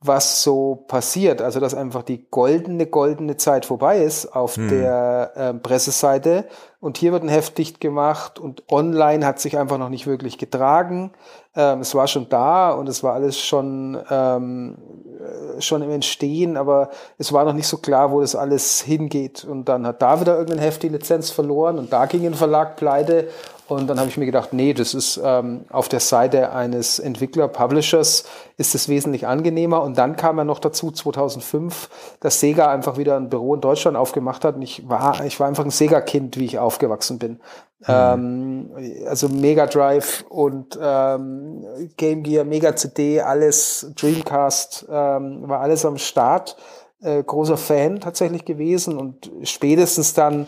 [0.00, 1.40] was so passiert.
[1.40, 4.68] Also, dass einfach die goldene, goldene Zeit vorbei ist auf hm.
[4.68, 6.46] der äh, Presseseite
[6.80, 10.38] und hier wird ein Heft dicht gemacht und online hat sich einfach noch nicht wirklich
[10.38, 11.12] getragen.
[11.56, 14.76] Ähm, es war schon da und es war alles schon, ähm,
[15.18, 19.44] äh, schon im Entstehen, aber es war noch nicht so klar, wo das alles hingeht.
[19.44, 22.76] Und dann hat da wieder irgendein Heft die Lizenz verloren und da ging ein Verlag
[22.76, 23.28] pleite
[23.68, 28.24] und dann habe ich mir gedacht, nee, das ist ähm, auf der Seite eines Entwickler-Publishers
[28.56, 29.82] ist es wesentlich angenehmer.
[29.82, 31.88] Und dann kam ja noch dazu 2005,
[32.20, 34.56] dass Sega einfach wieder ein Büro in Deutschland aufgemacht hat.
[34.56, 37.32] Und ich war, ich war einfach ein Sega-Kind, wie ich aufgewachsen bin.
[37.80, 37.86] Mhm.
[37.88, 38.70] Ähm,
[39.06, 41.64] also Mega Drive und ähm,
[41.96, 46.56] Game Gear, Mega CD, alles Dreamcast, ähm, war alles am Start.
[47.02, 50.46] Äh, großer Fan tatsächlich gewesen und spätestens dann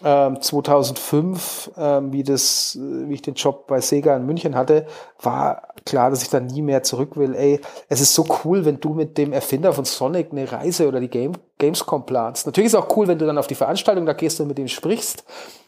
[0.00, 4.86] 2005, ähm, ähm, wie das, wie ich den Job bei Sega in München hatte,
[5.20, 7.34] war klar, dass ich da nie mehr zurück will.
[7.34, 11.00] Ey, es ist so cool, wenn du mit dem Erfinder von Sonic eine Reise oder
[11.00, 12.46] die Game, Gamescom planst.
[12.46, 14.58] Natürlich ist es auch cool, wenn du dann auf die Veranstaltung da gehst und mit
[14.58, 15.24] ihm sprichst.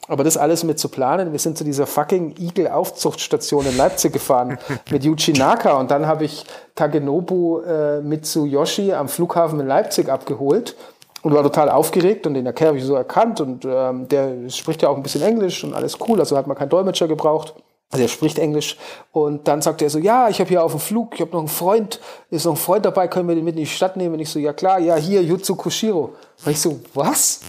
[0.09, 4.59] Aber das alles mit zu planen, wir sind zu dieser fucking Igel-Aufzuchtstation in Leipzig gefahren
[4.91, 10.76] mit Yuji Naka und dann habe ich Tagenobu äh, Mitsuyoshi am Flughafen in Leipzig abgeholt
[11.23, 14.83] und war total aufgeregt und den Kerl habe ich so erkannt und ähm, der spricht
[14.83, 17.55] ja auch ein bisschen Englisch und alles cool, also hat man keinen Dolmetscher gebraucht.
[17.93, 18.77] Also er spricht Englisch
[19.11, 21.41] und dann sagte er so, ja, ich habe hier auf dem Flug, ich habe noch
[21.41, 21.99] einen Freund,
[22.31, 24.14] ist noch ein Freund dabei, können wir den mit in die Stadt nehmen?
[24.14, 26.14] Und ich so, ja klar, ja hier, Jutsu Kushiro.
[26.45, 27.41] Und ich so, was?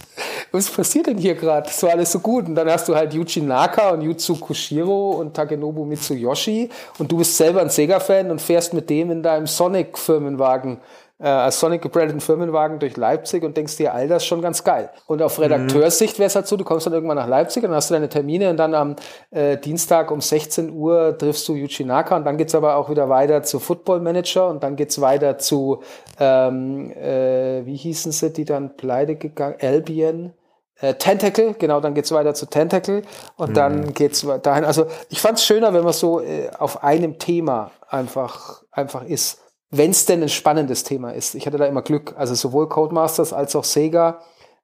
[0.50, 1.68] Was passiert denn hier gerade?
[1.68, 2.48] Das war alles so gut.
[2.48, 6.68] Und dann hast du halt Yuji Naka und Jutsu Kushiro und Takenobu Mitsuyoshi
[6.98, 10.78] und du bist selber ein Sega-Fan und fährst mit dem in deinem Sonic-Firmenwagen
[11.22, 14.90] äh, als Sonic gebrandeten Firmenwagen durch Leipzig und denkst dir, all das schon ganz geil.
[15.06, 17.76] Und auf Redakteurssicht wäre es halt so, du kommst dann irgendwann nach Leipzig und dann
[17.76, 18.96] hast du deine Termine und dann am
[19.30, 23.08] äh, Dienstag um 16 Uhr triffst du Yuji Naka und dann geht's aber auch wieder
[23.08, 25.82] weiter zu Football Manager und dann geht's weiter zu,
[26.18, 30.32] ähm, äh, wie hießen sie, die dann pleite gegangen, Albion.
[30.80, 33.02] Äh, Tentacle, genau, dann geht's weiter zu Tentacle
[33.36, 33.54] und mhm.
[33.54, 34.64] dann geht's dahin.
[34.64, 39.41] Also ich fand's schöner, wenn man so äh, auf einem Thema einfach, einfach ist
[39.72, 41.34] wenn es denn ein spannendes Thema ist.
[41.34, 42.14] Ich hatte da immer Glück.
[42.16, 44.20] Also sowohl Codemasters als auch Sega,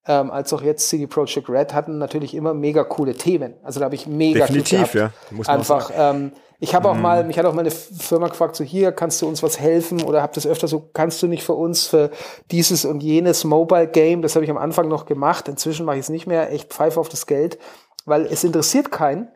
[0.06, 3.54] ähm, als auch jetzt CD Projekt Red hatten natürlich immer mega coole Themen.
[3.62, 5.14] Also da habe ich mega Definitiv, Glück gehabt.
[5.30, 5.36] ja.
[5.36, 7.00] Muss man Einfach, ähm, ich habe auch mm.
[7.00, 10.02] mal, mich hat auch meine Firma gefragt, so hier, kannst du uns was helfen?
[10.02, 12.10] Oder habt das öfter so, kannst du nicht für uns für
[12.50, 16.02] dieses und jenes Mobile Game, das habe ich am Anfang noch gemacht, inzwischen mache ich
[16.02, 17.58] es nicht mehr, echt pfeife auf das Geld,
[18.04, 19.28] weil es interessiert keinen.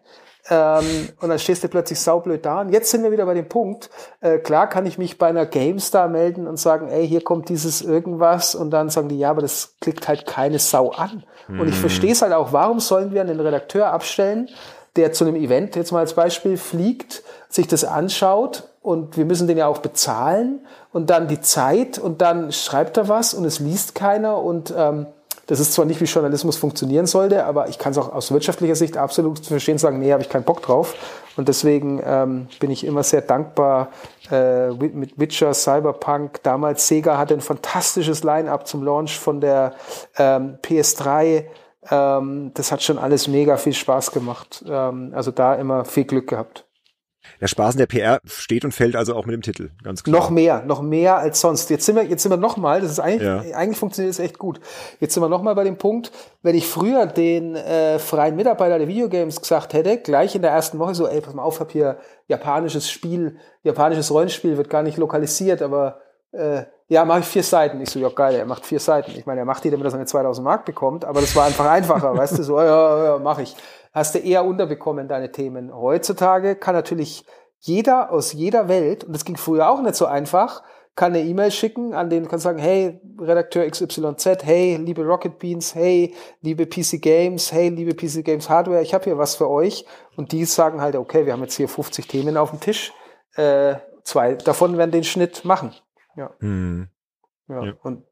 [0.50, 2.60] Ähm, und dann stehst du plötzlich saublöd da.
[2.60, 3.90] Und jetzt sind wir wieder bei dem Punkt.
[4.20, 7.80] Äh, klar kann ich mich bei einer GameStar melden und sagen, ey, hier kommt dieses
[7.82, 8.54] irgendwas.
[8.54, 11.24] Und dann sagen die, ja, aber das klickt halt keine Sau an.
[11.48, 11.60] Mhm.
[11.60, 11.80] Und ich mhm.
[11.80, 14.48] verstehe es halt auch, warum sollen wir einen Redakteur abstellen,
[14.96, 19.46] der zu einem Event, jetzt mal als Beispiel, fliegt, sich das anschaut und wir müssen
[19.46, 23.60] den ja auch bezahlen und dann die Zeit und dann schreibt er was und es
[23.60, 25.06] liest keiner und ähm,
[25.52, 28.74] das ist zwar nicht, wie Journalismus funktionieren sollte, aber ich kann es auch aus wirtschaftlicher
[28.74, 30.94] Sicht absolut verstehen, sagen, nee, habe ich keinen Bock drauf.
[31.36, 33.88] Und deswegen ähm, bin ich immer sehr dankbar
[34.30, 36.42] äh, mit Witcher, Cyberpunk.
[36.42, 39.74] Damals Sega hatte ein fantastisches Line-up zum Launch von der
[40.16, 41.44] ähm, PS3.
[41.90, 44.64] Ähm, das hat schon alles mega viel Spaß gemacht.
[44.66, 46.64] Ähm, also da immer viel Glück gehabt.
[47.40, 50.20] Der Spaß in der PR steht und fällt also auch mit dem Titel, ganz klar.
[50.20, 51.70] Noch mehr, noch mehr als sonst.
[51.70, 53.56] Jetzt sind wir, jetzt sind wir noch mal, das ist eigentlich, ja.
[53.56, 54.60] eigentlich funktioniert es echt gut.
[55.00, 56.12] Jetzt sind wir noch mal bei dem Punkt,
[56.42, 60.78] wenn ich früher den äh, freien Mitarbeiter der Videogames gesagt hätte, gleich in der ersten
[60.78, 64.98] Woche so, ey, pass mal auf, hab hier japanisches Spiel, japanisches Rollenspiel, wird gar nicht
[64.98, 66.00] lokalisiert, aber
[66.32, 67.80] äh, ja, mache ich vier Seiten.
[67.80, 69.12] Ich so, ja geil, er macht vier Seiten.
[69.12, 71.66] Ich meine, er macht die, damit er seine 2000 Mark bekommt, aber das war einfach
[71.66, 73.56] einfacher, weißt du, so, ja, ja, mache ich
[73.92, 75.74] hast du eher unterbekommen, deine Themen.
[75.74, 77.24] Heutzutage kann natürlich
[77.58, 80.62] jeder aus jeder Welt, und das ging früher auch nicht so einfach,
[80.94, 85.74] kann eine E-Mail schicken, an den kann sagen, hey, Redakteur XYZ, hey, liebe Rocket Beans,
[85.74, 89.86] hey, liebe PC Games, hey, liebe PC Games Hardware, ich habe hier was für euch.
[90.16, 92.92] Und die sagen halt, okay, wir haben jetzt hier 50 Themen auf dem Tisch,
[93.36, 95.72] äh, zwei davon werden den Schnitt machen.
[96.16, 96.34] Ja.
[96.40, 96.88] Hm.
[97.48, 97.64] Ja.
[97.64, 97.72] ja.
[97.82, 98.04] Und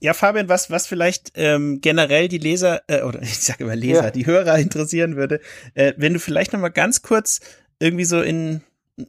[0.00, 4.04] ja, Fabian, was, was vielleicht ähm, generell die Leser, äh, oder ich sage immer Leser,
[4.04, 4.10] ja.
[4.10, 5.40] die Hörer interessieren würde,
[5.74, 7.40] äh, wenn du vielleicht noch mal ganz kurz
[7.78, 8.62] irgendwie so in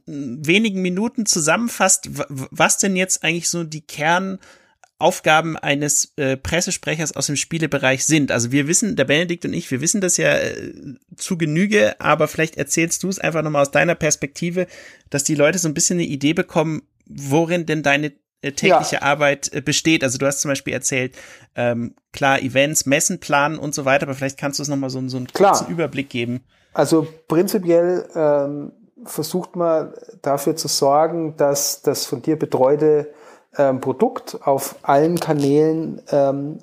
[0.06, 7.36] wenigen Minuten zusammenfasst, was denn jetzt eigentlich so die Kernaufgaben eines äh, Pressesprechers aus dem
[7.36, 8.32] Spielebereich sind.
[8.32, 10.72] Also wir wissen, der Benedikt und ich, wir wissen das ja äh,
[11.16, 14.66] zu Genüge, aber vielleicht erzählst du es einfach nochmal aus deiner Perspektive,
[15.10, 18.12] dass die Leute so ein bisschen eine Idee bekommen, worin denn deine
[18.52, 19.02] tägliche ja.
[19.02, 20.02] Arbeit äh, besteht.
[20.02, 21.14] Also du hast zum Beispiel erzählt,
[21.54, 25.06] ähm, klar, Events, Messen planen und so weiter, aber vielleicht kannst du es nochmal so,
[25.08, 25.52] so einen klar.
[25.52, 26.44] kurzen Überblick geben.
[26.72, 28.72] Also prinzipiell ähm,
[29.04, 29.92] versucht man
[30.22, 33.12] dafür zu sorgen, dass das von dir betreute
[33.56, 36.58] ähm, Produkt auf allen Kanälen ähm,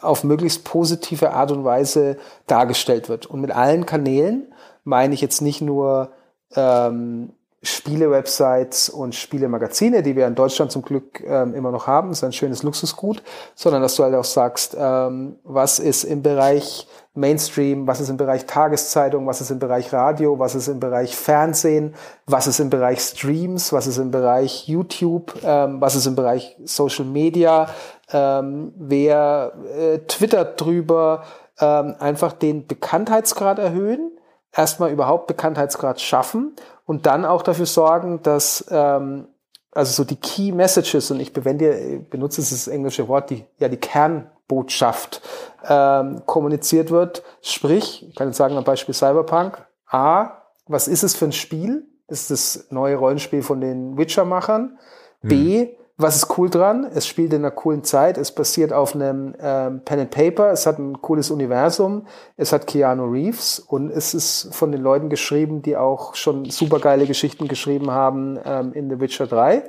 [0.00, 3.26] auf möglichst positive Art und Weise dargestellt wird.
[3.26, 4.52] Und mit allen Kanälen
[4.84, 6.12] meine ich jetzt nicht nur
[6.54, 7.32] ähm,
[7.66, 12.08] Spiele-Websites und Spielemagazine, die wir in Deutschland zum Glück ähm, immer noch haben.
[12.08, 13.22] Das ist ein schönes Luxusgut,
[13.54, 16.86] sondern dass du halt auch sagst, ähm, was ist im Bereich
[17.16, 21.16] Mainstream, was ist im Bereich Tageszeitung, was ist im Bereich Radio, was ist im Bereich
[21.16, 21.94] Fernsehen,
[22.26, 26.56] was ist im Bereich Streams, was ist im Bereich YouTube, ähm, was ist im Bereich
[26.64, 27.68] Social Media,
[28.12, 31.24] ähm, wer äh, twittert drüber,
[31.58, 34.12] ähm, einfach den Bekanntheitsgrad erhöhen,
[34.52, 36.54] erstmal überhaupt Bekanntheitsgrad schaffen
[36.86, 39.28] und dann auch dafür sorgen, dass ähm,
[39.72, 43.76] also so die Key Messages und ich bewende, benutze das englische Wort, die ja die
[43.76, 45.20] Kernbotschaft
[45.68, 47.22] ähm, kommuniziert wird.
[47.42, 49.66] Sprich, ich kann jetzt sagen am Beispiel Cyberpunk.
[49.90, 51.86] A, was ist es für ein Spiel?
[52.08, 54.78] ist das neue Rollenspiel von den Witcher-Machern.
[55.22, 56.86] B, hm was ist cool dran?
[56.94, 58.18] Es spielt in einer coolen Zeit.
[58.18, 60.50] Es basiert auf einem ähm, Pen and Paper.
[60.50, 62.06] Es hat ein cooles Universum.
[62.36, 67.06] Es hat Keanu Reeves und es ist von den Leuten geschrieben, die auch schon supergeile
[67.06, 69.62] Geschichten geschrieben haben ähm, in The Witcher 3.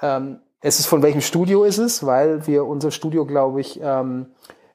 [0.00, 2.06] Ähm, es ist von welchem Studio ist es?
[2.06, 4.28] Weil wir unser Studio, glaube ich, ähm,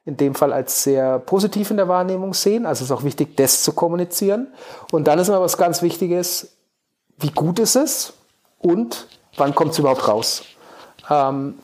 [0.04, 2.64] in dem Fall als sehr positiv in der Wahrnehmung sehen.
[2.64, 4.52] Also es ist auch wichtig, das zu kommunizieren.
[4.92, 6.56] Und dann ist immer was ganz Wichtiges,
[7.18, 8.14] wie gut ist es
[8.58, 10.44] und wann kommt es überhaupt raus?
[11.12, 11.54] Ähm,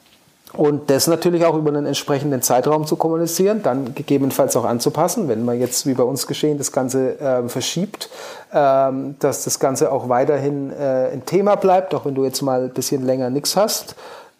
[0.54, 5.44] und das natürlich auch über einen entsprechenden Zeitraum zu kommunizieren, dann gegebenenfalls auch anzupassen, wenn
[5.44, 8.08] man jetzt wie bei uns geschehen das Ganze äh, verschiebt,
[8.52, 12.64] ähm, dass das Ganze auch weiterhin äh, ein Thema bleibt, auch wenn du jetzt mal
[12.64, 13.94] ein bisschen länger nichts hast.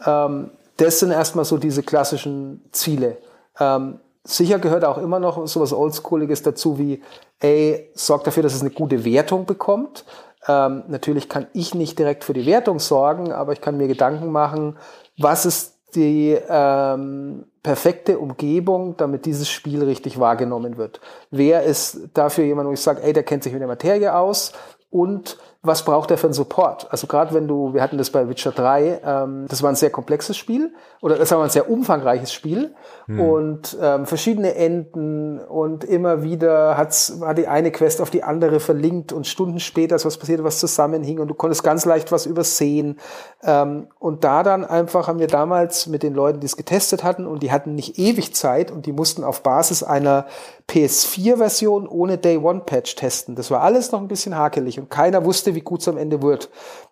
[0.07, 3.19] Ähm, das sind erstmal so diese klassischen Ziele.
[3.61, 7.03] Ähm, sicher gehört auch immer noch sowas Oldschooliges dazu wie,
[7.41, 10.05] ey, sorg dafür, dass es eine gute Wertung bekommt.
[10.49, 14.33] Ähm, natürlich kann ich nicht direkt für die Wertung sorgen, aber ich kann mir Gedanken
[14.33, 14.77] machen,
[15.19, 21.01] was ist die ähm, perfekte Umgebung, damit dieses Spiel richtig wahrgenommen wird.
[21.31, 24.53] Wer ist dafür jemand, wo ich sage, ey, der kennt sich mit der Materie aus
[24.91, 26.87] und was braucht er für einen Support?
[26.91, 29.91] Also gerade wenn du, wir hatten das bei Witcher 3, ähm, das war ein sehr
[29.91, 32.77] komplexes Spiel oder das war ein sehr umfangreiches Spiel
[33.07, 33.21] hm.
[33.21, 38.61] und ähm, verschiedene Enden und immer wieder hat's, war die eine Quest auf die andere
[38.61, 42.25] verlinkt und Stunden später ist was passiert, was zusammenhing und du konntest ganz leicht was
[42.25, 43.01] übersehen.
[43.43, 47.27] Ähm, und da dann einfach haben wir damals mit den Leuten, die es getestet hatten
[47.27, 50.27] und die hatten nicht ewig Zeit und die mussten auf Basis einer
[50.69, 53.35] PS4-Version ohne Day-One-Patch testen.
[53.35, 56.21] Das war alles noch ein bisschen hakelig und keiner wusste, wie gut es am Ende
[56.21, 56.51] wird.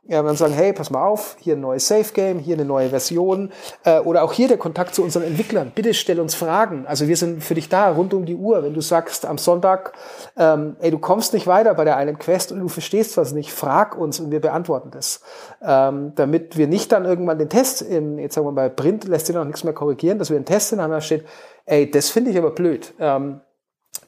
[0.08, 3.50] Ja, dann sagen, hey, pass mal auf, hier ein neues Safe-Game, hier eine neue Version
[3.84, 5.72] äh, oder auch hier der Kontakt zu unseren Entwicklern.
[5.74, 6.86] Bitte stell uns Fragen.
[6.86, 8.62] Also wir sind für dich da, rund um die Uhr.
[8.62, 9.92] Wenn du sagst am Sonntag,
[10.38, 13.52] ähm, ey, du kommst nicht weiter bei der einen Quest und du verstehst was nicht,
[13.52, 15.20] frag uns und wir beantworten das.
[15.60, 19.08] Ähm, damit wir nicht dann irgendwann den Test, im, jetzt sagen wir mal, bei Print
[19.08, 21.24] lässt sich noch nichts mehr korrigieren, dass wir einen Test in da steht,
[21.66, 22.94] ey, das finde ich aber blöd.
[23.00, 23.40] Ähm,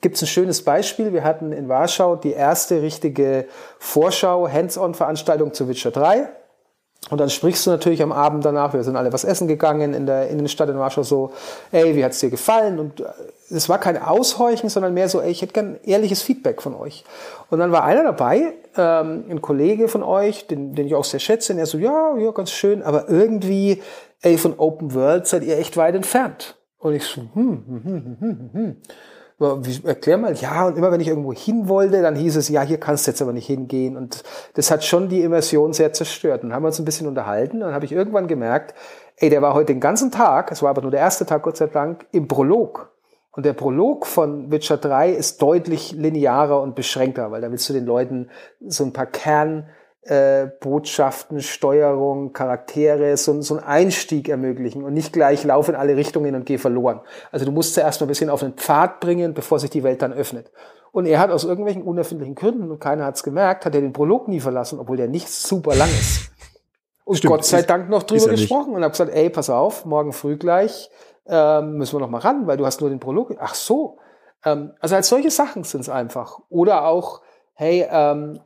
[0.00, 1.12] gibt es ein schönes Beispiel.
[1.12, 3.46] Wir hatten in Warschau die erste richtige
[3.78, 6.28] Vorschau, Hands-on-Veranstaltung zu Witcher 3.
[7.10, 10.04] Und dann sprichst du natürlich am Abend danach, wir sind alle was essen gegangen in
[10.04, 11.30] der Innenstadt in Warschau so,
[11.70, 12.78] ey, wie hat's dir gefallen?
[12.78, 13.04] Und äh,
[13.50, 17.04] es war kein Aushorchen, sondern mehr so, ey, ich hätte gern ehrliches Feedback von euch.
[17.50, 21.20] Und dann war einer dabei, ähm, ein Kollege von euch, den, den ich auch sehr
[21.20, 23.80] schätze, und er so, ja, ja, ganz schön, aber irgendwie,
[24.20, 26.56] ey, von Open World seid ihr echt weit entfernt.
[26.78, 30.90] Und ich so, hm, hm, hm, hm, hm, hm wie, erklär mal, ja, und immer
[30.90, 33.47] wenn ich irgendwo hin wollte, dann hieß es, ja, hier kannst du jetzt aber nicht
[33.47, 33.97] hingehen.
[33.97, 34.24] Und
[34.55, 36.43] das hat schon die Immersion sehr zerstört.
[36.43, 37.59] Und haben wir uns ein bisschen unterhalten.
[37.59, 38.74] Und dann habe ich irgendwann gemerkt,
[39.16, 41.56] ey, der war heute den ganzen Tag, es war aber nur der erste Tag, Gott
[41.56, 42.93] sei Dank, im Prolog.
[43.31, 47.73] Und der Prolog von Witcher 3 ist deutlich linearer und beschränkter, weil da willst du
[47.73, 48.31] den Leuten
[48.66, 49.69] so ein paar Kern,
[50.02, 55.96] äh, Botschaften, Steuerung, Charaktere, so, so einen Einstieg ermöglichen und nicht gleich lauf in alle
[55.96, 57.00] Richtungen und geh verloren.
[57.30, 60.02] Also du musst zuerst mal ein bisschen auf den Pfad bringen, bevor sich die Welt
[60.02, 60.50] dann öffnet.
[60.92, 63.92] Und er hat aus irgendwelchen unerfindlichen Gründen, und keiner hat es gemerkt, hat er den
[63.92, 66.30] Prolog nie verlassen, obwohl der nicht super lang ist.
[67.04, 69.84] Und Stimmt, Gott sei ist, Dank noch drüber gesprochen und habe gesagt, ey, pass auf,
[69.84, 70.90] morgen früh gleich
[71.28, 73.34] ähm, müssen wir noch mal ran, weil du hast nur den Prolog.
[73.38, 73.98] Ach so.
[74.44, 76.40] Ähm, also als solche Sachen sind es einfach.
[76.48, 77.20] Oder auch,
[77.54, 78.40] hey, ähm,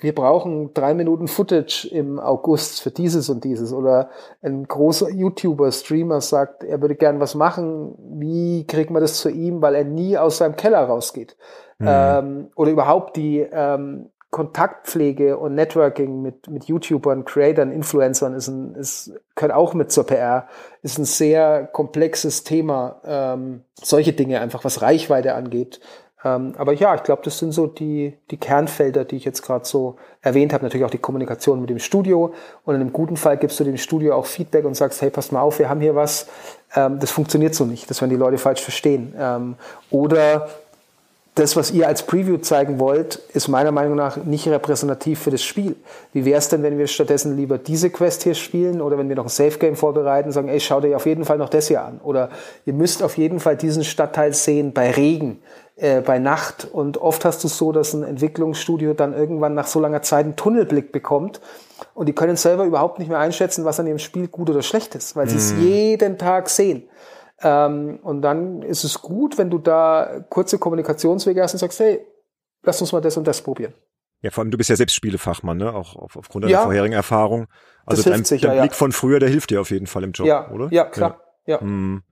[0.00, 3.72] wir brauchen drei Minuten Footage im August für dieses und dieses.
[3.72, 4.10] Oder
[4.42, 7.96] ein großer YouTuber, Streamer sagt, er würde gern was machen.
[7.98, 11.36] Wie kriegt man das zu ihm, weil er nie aus seinem Keller rausgeht?
[11.78, 11.86] Mhm.
[11.88, 18.74] Ähm, oder überhaupt die ähm, Kontaktpflege und Networking mit, mit YouTubern, Creatern, Influencern ist ein,
[18.74, 20.46] ist, gehört auch mit zur PR,
[20.82, 23.00] ist ein sehr komplexes Thema.
[23.04, 25.80] Ähm, solche Dinge einfach, was Reichweite angeht,
[26.24, 29.64] ähm, aber ja, ich glaube, das sind so die, die Kernfelder, die ich jetzt gerade
[29.64, 30.64] so erwähnt habe.
[30.64, 32.34] Natürlich auch die Kommunikation mit dem Studio.
[32.64, 35.30] Und in einem guten Fall gibst du dem Studio auch Feedback und sagst, hey, pass
[35.30, 36.26] mal auf, wir haben hier was.
[36.74, 37.88] Ähm, das funktioniert so nicht.
[37.88, 39.14] Das werden die Leute falsch verstehen.
[39.16, 39.54] Ähm,
[39.90, 40.48] oder
[41.36, 45.44] das, was ihr als Preview zeigen wollt, ist meiner Meinung nach nicht repräsentativ für das
[45.44, 45.76] Spiel.
[46.12, 49.14] Wie wäre es denn, wenn wir stattdessen lieber diese Quest hier spielen oder wenn wir
[49.14, 51.82] noch ein Safe Game vorbereiten, sagen, ey, schau dir auf jeden Fall noch das hier
[51.82, 52.00] an.
[52.02, 52.30] Oder
[52.66, 55.40] ihr müsst auf jeden Fall diesen Stadtteil sehen bei Regen
[55.78, 56.68] äh, bei Nacht.
[56.70, 60.24] Und oft hast du es so, dass ein Entwicklungsstudio dann irgendwann nach so langer Zeit
[60.24, 61.40] einen Tunnelblick bekommt
[61.94, 64.94] und die können selber überhaupt nicht mehr einschätzen, was an ihrem Spiel gut oder schlecht
[64.94, 65.62] ist, weil sie es mhm.
[65.62, 66.88] jeden Tag sehen.
[67.40, 72.04] Ähm, und dann ist es gut, wenn du da kurze Kommunikationswege hast und sagst, hey,
[72.62, 73.74] lass uns mal das und das probieren.
[74.22, 75.72] Ja, vor allem du bist ja selbst Spielefachmann, ne?
[75.72, 77.46] Auch auf, aufgrund deiner ja, vorherigen Erfahrung.
[77.86, 78.76] Also dein, sicher, dein Blick ja.
[78.76, 80.68] von früher, der hilft dir auf jeden Fall im Job, ja, oder?
[80.72, 81.20] Ja, klar.
[81.46, 81.60] Ja.
[81.60, 82.02] Hm.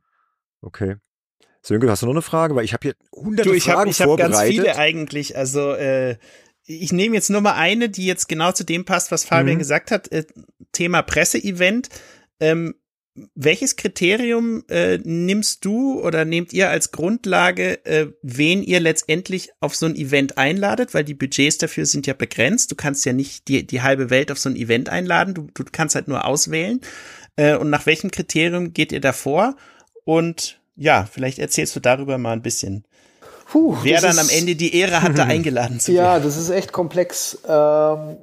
[0.63, 0.97] Okay.
[1.67, 2.55] Sönke, hast du noch eine Frage?
[2.55, 4.33] Weil ich habe hier hunderte du, ich Fragen hab, ich vorbereitet.
[4.33, 5.37] Ich habe ganz viele eigentlich.
[5.37, 6.17] Also äh,
[6.65, 9.61] ich nehme jetzt nur mal eine, die jetzt genau zu dem passt, was Fabian mhm.
[9.61, 10.11] gesagt hat.
[10.13, 10.27] Äh,
[10.71, 11.89] Thema Presseevent.
[12.39, 12.77] Ähm,
[13.35, 19.75] welches Kriterium äh, nimmst du oder nehmt ihr als Grundlage, äh, wen ihr letztendlich auf
[19.75, 20.95] so ein Event einladet?
[20.95, 22.71] Weil die Budgets dafür sind ja begrenzt.
[22.71, 25.35] Du kannst ja nicht die, die halbe Welt auf so ein Event einladen.
[25.35, 26.81] Du, du kannst halt nur auswählen.
[27.35, 29.57] Äh, und nach welchem Kriterium geht ihr davor?
[30.05, 32.85] Und ja, vielleicht erzählst du darüber mal ein bisschen.
[33.51, 36.05] Puh, Wer dann am Ende die Ehre hatte, eingeladen zu werden.
[36.05, 37.39] Ja, das ist echt komplex.
[37.49, 38.19] Ähm,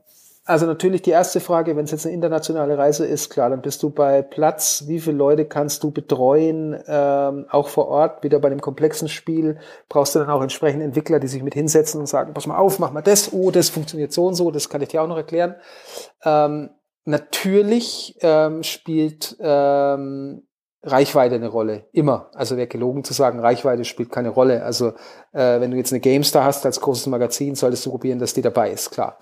[0.45, 3.81] also natürlich die erste Frage, wenn es jetzt eine internationale Reise ist, klar, dann bist
[3.81, 4.83] du bei Platz.
[4.87, 8.23] Wie viele Leute kannst du betreuen, ähm, auch vor Ort?
[8.23, 9.57] Wieder bei einem komplexen Spiel
[9.87, 12.77] brauchst du dann auch entsprechende Entwickler, die sich mit hinsetzen und sagen, pass mal auf,
[12.79, 15.17] mach mal das, oh, das funktioniert so und so, das kann ich dir auch noch
[15.17, 15.55] erklären.
[16.25, 16.71] Ähm,
[17.05, 20.43] natürlich ähm, spielt ähm,
[20.83, 21.85] Reichweite eine Rolle.
[21.93, 22.29] Immer.
[22.33, 24.63] Also wäre gelogen zu sagen, Reichweite spielt keine Rolle.
[24.63, 24.89] Also
[25.31, 28.41] äh, wenn du jetzt eine GameStar hast als großes Magazin, solltest du probieren, dass die
[28.41, 29.17] dabei ist, klar.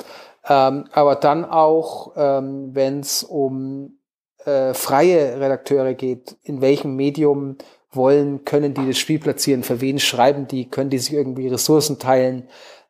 [0.47, 3.99] Ähm, aber dann auch, ähm, wenn es um
[4.45, 7.57] äh, freie Redakteure geht, in welchem Medium
[7.91, 11.99] wollen, können die das Spiel platzieren, für wen schreiben die, können die sich irgendwie Ressourcen
[11.99, 12.47] teilen,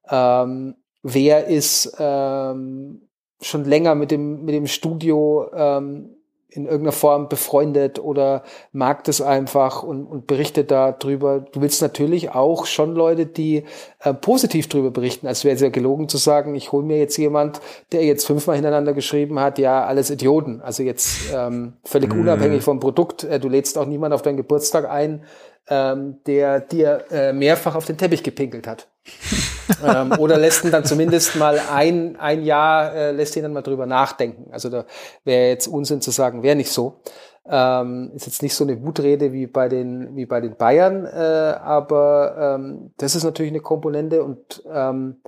[0.09, 3.09] ähm, wer ist ähm,
[3.41, 6.15] schon länger mit dem, mit dem Studio ähm,
[6.53, 11.39] in irgendeiner Form befreundet oder mag das einfach und, und berichtet darüber.
[11.39, 13.63] Du willst natürlich auch schon Leute, die
[13.99, 17.17] äh, positiv darüber berichten, als wäre es ja gelogen zu sagen, ich hole mir jetzt
[17.17, 17.61] jemand,
[17.93, 20.61] der jetzt fünfmal hintereinander geschrieben hat, ja, alles Idioten.
[20.61, 22.21] Also jetzt ähm, völlig mhm.
[22.21, 23.23] unabhängig vom Produkt.
[23.23, 25.23] Äh, du lädst auch niemand auf deinen Geburtstag ein,
[25.69, 28.90] ähm, der dir äh, mehrfach auf den Teppich gepinkelt hat.
[29.85, 33.61] ähm, oder lässt ihn dann zumindest mal ein, ein Jahr, äh, lässt ihn dann mal
[33.61, 34.51] drüber nachdenken.
[34.51, 34.85] Also da
[35.23, 37.01] wäre jetzt Unsinn zu sagen, wäre nicht so.
[37.43, 41.09] Ähm, ist jetzt nicht so eine Wutrede wie bei den, wie bei den Bayern, äh,
[41.09, 45.21] aber ähm, das ist natürlich eine Komponente und ähm,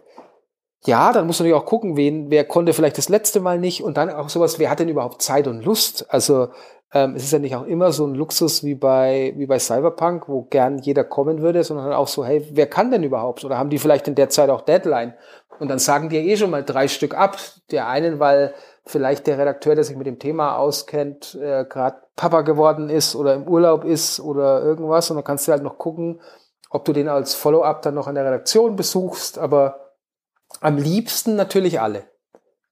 [0.85, 3.83] ja, dann muss man natürlich auch gucken, wen, wer konnte vielleicht das letzte Mal nicht
[3.83, 6.05] und dann auch sowas, wer hat denn überhaupt Zeit und Lust?
[6.09, 6.49] Also
[6.93, 10.29] ähm, es ist ja nicht auch immer so ein Luxus wie bei, wie bei Cyberpunk,
[10.29, 13.43] wo gern jeder kommen würde, sondern auch so, hey, wer kann denn überhaupt?
[13.43, 15.15] Oder haben die vielleicht in der Zeit auch Deadline?
[15.59, 17.37] Und dann sagen die ja eh schon mal drei Stück ab.
[17.71, 18.53] Der einen, weil
[18.85, 23.33] vielleicht der Redakteur, der sich mit dem Thema auskennt, äh, gerade Papa geworden ist oder
[23.33, 25.09] im Urlaub ist oder irgendwas.
[25.09, 26.21] Und dann kannst du halt noch gucken,
[26.69, 29.39] ob du den als Follow-up dann noch in der Redaktion besuchst.
[29.39, 29.93] Aber
[30.61, 32.03] am liebsten natürlich alle.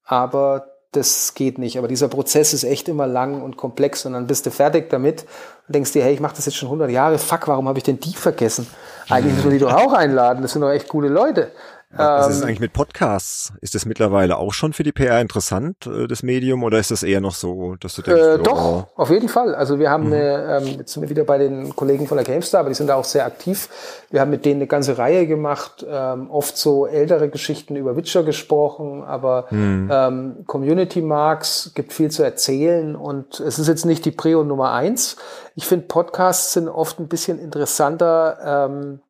[0.04, 1.78] Aber das geht nicht.
[1.78, 5.22] Aber dieser Prozess ist echt immer lang und komplex und dann bist du fertig damit
[5.66, 7.84] und denkst dir, hey, ich mache das jetzt schon 100 Jahre, fuck, warum habe ich
[7.84, 8.66] denn die vergessen?
[9.08, 11.50] Eigentlich müssen wir die doch auch einladen, das sind doch echt coole Leute.
[11.94, 13.52] Was ist ähm, eigentlich mit Podcasts?
[13.60, 17.02] Ist das mittlerweile auch schon für die PR interessant, äh, das Medium, oder ist das
[17.02, 19.54] eher noch so, dass du denkst, äh, oh, doch, auf jeden Fall.
[19.54, 20.12] Also wir haben, mhm.
[20.12, 22.86] eine, ähm, jetzt sind wir wieder bei den Kollegen von der GameStar, aber die sind
[22.86, 23.68] da auch sehr aktiv.
[24.10, 28.22] Wir haben mit denen eine ganze Reihe gemacht, ähm, oft so ältere Geschichten über Witcher
[28.22, 29.90] gesprochen, aber mhm.
[29.92, 34.72] ähm, Community Marks gibt viel zu erzählen und es ist jetzt nicht die Prio Nummer
[34.72, 35.16] eins.
[35.54, 39.00] Ich finde Podcasts sind oft ein bisschen interessanter, ähm,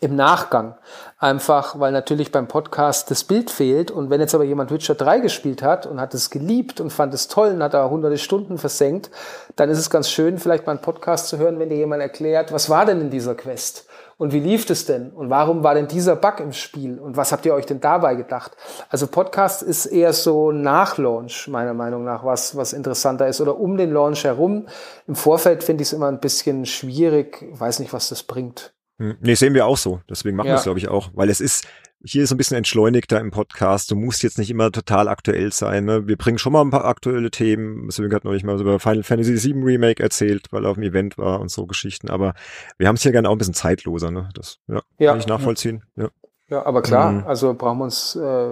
[0.00, 0.76] im Nachgang.
[1.18, 3.90] Einfach, weil natürlich beim Podcast das Bild fehlt.
[3.90, 7.12] Und wenn jetzt aber jemand Witcher 3 gespielt hat und hat es geliebt und fand
[7.12, 9.10] es toll und hat da hunderte Stunden versenkt,
[9.56, 12.50] dann ist es ganz schön, vielleicht mal einen Podcast zu hören, wenn dir jemand erklärt,
[12.52, 13.86] was war denn in dieser Quest?
[14.16, 15.10] Und wie lief es denn?
[15.10, 16.98] Und warum war denn dieser Bug im Spiel?
[16.98, 18.52] Und was habt ihr euch denn dabei gedacht?
[18.88, 23.40] Also Podcast ist eher so nach Launch, meiner Meinung nach, was, was interessanter ist.
[23.40, 24.66] Oder um den Launch herum.
[25.06, 27.46] Im Vorfeld finde ich es immer ein bisschen schwierig.
[27.50, 28.74] Ich weiß nicht, was das bringt.
[29.00, 29.16] Hm.
[29.20, 30.02] Nee, sehen wir auch so.
[30.10, 30.52] Deswegen machen ja.
[30.52, 31.10] wir es, glaube ich, auch.
[31.14, 31.66] Weil es ist,
[32.04, 33.90] hier ist ein bisschen entschleunigter im Podcast.
[33.90, 35.86] Du musst jetzt nicht immer total aktuell sein.
[35.86, 36.06] Ne?
[36.06, 37.86] Wir bringen schon mal ein paar aktuelle Themen.
[37.86, 41.16] Deswegen hat neulich mal über Final Fantasy VII Remake erzählt, weil er auf dem Event
[41.16, 42.10] war und so Geschichten.
[42.10, 42.34] Aber
[42.76, 44.10] wir haben es hier gerne auch ein bisschen zeitloser.
[44.10, 44.28] Ne?
[44.34, 45.12] Das ja, ja.
[45.12, 45.82] kann ich nachvollziehen.
[45.96, 46.10] Ja,
[46.50, 47.26] ja aber klar, mhm.
[47.26, 48.50] also brauchen wir uns, äh,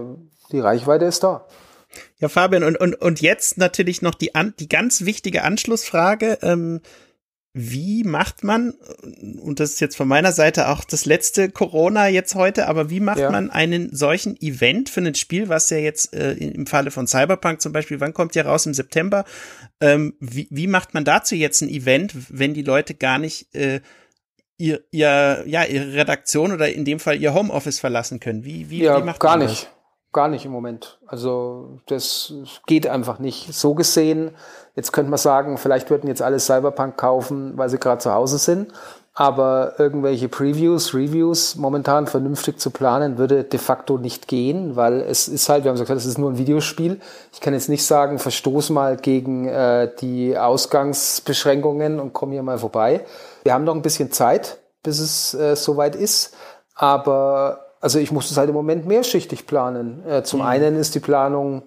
[0.50, 1.46] die Reichweite ist da.
[2.18, 6.38] Ja, Fabian, und, und, und jetzt natürlich noch die, an, die ganz wichtige Anschlussfrage.
[6.40, 6.80] Ähm,
[7.54, 8.74] wie macht man,
[9.42, 13.00] und das ist jetzt von meiner Seite auch das letzte Corona jetzt heute, aber wie
[13.00, 13.30] macht ja.
[13.30, 17.60] man einen solchen Event für ein Spiel, was ja jetzt äh, im Falle von Cyberpunk
[17.60, 19.24] zum Beispiel, wann kommt ja raus im September?
[19.80, 23.80] Ähm, wie, wie macht man dazu jetzt ein Event, wenn die Leute gar nicht äh,
[24.58, 28.44] ihr, ihr, ja, ihre Redaktion oder in dem Fall ihr Homeoffice verlassen können?
[28.44, 29.64] Wie, wie, ja, wie macht gar man nicht.
[29.64, 29.72] Das?
[30.10, 30.98] Gar nicht im Moment.
[31.06, 32.32] Also das
[32.66, 33.52] geht einfach nicht.
[33.52, 34.30] So gesehen,
[34.78, 38.38] jetzt könnte man sagen, vielleicht würden jetzt alle Cyberpunk kaufen, weil sie gerade zu Hause
[38.38, 38.72] sind.
[39.12, 45.26] Aber irgendwelche Previews, Reviews momentan vernünftig zu planen, würde de facto nicht gehen, weil es
[45.26, 47.00] ist halt, wir haben gesagt, es ist nur ein Videospiel.
[47.32, 52.58] Ich kann jetzt nicht sagen, verstoß mal gegen äh, die Ausgangsbeschränkungen und komm hier mal
[52.58, 53.04] vorbei.
[53.42, 56.36] Wir haben noch ein bisschen Zeit, bis es äh, soweit ist.
[56.76, 60.06] Aber also ich muss es halt im Moment mehrschichtig planen.
[60.06, 60.46] Äh, zum mhm.
[60.46, 61.64] einen ist die Planung,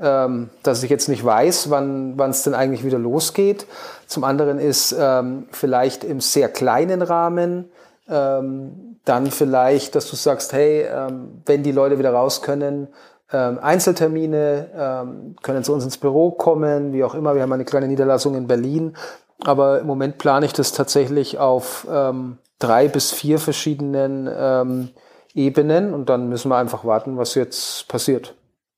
[0.00, 3.66] ähm, dass ich jetzt nicht weiß, wann es denn eigentlich wieder losgeht.
[4.06, 7.70] Zum anderen ist ähm, vielleicht im sehr kleinen Rahmen
[8.08, 12.88] ähm, dann vielleicht, dass du sagst, hey, ähm, wenn die Leute wieder raus können,
[13.32, 17.34] ähm, Einzeltermine, ähm, können zu uns ins Büro kommen, wie auch immer.
[17.34, 18.96] Wir haben eine kleine Niederlassung in Berlin.
[19.44, 24.90] Aber im Moment plane ich das tatsächlich auf ähm, drei bis vier verschiedenen ähm,
[25.34, 28.34] Ebenen und dann müssen wir einfach warten, was jetzt passiert.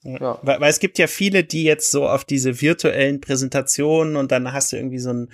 [0.07, 0.39] Ja.
[0.43, 4.53] Weil, weil es gibt ja viele, die jetzt so auf diese virtuellen Präsentationen und dann
[4.53, 5.31] hast du irgendwie so ein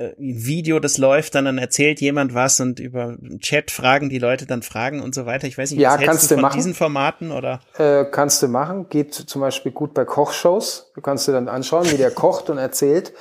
[0.00, 4.46] äh, Video, das läuft, dann, dann erzählt jemand was und über Chat fragen die Leute
[4.46, 5.46] dann Fragen und so weiter.
[5.46, 6.56] Ich weiß nicht, ja, was kannst du von machen.
[6.56, 7.60] diesen Formaten oder?
[7.76, 8.88] Äh, kannst du machen.
[8.88, 10.90] Geht zum Beispiel gut bei Kochshows.
[10.94, 13.12] Du kannst dir dann anschauen, wie der kocht und erzählt.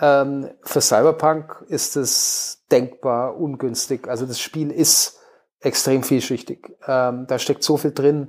[0.00, 4.06] Ähm, für Cyberpunk ist es denkbar ungünstig.
[4.06, 5.18] Also das Spiel ist
[5.60, 6.70] extrem vielschichtig.
[6.86, 8.28] Ähm, da steckt so viel drin.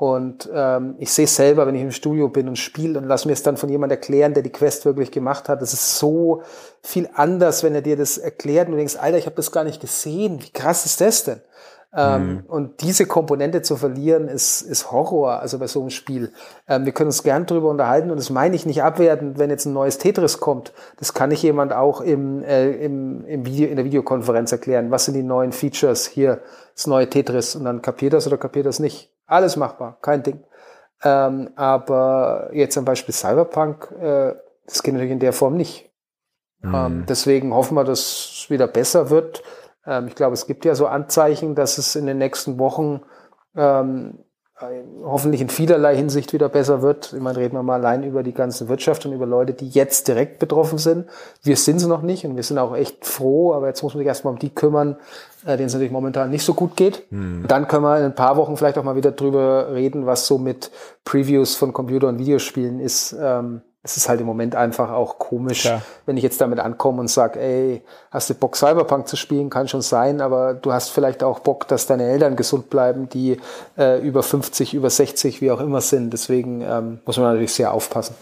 [0.00, 3.32] Und ähm, ich sehe selber, wenn ich im Studio bin und spiele und lass mir
[3.32, 5.60] es dann von jemand erklären, der die Quest wirklich gemacht hat.
[5.60, 6.42] Das ist so
[6.80, 9.62] viel anders, wenn er dir das erklärt und du denkst, Alter, ich habe das gar
[9.62, 10.40] nicht gesehen.
[10.40, 11.42] Wie krass ist das denn?
[11.94, 12.44] Ähm, mhm.
[12.46, 16.32] Und diese Komponente zu verlieren, ist, ist Horror, also bei so einem Spiel.
[16.66, 19.66] Ähm, wir können uns gern drüber unterhalten und das meine ich nicht abwertend, wenn jetzt
[19.66, 20.72] ein neues Tetris kommt.
[20.96, 24.90] Das kann ich jemand auch im, äh, im, im Video, in der Videokonferenz erklären.
[24.90, 26.40] Was sind die neuen Features hier,
[26.74, 27.54] das neue Tetris?
[27.54, 29.10] Und dann kapiert das oder kapiert das nicht.
[29.30, 30.44] Alles machbar, kein Ding.
[31.02, 34.34] Ähm, aber jetzt zum Beispiel Cyberpunk, äh,
[34.66, 35.88] das geht natürlich in der Form nicht.
[36.60, 36.74] Mhm.
[36.74, 39.42] Ähm, deswegen hoffen wir, dass es wieder besser wird.
[39.86, 43.02] Ähm, ich glaube, es gibt ja so Anzeichen, dass es in den nächsten Wochen
[43.54, 44.18] ähm,
[45.04, 47.12] hoffentlich in vielerlei Hinsicht wieder besser wird.
[47.12, 50.08] Ich meine, reden wir mal allein über die ganze Wirtschaft und über Leute, die jetzt
[50.08, 51.06] direkt betroffen sind.
[51.42, 54.00] Wir sind es noch nicht und wir sind auch echt froh, aber jetzt muss man
[54.00, 54.96] sich erstmal um die kümmern,
[55.44, 57.04] äh, denen es natürlich momentan nicht so gut geht.
[57.10, 57.44] Hm.
[57.48, 60.38] Dann können wir in ein paar Wochen vielleicht auch mal wieder drüber reden, was so
[60.38, 60.70] mit
[61.04, 63.16] Previews von Computer- und Videospielen ist.
[63.18, 65.80] Ähm, es ist halt im Moment einfach auch komisch, ja.
[66.04, 69.48] wenn ich jetzt damit ankomme und sage, ey, hast du Bock, Cyberpunk zu spielen?
[69.48, 73.38] Kann schon sein, aber du hast vielleicht auch Bock, dass deine Eltern gesund bleiben, die
[73.78, 76.12] äh, über 50, über 60, wie auch immer sind.
[76.12, 78.14] Deswegen ähm, muss man natürlich sehr aufpassen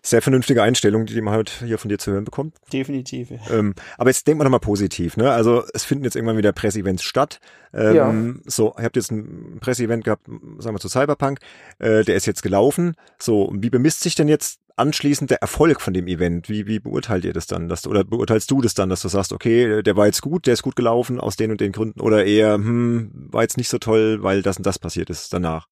[0.00, 2.54] sehr vernünftige Einstellung, die man halt hier von dir zu hören bekommt.
[2.72, 3.30] Definitiv.
[3.50, 5.30] Ähm, aber jetzt denkt man doch mal positiv, ne?
[5.30, 7.40] Also es finden jetzt irgendwann wieder Presseevents statt.
[7.74, 8.50] Ähm, ja.
[8.50, 10.26] So, ihr habt jetzt ein Presseevent gehabt,
[10.58, 11.40] sagen wir zu Cyberpunk,
[11.78, 12.94] äh, der ist jetzt gelaufen.
[13.18, 16.48] So, wie bemisst sich denn jetzt anschließend der Erfolg von dem Event?
[16.48, 17.68] Wie, wie beurteilt ihr das dann?
[17.68, 20.54] Dass, oder beurteilst du das dann, dass du sagst, okay, der war jetzt gut, der
[20.54, 23.78] ist gut gelaufen aus den und den Gründen oder eher, hm, war jetzt nicht so
[23.78, 25.66] toll, weil das und das passiert ist danach?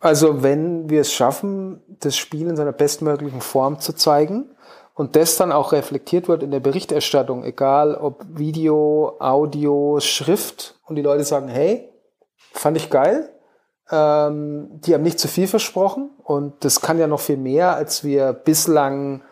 [0.00, 4.50] Also wenn wir es schaffen, das Spiel in seiner bestmöglichen Form zu zeigen
[4.94, 10.96] und das dann auch reflektiert wird in der Berichterstattung, egal ob Video, Audio, Schrift und
[10.96, 11.88] die Leute sagen, hey,
[12.52, 13.33] fand ich geil,
[13.90, 18.04] ähm, die haben nicht zu viel versprochen und das kann ja noch viel mehr, als
[18.04, 19.22] wir bislang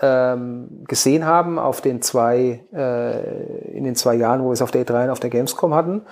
[0.00, 4.70] ähm, gesehen haben auf den zwei, äh, in den zwei Jahren, wo wir es auf
[4.70, 6.02] der E3 und auf der Gamescom hatten.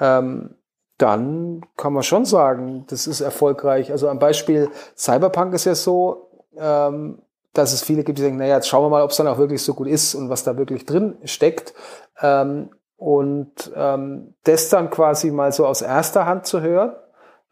[0.00, 0.56] Ähm,
[0.98, 3.90] dann kann man schon sagen, das ist erfolgreich.
[3.90, 7.22] Also am Beispiel Cyberpunk ist ja so, ähm,
[7.52, 9.38] dass es viele gibt, die sagen, naja, jetzt schauen wir mal, ob es dann auch
[9.38, 11.74] wirklich so gut ist und was da wirklich drin steckt.
[12.20, 16.92] Ähm, und ähm, das dann quasi mal so aus erster Hand zu hören,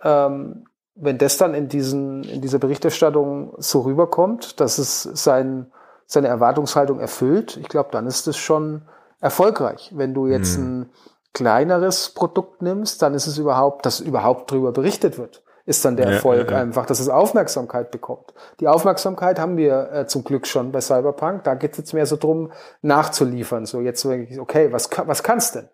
[0.03, 5.73] ähm, wenn das dann in, diesen, in dieser Berichterstattung so rüberkommt, dass es sein,
[6.07, 8.83] seine Erwartungshaltung erfüllt, ich glaube, dann ist es schon
[9.21, 9.93] erfolgreich.
[9.95, 10.65] Wenn du jetzt mhm.
[10.65, 10.91] ein
[11.33, 16.09] kleineres Produkt nimmst, dann ist es überhaupt, dass überhaupt drüber berichtet wird, ist dann der
[16.09, 16.63] ja, Erfolg ja, ja.
[16.63, 18.35] einfach, dass es Aufmerksamkeit bekommt.
[18.61, 21.45] Die Aufmerksamkeit haben wir äh, zum Glück schon bei Cyberpunk.
[21.45, 22.53] Da geht es jetzt mehr so drum,
[22.83, 23.65] nachzuliefern.
[23.65, 25.69] So jetzt okay, was, was kannst denn?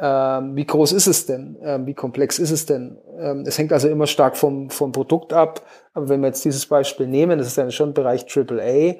[0.00, 1.56] Ähm, wie groß ist es denn?
[1.62, 2.98] Ähm, wie komplex ist es denn?
[3.16, 5.62] Ähm, es hängt also immer stark vom, vom Produkt ab.
[5.92, 8.96] Aber wenn wir jetzt dieses Beispiel nehmen, das ist dann schon Bereich AAA,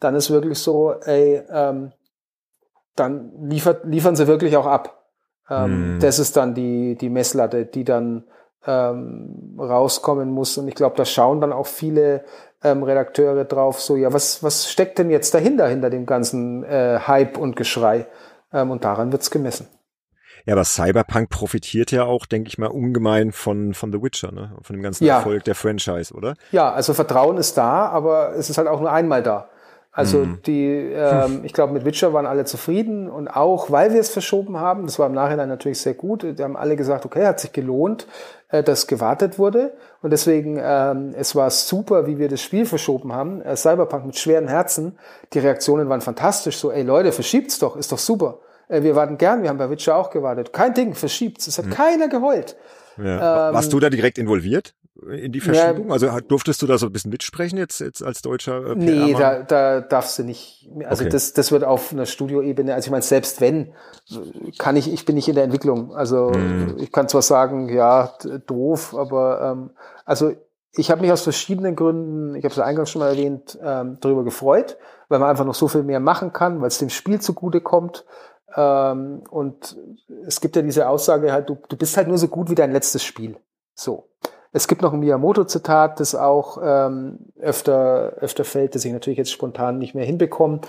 [0.00, 1.92] dann ist wirklich so, ey, ähm,
[2.94, 5.08] dann liefert, liefern sie wirklich auch ab.
[5.48, 6.00] Ähm, mhm.
[6.00, 8.24] Das ist dann die, die Messlatte, die dann
[8.66, 10.58] ähm, rauskommen muss.
[10.58, 12.24] Und ich glaube, da schauen dann auch viele
[12.66, 17.36] Redakteure drauf, so, ja, was, was steckt denn jetzt dahinter, hinter dem ganzen äh, Hype
[17.36, 18.06] und Geschrei?
[18.52, 19.68] Und daran wird's gemessen.
[20.46, 24.52] Ja, aber Cyberpunk profitiert ja auch, denke ich mal, ungemein von, von The Witcher, ne?
[24.60, 25.16] von dem ganzen ja.
[25.16, 26.34] Erfolg der Franchise, oder?
[26.52, 29.48] Ja, also Vertrauen ist da, aber es ist halt auch nur einmal da.
[29.96, 30.42] Also mhm.
[30.44, 34.58] die, ähm, ich glaube, mit Witcher waren alle zufrieden und auch, weil wir es verschoben
[34.58, 37.52] haben, das war im Nachhinein natürlich sehr gut, die haben alle gesagt, okay, hat sich
[37.52, 38.08] gelohnt,
[38.48, 39.72] äh, dass gewartet wurde
[40.02, 44.18] und deswegen, ähm, es war super, wie wir das Spiel verschoben haben, äh, Cyberpunk mit
[44.18, 44.98] schweren Herzen,
[45.32, 48.40] die Reaktionen waren fantastisch, so, ey Leute, verschiebt's doch, ist doch super.
[48.74, 50.52] Äh, wir warten gern, wir haben bei Witcher auch gewartet.
[50.52, 51.70] Kein Ding, verschiebt's, es hat mhm.
[51.70, 52.56] keiner geheult.
[52.96, 53.48] Ja.
[53.48, 54.74] Ähm, Warst du da direkt involviert?
[55.10, 55.88] in die Verschiebung?
[55.88, 59.14] Ja, also durftest du da so ein bisschen mitsprechen jetzt, jetzt als deutscher äh, Nee,
[59.14, 60.70] da, da darfst du nicht.
[60.86, 61.10] Also okay.
[61.10, 63.72] das, das wird auf einer Studioebene, also ich meine, selbst wenn,
[64.58, 65.94] kann ich, ich bin nicht in der Entwicklung.
[65.94, 66.76] Also mhm.
[66.78, 68.14] ich kann zwar sagen, ja,
[68.46, 69.70] doof, aber ähm,
[70.04, 70.32] also
[70.76, 74.24] ich habe mich aus verschiedenen Gründen, ich habe es eingangs schon mal erwähnt, ähm, darüber
[74.24, 74.76] gefreut,
[75.08, 78.04] weil man einfach noch so viel mehr machen kann, weil es dem Spiel zugute kommt.
[78.56, 79.76] Ähm, und
[80.26, 82.72] es gibt ja diese Aussage halt, du, du bist halt nur so gut wie dein
[82.72, 83.36] letztes Spiel.
[83.74, 84.08] So.
[84.52, 89.32] Es gibt noch ein Miyamoto-Zitat, das auch ähm, öfter, öfter fällt, das ich natürlich jetzt
[89.32, 90.60] spontan nicht mehr hinbekomme.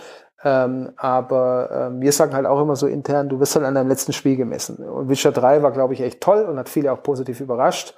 [0.44, 3.88] Ähm, aber ähm, wir sagen halt auch immer so intern, du wirst halt an deinem
[3.88, 4.78] letzten Spiel gemessen.
[4.78, 7.96] Und Witcher 3 war, glaube ich, echt toll und hat viele auch positiv überrascht.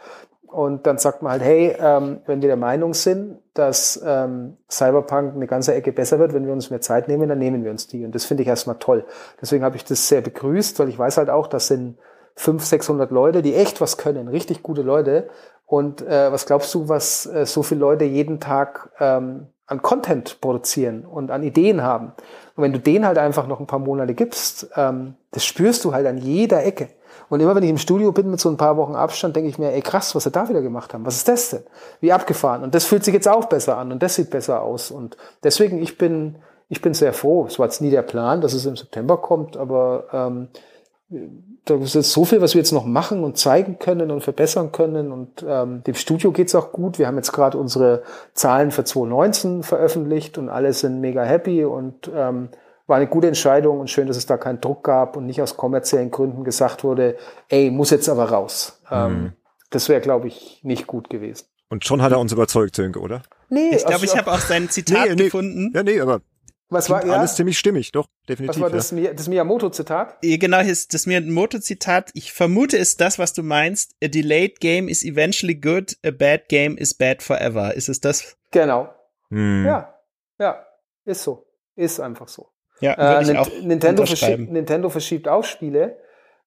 [0.48, 5.36] Und dann sagt man halt, hey, ähm, wenn wir der Meinung sind, dass ähm, Cyberpunk
[5.36, 7.88] eine ganze Ecke besser wird, wenn wir uns mehr Zeit nehmen, dann nehmen wir uns
[7.88, 8.06] die.
[8.06, 9.06] Und das finde ich erstmal toll.
[9.42, 11.98] Deswegen habe ich das sehr begrüßt, weil ich weiß halt auch, das sind
[12.36, 15.28] 500, 600 Leute, die echt was können, richtig gute Leute.
[15.66, 20.40] Und äh, was glaubst du, was äh, so viele Leute jeden Tag ähm, an Content
[20.40, 22.14] produzieren und an Ideen haben?
[22.56, 25.94] Und wenn du denen halt einfach noch ein paar Monate gibst, ähm, das spürst du
[25.94, 26.90] halt an jeder Ecke.
[27.30, 29.58] Und immer wenn ich im Studio bin mit so ein paar Wochen Abstand, denke ich
[29.58, 31.06] mir, ey krass, was sie da wieder gemacht haben.
[31.06, 31.64] Was ist das denn?
[32.02, 32.64] Wie abgefahren.
[32.64, 34.92] Und das fühlt sich jetzt auch besser an und das sieht besser aus.
[34.92, 36.36] Und deswegen, ich bin,
[36.70, 37.46] ich bin sehr froh.
[37.48, 40.48] Es war jetzt nie der Plan, dass es im September kommt, aber ähm,
[41.66, 44.72] da ist jetzt so viel, was wir jetzt noch machen und zeigen können und verbessern
[44.72, 45.12] können.
[45.12, 47.00] Und ähm, dem Studio geht's auch gut.
[47.00, 48.04] Wir haben jetzt gerade unsere
[48.34, 52.50] Zahlen für 2019 veröffentlicht und alle sind mega happy und ähm,
[52.88, 55.58] war eine gute Entscheidung und schön, dass es da keinen Druck gab und nicht aus
[55.58, 57.18] kommerziellen Gründen gesagt wurde,
[57.50, 58.82] ey, muss jetzt aber raus.
[58.90, 58.96] Mhm.
[58.96, 59.34] Ähm,
[59.70, 61.46] das wäre, glaube ich, nicht gut gewesen.
[61.70, 63.22] Und schon hat er uns überzeugt, Sönke, oder?
[63.50, 65.72] Nee, ich glaube, also, ich habe auch sein Zitat nee, nee, gefunden.
[65.76, 66.22] Ja, nee, aber
[66.70, 67.14] was war, ja?
[67.14, 68.62] Alles ziemlich stimmig, doch, definitiv.
[68.62, 69.14] Was war das, ja.
[69.14, 70.18] das Miyamoto-Zitat?
[70.22, 72.12] Genau, das Miyamoto-Zitat.
[72.14, 73.96] Ich vermute, ist das, was du meinst.
[74.04, 77.74] A delayed game is eventually good, a bad game is bad forever.
[77.74, 78.38] Ist es das?
[78.52, 78.90] Genau.
[79.30, 79.66] Hm.
[79.66, 79.94] Ja,
[80.40, 80.66] ja,
[81.06, 81.48] ist so.
[81.76, 82.50] Ist einfach so.
[82.80, 83.26] Ja, äh,
[83.62, 85.98] Nintendo, verschiebt, Nintendo verschiebt auch Spiele,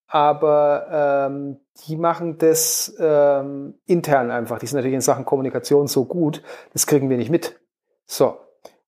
[0.07, 4.59] aber ähm, die machen das ähm, intern einfach.
[4.59, 6.43] Die sind natürlich in Sachen Kommunikation so gut,
[6.73, 7.59] das kriegen wir nicht mit.
[8.07, 8.37] So.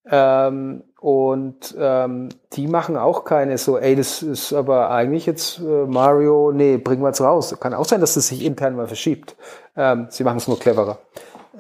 [0.05, 5.63] Ähm, und ähm, die machen auch keine so, ey, das ist aber eigentlich jetzt äh,
[5.87, 7.57] Mario, nee, bringen wir es raus.
[7.59, 9.37] Kann auch sein, dass das sich intern mal verschiebt.
[9.77, 10.99] Ähm, sie machen es nur cleverer.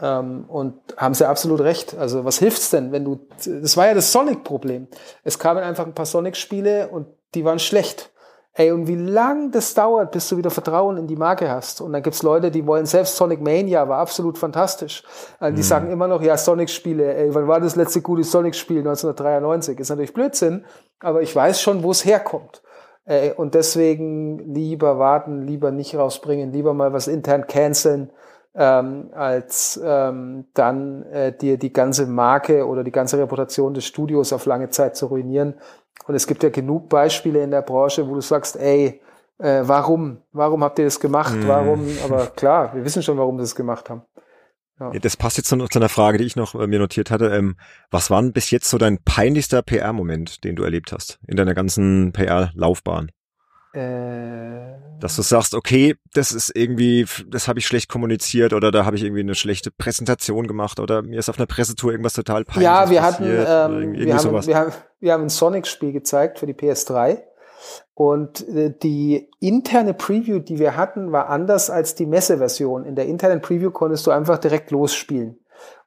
[0.01, 1.97] Ähm, und haben sie absolut recht.
[1.97, 4.89] Also was hilft's denn, wenn du, das war ja das Sonic-Problem.
[5.23, 8.10] Es kamen einfach ein paar Sonic-Spiele und die waren schlecht.
[8.55, 11.81] Ey, und wie lang das dauert, bis du wieder Vertrauen in die Marke hast.
[11.81, 15.05] Und dann gibt's Leute, die wollen selbst Sonic Mania, war absolut fantastisch.
[15.39, 15.66] Also die mhm.
[15.66, 18.81] sagen immer noch, ja, Sonic-Spiele, ey, wann war das letzte gute Sonic-Spiel?
[18.81, 19.81] 1993.
[19.81, 20.66] Ist natürlich Blödsinn,
[21.01, 22.62] aber ich weiß schon, wo es herkommt.
[23.06, 28.10] Ey, und deswegen lieber warten, lieber nicht rausbringen, lieber mal was intern canceln
[28.54, 34.32] ähm, als ähm, dann äh, dir die ganze Marke oder die ganze Reputation des Studios
[34.32, 35.54] auf lange Zeit zu ruinieren.
[36.06, 39.00] Und es gibt ja genug Beispiele in der Branche, wo du sagst, ey,
[39.38, 40.18] äh, warum?
[40.32, 41.34] Warum habt ihr das gemacht?
[41.34, 41.48] Mhm.
[41.48, 41.86] Warum?
[42.04, 44.02] Aber klar, wir wissen schon, warum sie das gemacht haben.
[44.80, 44.90] Ja.
[44.98, 47.26] Das passt jetzt zu, zu einer Frage, die ich noch äh, mir notiert hatte.
[47.28, 47.56] Ähm,
[47.90, 51.54] was war denn bis jetzt so dein peinlichster PR-Moment, den du erlebt hast in deiner
[51.54, 53.10] ganzen PR-Laufbahn?
[53.74, 58.84] Äh, Dass du sagst, okay, das ist irgendwie, das habe ich schlecht kommuniziert oder da
[58.84, 62.44] habe ich irgendwie eine schlechte Präsentation gemacht oder mir ist auf einer Pressetour irgendwas total
[62.44, 66.46] peinliches Ja, wir hatten, ähm, wir, haben, wir, haben, wir haben ein Sonic-Spiel gezeigt für
[66.46, 67.22] die PS3
[67.94, 72.84] und äh, die interne Preview, die wir hatten, war anders als die Messeversion.
[72.84, 75.38] In der internen Preview konntest du einfach direkt losspielen.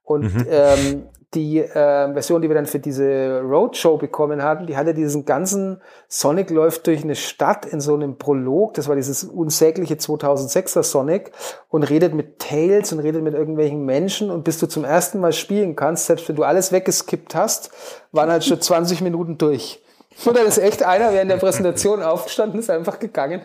[0.04, 0.46] Und mhm.
[0.50, 1.04] ähm,
[1.36, 5.82] die äh, Version, die wir dann für diese Roadshow bekommen hatten, die hatte diesen ganzen
[6.08, 11.32] Sonic läuft durch eine Stadt in so einem Prolog, das war dieses unsägliche 2006er Sonic
[11.70, 15.34] und redet mit Tails und redet mit irgendwelchen Menschen und bis du zum ersten Mal
[15.34, 17.72] spielen kannst, selbst wenn du alles weggeskippt hast,
[18.12, 19.82] waren halt schon 20 Minuten durch.
[20.24, 23.42] Und dann ist echt einer während der Präsentation aufgestanden, ist einfach gegangen.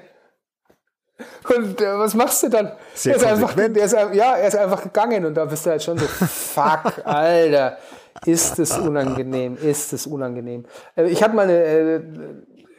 [1.49, 2.73] Und äh, was machst du dann?
[2.95, 5.71] Sehr er ist einfach, der ist, ja, er ist einfach gegangen und da bist du
[5.71, 7.79] halt schon so, fuck, Alter,
[8.27, 10.65] ist es unangenehm, ist es unangenehm.
[10.97, 12.03] Äh, ich hatte mal eine, äh,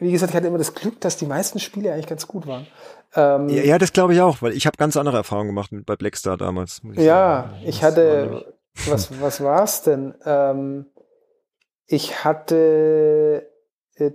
[0.00, 2.66] wie gesagt, ich hatte immer das Glück, dass die meisten Spiele eigentlich ganz gut waren.
[3.14, 5.96] Ähm, ja, ja, das glaube ich auch, weil ich habe ganz andere Erfahrungen gemacht bei
[5.96, 6.80] Blackstar damals.
[6.92, 7.62] Ich ja, sagen.
[7.64, 8.54] ich hatte,
[8.86, 10.14] was, was war's denn?
[10.24, 10.86] Ähm,
[11.86, 13.48] ich hatte,
[13.96, 14.10] äh,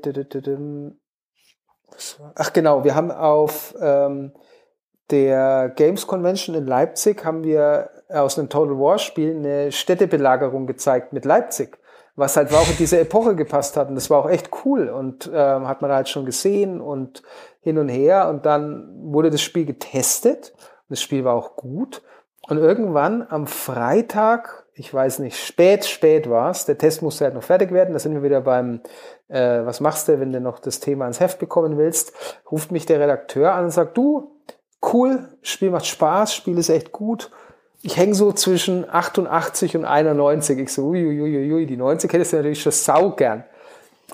[2.35, 4.31] Ach genau, wir haben auf ähm,
[5.09, 11.13] der Games Convention in Leipzig haben wir aus einem Total War Spiel eine Städtebelagerung gezeigt
[11.13, 11.77] mit Leipzig,
[12.15, 15.29] was halt auch in diese Epoche gepasst hat und das war auch echt cool und
[15.33, 17.23] ähm, hat man halt schon gesehen und
[17.61, 22.01] hin und her und dann wurde das Spiel getestet und das Spiel war auch gut
[22.47, 26.65] und irgendwann am Freitag ich weiß nicht, spät, spät war es.
[26.65, 27.93] Der Test musste halt noch fertig werden.
[27.93, 28.81] Da sind wir wieder beim,
[29.29, 32.13] äh, was machst du, wenn du noch das Thema ans Heft bekommen willst?
[32.51, 34.31] Ruft mich der Redakteur an und sagt, du,
[34.93, 37.31] cool, Spiel macht Spaß, Spiel ist echt gut.
[37.81, 40.59] Ich hänge so zwischen 88 und 91.
[40.59, 43.43] Ich so, uiuiuiui, ui, die 90 hättest du natürlich schon sau gern.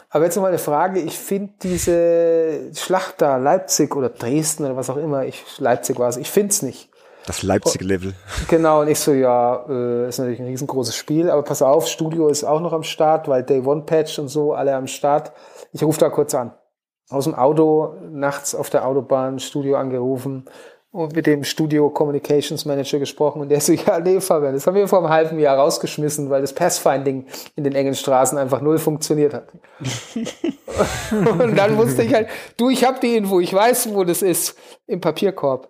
[0.09, 0.99] Aber jetzt noch mal eine Frage.
[0.99, 6.09] Ich finde diese Schlacht da, Leipzig oder Dresden oder was auch immer, ich, Leipzig war
[6.09, 6.89] es, ich finde es nicht.
[7.25, 8.13] Das Leipzig-Level.
[8.49, 12.27] Genau, und ich so, ja, äh, ist natürlich ein riesengroßes Spiel, aber pass auf, Studio
[12.27, 15.31] ist auch noch am Start, weil Day One Patch und so, alle am Start.
[15.71, 16.53] Ich rufe da kurz an.
[17.09, 20.45] Aus dem Auto, nachts auf der Autobahn, Studio angerufen
[20.93, 24.75] und mit dem Studio Communications Manager gesprochen und der so, ja, nee, Fabian, das haben
[24.75, 27.25] wir vor einem halben Jahr rausgeschmissen, weil das Pathfinding
[27.55, 29.47] in den engen Straßen einfach null funktioniert hat.
[31.11, 32.27] und dann wusste ich halt,
[32.57, 34.55] du, ich habe die Info, ich weiß, wo das ist,
[34.85, 35.69] im Papierkorb.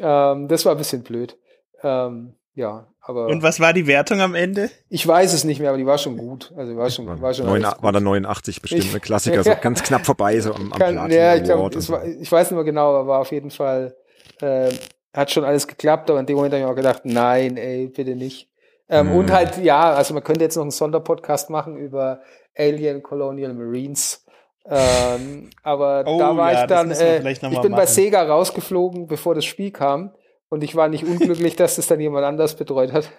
[0.00, 1.36] Ähm, das war ein bisschen blöd.
[1.82, 3.28] Ähm, ja, aber.
[3.28, 4.68] Und was war die Wertung am Ende?
[4.88, 6.52] Ich weiß es nicht mehr, aber die war schon gut.
[6.56, 7.46] Also war schon, war schon.
[7.46, 10.78] 9, war da 89 bestimmt ich, ein Klassiker, so ganz knapp vorbei, so am, am
[10.78, 13.50] kann, Platin Ja, ich, glaub, war, ich weiß nicht mehr genau, aber war auf jeden
[13.50, 13.94] Fall,
[14.40, 14.70] äh,
[15.12, 18.16] hat schon alles geklappt, aber in dem Moment habe ich auch gedacht, nein, ey, bitte
[18.16, 18.50] nicht.
[18.88, 19.16] Ähm, hm.
[19.16, 22.22] Und halt, ja, also man könnte jetzt noch einen Sonderpodcast machen über
[22.56, 24.24] Alien Colonial Marines.
[24.66, 27.70] Ähm, aber oh, da war ja, ich dann, äh, ich bin machen.
[27.72, 30.12] bei Sega rausgeflogen, bevor das Spiel kam.
[30.50, 33.10] Und ich war nicht unglücklich, dass das dann jemand anders betreut hat.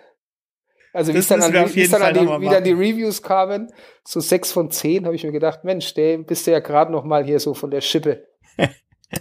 [0.93, 3.71] Also wie es dann, an, wie dann an die, wie dann die Reviews kamen,
[4.03, 7.03] so sechs von zehn, habe ich mir gedacht, Mensch, der bist du ja gerade noch
[7.03, 8.25] mal hier so von der Schippe.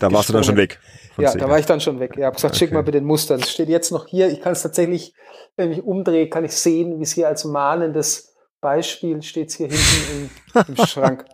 [0.00, 0.78] da warst du dann schon weg.
[1.18, 1.44] Ja, Sega.
[1.44, 2.14] da war ich dann schon weg.
[2.16, 2.64] Ich habe gesagt, okay.
[2.64, 3.36] schick mal bitte den Muster.
[3.36, 4.28] Das steht jetzt noch hier.
[4.28, 5.14] Ich kann es tatsächlich,
[5.56, 10.30] wenn ich umdrehe, kann ich sehen, wie es hier als mahnendes Beispiel steht hier hinten
[10.54, 11.26] im, im Schrank.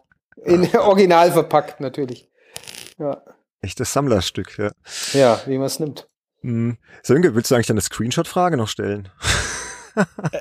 [0.44, 2.28] In Original verpackt natürlich.
[2.98, 3.22] Ja.
[3.60, 4.72] Echtes Sammlerstück, ja.
[5.12, 6.08] Ja, wie man es nimmt.
[6.42, 6.76] Mhm.
[7.02, 9.08] Sönke, willst du eigentlich deine Screenshot-Frage noch stellen?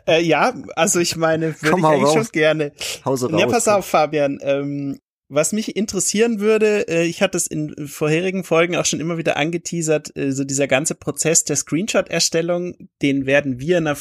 [0.06, 2.14] äh, äh, ja, also ich meine, würde ich eigentlich raus.
[2.14, 2.74] schon gerne.
[3.06, 3.40] Hause raus.
[3.40, 4.40] Ja, pass auf, Fabian.
[4.42, 5.00] Ähm,
[5.30, 9.38] was mich interessieren würde, äh, ich hatte es in vorherigen Folgen auch schon immer wieder
[9.38, 13.98] angeteasert, äh, so dieser ganze Prozess der Screenshot-Erstellung, den werden wir in einer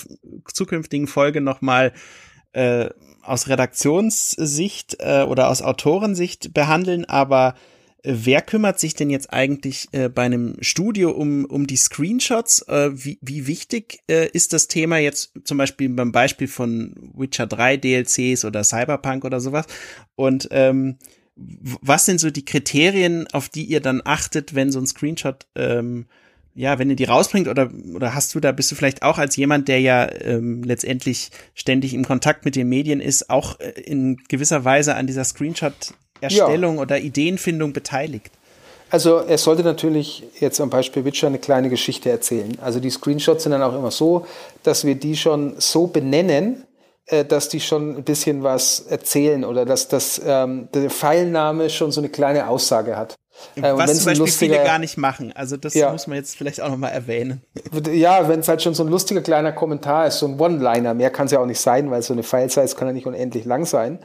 [0.53, 1.93] zukünftigen Folge nochmal
[2.53, 2.91] äh,
[3.23, 7.55] aus Redaktionssicht äh, oder aus Autorensicht behandeln, aber
[8.03, 12.63] äh, wer kümmert sich denn jetzt eigentlich äh, bei einem Studio um, um die Screenshots?
[12.69, 17.47] Äh, wie, wie wichtig äh, ist das Thema jetzt zum Beispiel beim Beispiel von Witcher
[17.47, 19.67] 3 DLCs oder Cyberpunk oder sowas?
[20.15, 20.99] Und ähm,
[21.37, 26.07] was sind so die Kriterien, auf die ihr dann achtet, wenn so ein Screenshot ähm,
[26.55, 29.37] ja, wenn ihr die rausbringt oder, oder hast du da, bist du vielleicht auch als
[29.37, 34.19] jemand, der ja ähm, letztendlich ständig im Kontakt mit den Medien ist, auch äh, in
[34.29, 36.83] gewisser Weise an dieser Screenshot-Erstellung ja.
[36.83, 38.31] oder Ideenfindung beteiligt?
[38.91, 42.59] Also er sollte natürlich jetzt am Beispiel Witcher eine kleine Geschichte erzählen.
[42.61, 44.27] Also die Screenshots sind dann auch immer so,
[44.63, 46.65] dass wir die schon so benennen,
[47.07, 51.91] äh, dass die schon ein bisschen was erzählen oder dass das ähm, der Pfeilname schon
[51.91, 53.15] so eine kleine Aussage hat.
[53.57, 55.33] Äh, Was zum Beispiel lustiger, viele gar nicht machen.
[55.35, 55.93] Also das ja.
[55.93, 57.43] muss man jetzt vielleicht auch nochmal erwähnen.
[57.93, 61.11] Ja, wenn es halt schon so ein lustiger kleiner Kommentar ist, so ein One-Liner, mehr
[61.11, 63.65] kann es ja auch nicht sein, weil so eine File-Size kann ja nicht unendlich lang
[63.65, 63.99] sein.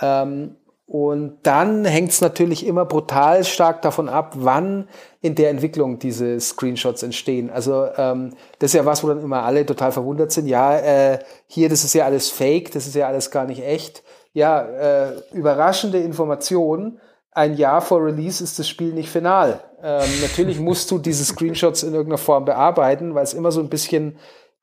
[0.00, 0.56] Ähm,
[0.92, 4.88] und dann hängt es natürlich immer brutal stark davon ab, wann
[5.20, 7.48] in der Entwicklung diese Screenshots entstehen.
[7.48, 10.48] Also ähm, das ist ja was, wo dann immer alle total verwundert sind.
[10.48, 14.02] Ja, äh, hier, das ist ja alles Fake, das ist ja alles gar nicht echt.
[14.32, 16.98] Ja, äh, überraschende Informationen
[17.32, 19.62] ein Jahr vor Release ist das Spiel nicht final.
[19.82, 23.68] Ähm, natürlich musst du diese Screenshots in irgendeiner Form bearbeiten, weil es immer so ein
[23.68, 24.16] bisschen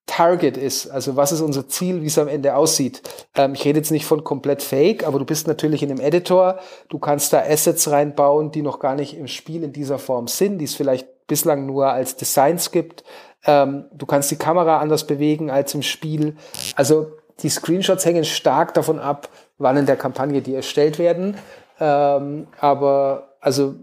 [0.07, 0.87] Target ist.
[0.87, 3.01] Also was ist unser Ziel, wie es am Ende aussieht.
[3.35, 6.59] Ähm, ich rede jetzt nicht von komplett fake, aber du bist natürlich in einem Editor.
[6.89, 10.59] Du kannst da Assets reinbauen, die noch gar nicht im Spiel in dieser Form sind,
[10.59, 13.03] die es vielleicht bislang nur als Designs gibt.
[13.45, 16.37] Ähm, du kannst die Kamera anders bewegen als im Spiel.
[16.75, 17.11] Also
[17.43, 21.37] die Screenshots hängen stark davon ab, wann in der Kampagne die erstellt werden.
[21.79, 23.75] Ähm, aber also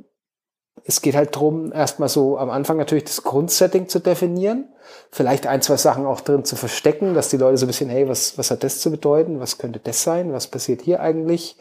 [0.85, 4.69] es geht halt drum, erstmal so am Anfang natürlich das Grundsetting zu definieren,
[5.11, 8.09] vielleicht ein, zwei Sachen auch drin zu verstecken, dass die Leute so ein bisschen, hey,
[8.09, 9.41] was, was hat das zu bedeuten?
[9.41, 10.33] Was könnte das sein?
[10.33, 11.57] Was passiert hier eigentlich?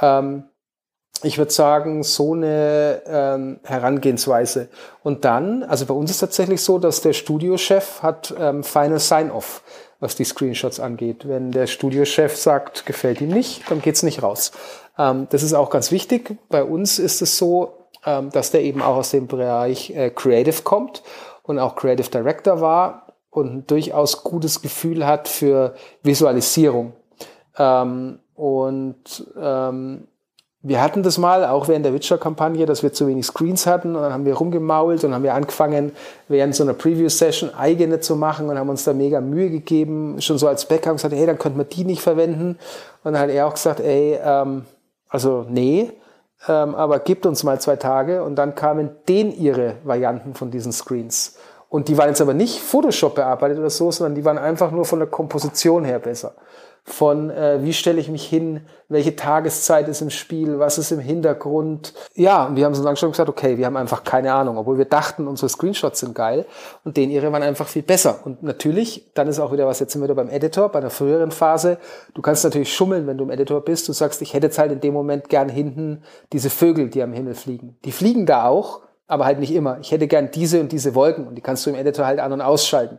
[0.00, 0.44] Ähm,
[1.24, 4.68] ich würde sagen, so eine ähm, Herangehensweise.
[5.02, 9.62] Und dann, also bei uns ist tatsächlich so, dass der Studiochef hat ähm, Final Sign-Off,
[9.98, 11.26] was die Screenshots angeht.
[11.26, 14.52] Wenn der Studiochef sagt, gefällt ihm nicht, dann geht's nicht raus.
[14.98, 16.36] Ähm, das ist auch ganz wichtig.
[16.48, 20.62] Bei uns ist es so, ähm, dass der eben auch aus dem Bereich äh, Creative
[20.62, 21.02] kommt
[21.42, 26.92] und auch Creative Director war und ein durchaus gutes Gefühl hat für Visualisierung.
[27.56, 29.26] Ähm, und
[30.60, 34.02] wir hatten das mal, auch während der Witcher-Kampagne, dass wir zu wenig Screens hatten und
[34.02, 35.92] dann haben wir rumgemault und haben wir angefangen,
[36.26, 40.36] während so einer Preview-Session eigene zu machen und haben uns da mega Mühe gegeben, schon
[40.36, 42.58] so als Backup gesagt, hey, dann könnte man die nicht verwenden.
[43.04, 44.64] Und dann hat er auch gesagt, ey, ähm,
[45.08, 45.90] also nee,
[46.46, 50.72] ähm, aber gibt uns mal zwei Tage und dann kamen den ihre Varianten von diesen
[50.72, 51.36] Screens.
[51.68, 54.84] Und die waren jetzt aber nicht Photoshop bearbeitet oder so, sondern die waren einfach nur
[54.84, 56.34] von der Komposition her besser
[56.88, 60.98] von äh, wie stelle ich mich hin, welche Tageszeit ist im Spiel, was ist im
[60.98, 61.92] Hintergrund.
[62.14, 64.86] Ja, und wir haben so langsam gesagt, okay, wir haben einfach keine Ahnung, obwohl wir
[64.86, 66.46] dachten, unsere Screenshots sind geil
[66.84, 68.20] und den ihre waren einfach viel besser.
[68.24, 70.90] Und natürlich, dann ist auch wieder was, jetzt sind wir wieder beim Editor, bei einer
[70.90, 71.78] früheren Phase.
[72.14, 73.86] Du kannst natürlich schummeln, wenn du im Editor bist.
[73.88, 76.02] Du sagst, ich hätte jetzt halt in dem Moment gern hinten
[76.32, 77.76] diese Vögel, die am Himmel fliegen.
[77.84, 79.78] Die fliegen da auch, aber halt nicht immer.
[79.80, 82.32] Ich hätte gern diese und diese Wolken und die kannst du im Editor halt an-
[82.32, 82.98] und ausschalten.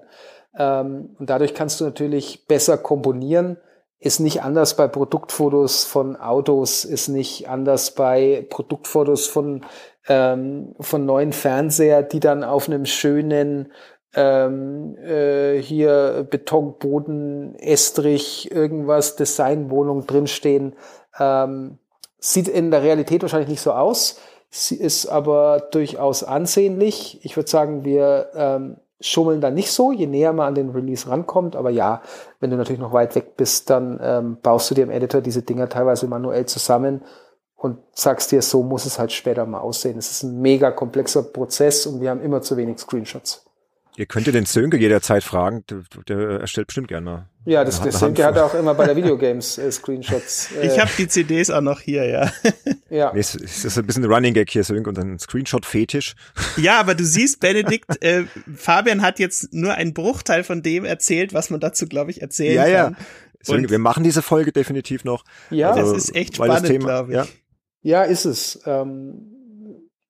[0.57, 3.57] Ähm, und dadurch kannst du natürlich besser komponieren
[4.00, 9.66] ist nicht anders bei Produktfotos von Autos, ist nicht anders bei Produktfotos von,
[10.08, 13.74] ähm, von neuen Fernseher, die dann auf einem schönen
[14.16, 20.76] ähm, äh, hier Betonboden, Estrich, irgendwas, Designwohnung drinstehen.
[21.20, 21.78] Ähm,
[22.20, 24.20] sieht in der Realität wahrscheinlich nicht so aus.
[24.50, 27.20] Sie ist aber durchaus ansehnlich.
[27.24, 31.08] Ich würde sagen, wir ähm, schummeln da nicht so, je näher man an den Release
[31.08, 31.56] rankommt.
[31.56, 32.02] Aber ja,
[32.40, 35.42] wenn du natürlich noch weit weg bist, dann ähm, baust du dir im Editor diese
[35.42, 37.02] Dinger teilweise manuell zusammen
[37.56, 39.98] und sagst dir, so muss es halt später mal aussehen.
[39.98, 43.49] Es ist ein mega komplexer Prozess und wir haben immer zu wenig Screenshots.
[43.98, 47.28] Ihr könnt den Sönke jederzeit fragen, der, der erstellt bestimmt gerne.
[47.45, 50.49] Ja, das, der Sönke hat auch immer bei der Videogames äh, Screenshots.
[50.60, 50.68] Äh.
[50.68, 52.32] Ich habe die CDs auch noch hier, ja.
[52.90, 53.11] ja.
[53.14, 56.16] Nee, es, es ist ein bisschen ein Running Gag hier, Sönke, und ein Screenshot-Fetisch.
[56.57, 58.26] Ja, aber du siehst, Benedikt, äh,
[58.56, 62.56] Fabian hat jetzt nur einen Bruchteil von dem erzählt, was man dazu, glaube ich, erzählen
[62.56, 62.94] ja, kann.
[62.94, 63.06] Ja,
[63.41, 65.24] Sönke, wir machen diese Folge definitiv noch.
[65.49, 67.18] Ja, also, das ist echt spannend, glaube ich.
[67.18, 67.28] Ja.
[67.82, 68.61] ja, ist es.
[68.66, 69.39] Ähm,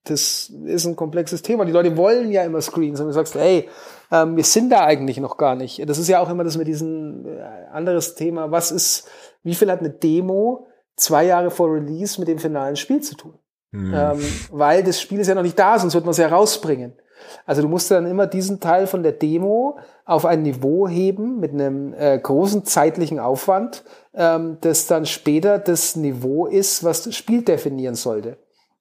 [0.10, 1.66] das ist ein komplexes Thema.
[1.66, 3.70] Die Leute wollen ja immer Screens und du sagst, hey,
[4.12, 5.88] ähm, wir sind da eigentlich noch gar nicht.
[5.88, 7.42] Das ist ja auch immer das mit diesem äh,
[7.72, 8.52] anderes Thema.
[8.52, 9.08] Was ist,
[9.44, 13.34] wie viel hat eine Demo zwei Jahre vor Release mit dem finalen Spiel zu tun?
[13.72, 13.94] Mhm.
[13.94, 14.20] Ähm,
[14.52, 16.94] weil das Spiel ist ja noch nicht da, sonst wird man es ja rausbringen.
[17.46, 21.52] Also du musst dann immer diesen Teil von der Demo auf ein Niveau heben mit
[21.52, 23.84] einem äh, großen zeitlichen Aufwand,
[24.14, 28.38] ähm, das dann später das Niveau ist, was das Spiel definieren sollte.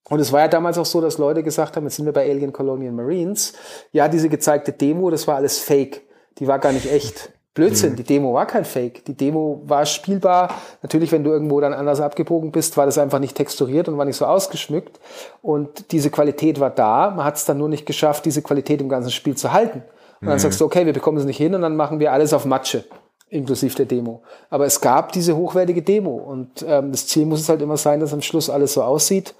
[0.08, 2.28] Und es war ja damals auch so, dass Leute gesagt haben, jetzt sind wir bei
[2.28, 3.52] Alien Colonial Marines,
[3.92, 6.02] ja, diese gezeigte Demo, das war alles Fake.
[6.38, 7.32] Die war gar nicht echt.
[7.54, 7.96] Blödsinn, mhm.
[7.96, 9.04] die Demo war kein Fake.
[9.06, 10.54] Die Demo war spielbar.
[10.80, 14.04] Natürlich, wenn du irgendwo dann anders abgebogen bist, war das einfach nicht texturiert und war
[14.04, 15.00] nicht so ausgeschmückt.
[15.42, 17.10] Und diese Qualität war da.
[17.10, 19.82] Man hat es dann nur nicht geschafft, diese Qualität im ganzen Spiel zu halten.
[20.20, 20.40] Und dann mhm.
[20.40, 22.84] sagst du, okay, wir bekommen es nicht hin und dann machen wir alles auf Matsche
[23.30, 24.22] inklusive der Demo.
[24.48, 28.00] Aber es gab diese hochwertige Demo und ähm, das Ziel muss es halt immer sein,
[28.00, 29.34] dass am Schluss alles so aussieht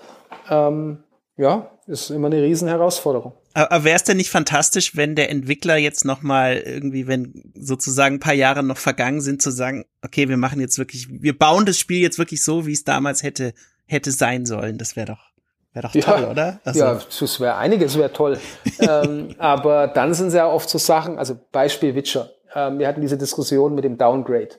[0.50, 1.02] ähm,
[1.36, 3.32] ja, ist immer eine riesen Herausforderung.
[3.54, 8.16] Aber wäre es denn nicht fantastisch, wenn der Entwickler jetzt noch mal irgendwie, wenn sozusagen
[8.16, 11.66] ein paar Jahre noch vergangen sind, zu sagen, okay, wir machen jetzt wirklich, wir bauen
[11.66, 13.54] das Spiel jetzt wirklich so, wie es damals hätte
[13.88, 14.78] hätte sein sollen.
[14.78, 15.28] Das wäre doch
[15.72, 16.60] wäre doch toll, ja, oder?
[16.64, 18.38] Also, ja, das wäre einiges wäre toll.
[18.78, 22.30] ähm, aber dann sind es ja oft so Sachen, also Beispiel Witcher.
[22.54, 24.50] Ähm, wir hatten diese Diskussion mit dem Downgrade.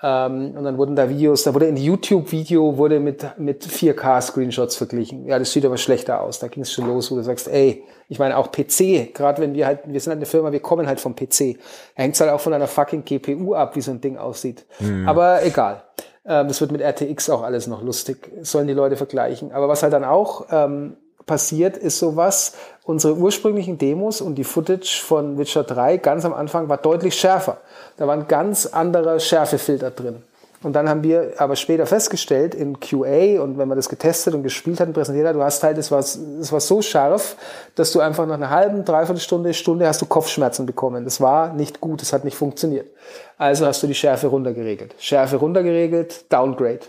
[0.00, 5.26] Ähm, und dann wurden da Videos, da wurde in YouTube-Video wurde mit, mit 4K-Screenshots verglichen.
[5.26, 6.38] Ja, das sieht aber schlechter aus.
[6.38, 9.54] Da ging es schon los, wo du sagst, ey, ich meine auch PC, gerade wenn
[9.54, 11.58] wir halt, wir sind halt eine Firma, wir kommen halt vom PC.
[11.94, 14.66] Hängt halt auch von einer fucking GPU ab, wie so ein Ding aussieht.
[14.78, 15.08] Mhm.
[15.08, 15.82] Aber egal.
[16.24, 18.30] Ähm, das wird mit RTX auch alles noch lustig.
[18.42, 19.50] Sollen die Leute vergleichen.
[19.50, 20.96] Aber was halt dann auch ähm,
[21.28, 26.68] passiert, ist sowas, unsere ursprünglichen Demos und die Footage von Witcher 3 ganz am Anfang
[26.68, 27.58] war deutlich schärfer.
[27.96, 30.24] Da war ein ganz anderer Schärfefilter drin.
[30.62, 34.42] Und dann haben wir aber später festgestellt in QA und wenn man das getestet und
[34.42, 37.36] gespielt hat und präsentiert hat, du hast halt, es war, es war so scharf,
[37.76, 41.04] dass du einfach nach einer halben, dreiviertel Stunde, Stunde hast du Kopfschmerzen bekommen.
[41.04, 42.88] Das war nicht gut, das hat nicht funktioniert.
[43.36, 44.96] Also hast du die Schärfe runtergeregelt.
[44.98, 46.80] Schärfe runtergeregelt, Downgrade.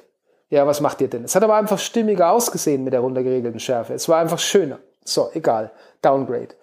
[0.49, 1.23] Ja, was macht ihr denn?
[1.23, 3.93] Es hat aber einfach stimmiger ausgesehen mit der runtergeregelten Schärfe.
[3.93, 4.79] Es war einfach schöner.
[5.03, 5.71] So, egal.
[6.01, 6.55] Downgrade.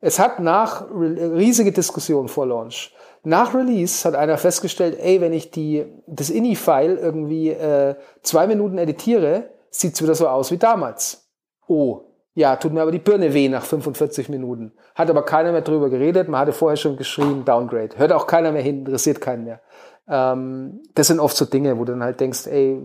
[0.00, 2.94] Es hat nach riesige Diskussion vor Launch.
[3.22, 8.78] Nach Release hat einer festgestellt, ey, wenn ich die, das INI-File irgendwie äh, zwei Minuten
[8.78, 11.28] editiere, sieht's wieder so aus wie damals.
[11.66, 12.02] Oh,
[12.34, 14.72] ja, tut mir aber die Birne weh nach 45 Minuten.
[14.94, 16.28] Hat aber keiner mehr drüber geredet.
[16.28, 17.98] Man hatte vorher schon geschrien, Downgrade.
[17.98, 19.60] Hört auch keiner mehr hin, interessiert keinen mehr.
[20.08, 22.80] Ähm, das sind oft so Dinge, wo du dann halt denkst, ey,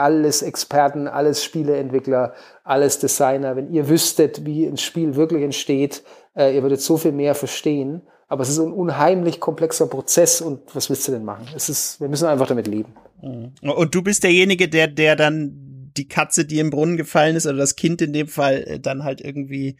[0.00, 3.56] alles Experten, alles Spieleentwickler, alles Designer.
[3.56, 6.02] Wenn ihr wüsstet, wie ein Spiel wirklich entsteht,
[6.34, 8.02] äh, ihr würdet so viel mehr verstehen.
[8.28, 11.48] Aber es ist ein unheimlich komplexer Prozess und was willst du denn machen?
[11.54, 12.94] Es ist, wir müssen einfach damit leben.
[13.20, 13.52] Mhm.
[13.60, 17.56] Und du bist derjenige, der, der dann die Katze, die im Brunnen gefallen ist, oder
[17.56, 19.76] das Kind in dem Fall, äh, dann halt irgendwie,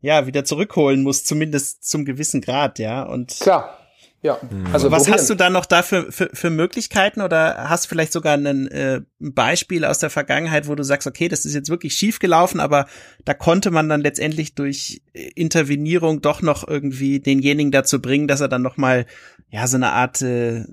[0.00, 3.04] ja, wieder zurückholen muss, zumindest zum gewissen Grad, ja.
[3.04, 3.78] Und Klar.
[4.22, 4.66] Ja, mhm.
[4.72, 5.18] also was probieren.
[5.18, 9.00] hast du da noch da für, für, für Möglichkeiten oder hast vielleicht sogar ein äh,
[9.18, 12.86] Beispiel aus der Vergangenheit, wo du sagst, okay, das ist jetzt wirklich schief gelaufen, aber
[13.24, 18.48] da konnte man dann letztendlich durch Intervenierung doch noch irgendwie denjenigen dazu bringen, dass er
[18.48, 19.06] dann noch mal
[19.50, 20.64] ja so eine Art äh,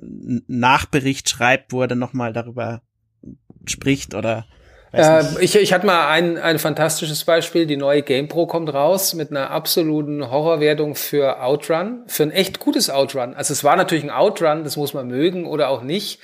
[0.47, 2.83] Nachbericht schreibt, wo er dann noch mal darüber
[3.65, 4.45] spricht oder
[4.91, 7.65] äh, ich, ich hatte mal ein, ein fantastisches Beispiel.
[7.65, 12.89] Die neue GamePro kommt raus mit einer absoluten Horrorwertung für Outrun, für ein echt gutes
[12.89, 13.33] Outrun.
[13.33, 16.19] Also es war natürlich ein Outrun, das muss man mögen oder auch nicht.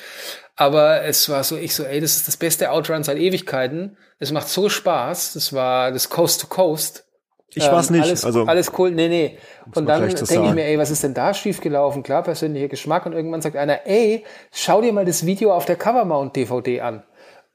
[0.56, 3.98] Aber es war so, ich so, ey, das ist das beste Outrun seit Ewigkeiten.
[4.20, 5.34] Es macht so Spaß.
[5.34, 7.06] Das war das Coast to Coast.
[7.50, 8.04] Ich war's nicht.
[8.04, 8.92] Alles, also alles cool.
[8.92, 9.38] Nee, nee.
[9.74, 12.04] Und dann denke ich mir, ey, was ist denn da schiefgelaufen?
[12.04, 13.06] Klar, persönlicher Geschmack.
[13.06, 17.04] Und irgendwann sagt einer, ey, schau dir mal das Video auf der Covermount DVD an.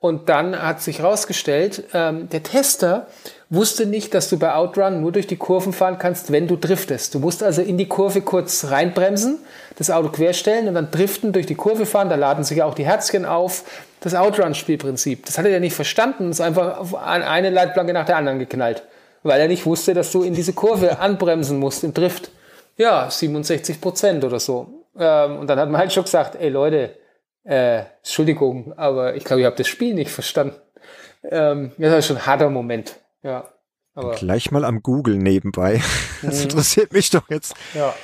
[0.00, 3.06] Und dann hat sich herausgestellt, ähm, der Tester
[3.50, 7.14] wusste nicht, dass du bei Outrun nur durch die Kurven fahren kannst, wenn du driftest.
[7.14, 9.38] Du musst also in die Kurve kurz reinbremsen,
[9.76, 12.08] das Auto querstellen und dann driften, durch die Kurve fahren.
[12.08, 13.64] Da laden sich ja auch die Herzchen auf.
[14.00, 15.26] Das Outrun-Spielprinzip.
[15.26, 16.30] Das hat er ja nicht verstanden.
[16.30, 18.82] Ist einfach auf eine Leitplanke nach der anderen geknallt.
[19.22, 22.30] Weil er nicht wusste, dass du in diese Kurve anbremsen musst im Drift.
[22.78, 24.68] Ja, 67 Prozent oder so.
[24.98, 26.94] Ähm, und dann hat man halt schon gesagt, ey Leute,
[27.44, 30.56] äh, Entschuldigung, aber ich glaube, ihr habt das Spiel nicht verstanden.
[31.22, 32.96] Ähm, das ist schon ein harter Moment.
[33.22, 33.48] Ja.
[33.94, 35.80] Aber Gleich mal am Google nebenbei.
[36.22, 36.42] Das mhm.
[36.42, 37.54] interessiert mich doch jetzt.
[37.72, 37.94] Ja.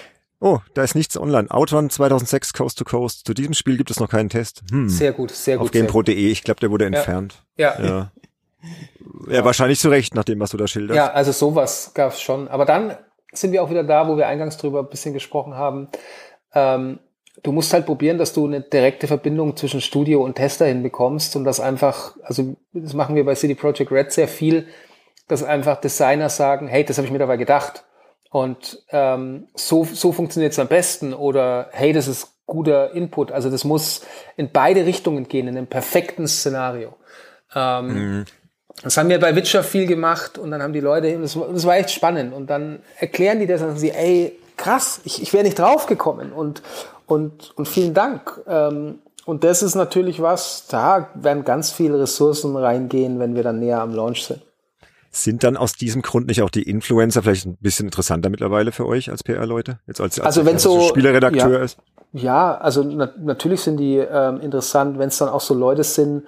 [0.40, 1.50] Oh, da ist nichts online.
[1.50, 3.26] Outrun 2006 Coast to Coast.
[3.26, 4.62] Zu diesem Spiel gibt es noch keinen Test.
[4.70, 4.88] Hm.
[4.88, 5.66] Sehr gut, sehr gut.
[5.66, 6.14] Auf GamePro.de.
[6.14, 7.44] Ich glaube, der wurde entfernt.
[7.58, 7.78] Ja.
[7.78, 7.86] Ja.
[7.86, 8.12] ja.
[9.28, 9.44] ja.
[9.44, 10.96] wahrscheinlich zu Recht, nach dem, was du da schilderst.
[10.96, 12.48] Ja, also sowas gab es schon.
[12.48, 12.96] Aber dann
[13.32, 15.88] sind wir auch wieder da, wo wir eingangs drüber ein bisschen gesprochen haben.
[16.54, 17.00] Ähm,
[17.42, 21.44] du musst halt probieren, dass du eine direkte Verbindung zwischen Studio und Tester hinbekommst und
[21.44, 24.66] das einfach, also das machen wir bei CD Projekt Red sehr viel,
[25.28, 27.84] dass einfach Designer sagen, hey, das habe ich mir dabei gedacht
[28.30, 33.32] und ähm, so, so funktioniert es am besten oder hey, das ist guter Input.
[33.32, 34.02] Also das muss
[34.36, 36.94] in beide Richtungen gehen, in einem perfekten Szenario.
[37.54, 38.24] Ähm, mhm.
[38.82, 41.76] Das haben wir bei Witcher viel gemacht und dann haben die Leute, das, das war
[41.76, 45.44] echt spannend und dann erklären die das und sagen sie, ey, krass, ich, ich wäre
[45.44, 46.62] nicht draufgekommen und,
[47.06, 48.40] und, und vielen Dank.
[48.46, 53.58] Ähm, und das ist natürlich was, da werden ganz viele Ressourcen reingehen, wenn wir dann
[53.58, 54.40] näher am Launch sind.
[55.10, 58.86] Sind dann aus diesem Grund nicht auch die Influencer vielleicht ein bisschen interessanter mittlerweile für
[58.86, 59.80] euch als PR-Leute?
[59.86, 61.78] Jetzt als, als, also wenn so Spielerredakteur ja, ist?
[62.12, 66.24] Ja, also na natürlich sind die ähm, interessant, wenn es dann auch so Leute sind.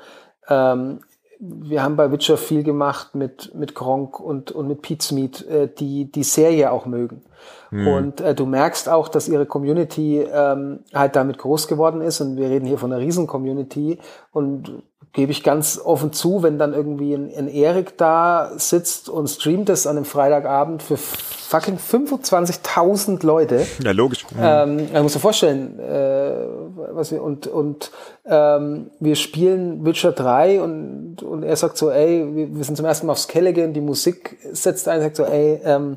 [0.48, 1.00] Ähm,
[1.40, 5.69] wir haben bei Witcher viel gemacht mit mit Gronk und und mit Pete Smith, äh,
[5.69, 7.23] die die Serie auch mögen.
[7.70, 7.89] Mhm.
[7.89, 12.20] Und äh, du merkst auch, dass ihre Community ähm, halt damit groß geworden ist.
[12.20, 13.98] Und wir reden hier von einer Riesen-Community.
[14.32, 14.82] Und
[15.18, 19.68] gebe ich ganz offen zu, wenn dann irgendwie ein, ein Erik da sitzt und streamt
[19.68, 23.66] es an einem Freitagabend für fucking 25.000 Leute.
[23.82, 24.24] Ja, logisch.
[24.30, 24.38] Mhm.
[24.40, 26.46] Ähm, man muss sich vorstellen, äh,
[26.92, 27.90] was wir, und, und
[28.26, 32.86] ähm, wir spielen Witcher 3 und, und er sagt so, ey, wir, wir sind zum
[32.86, 35.96] ersten Mal auf Skellige die Musik setzt ein, sagt so, ey, ähm,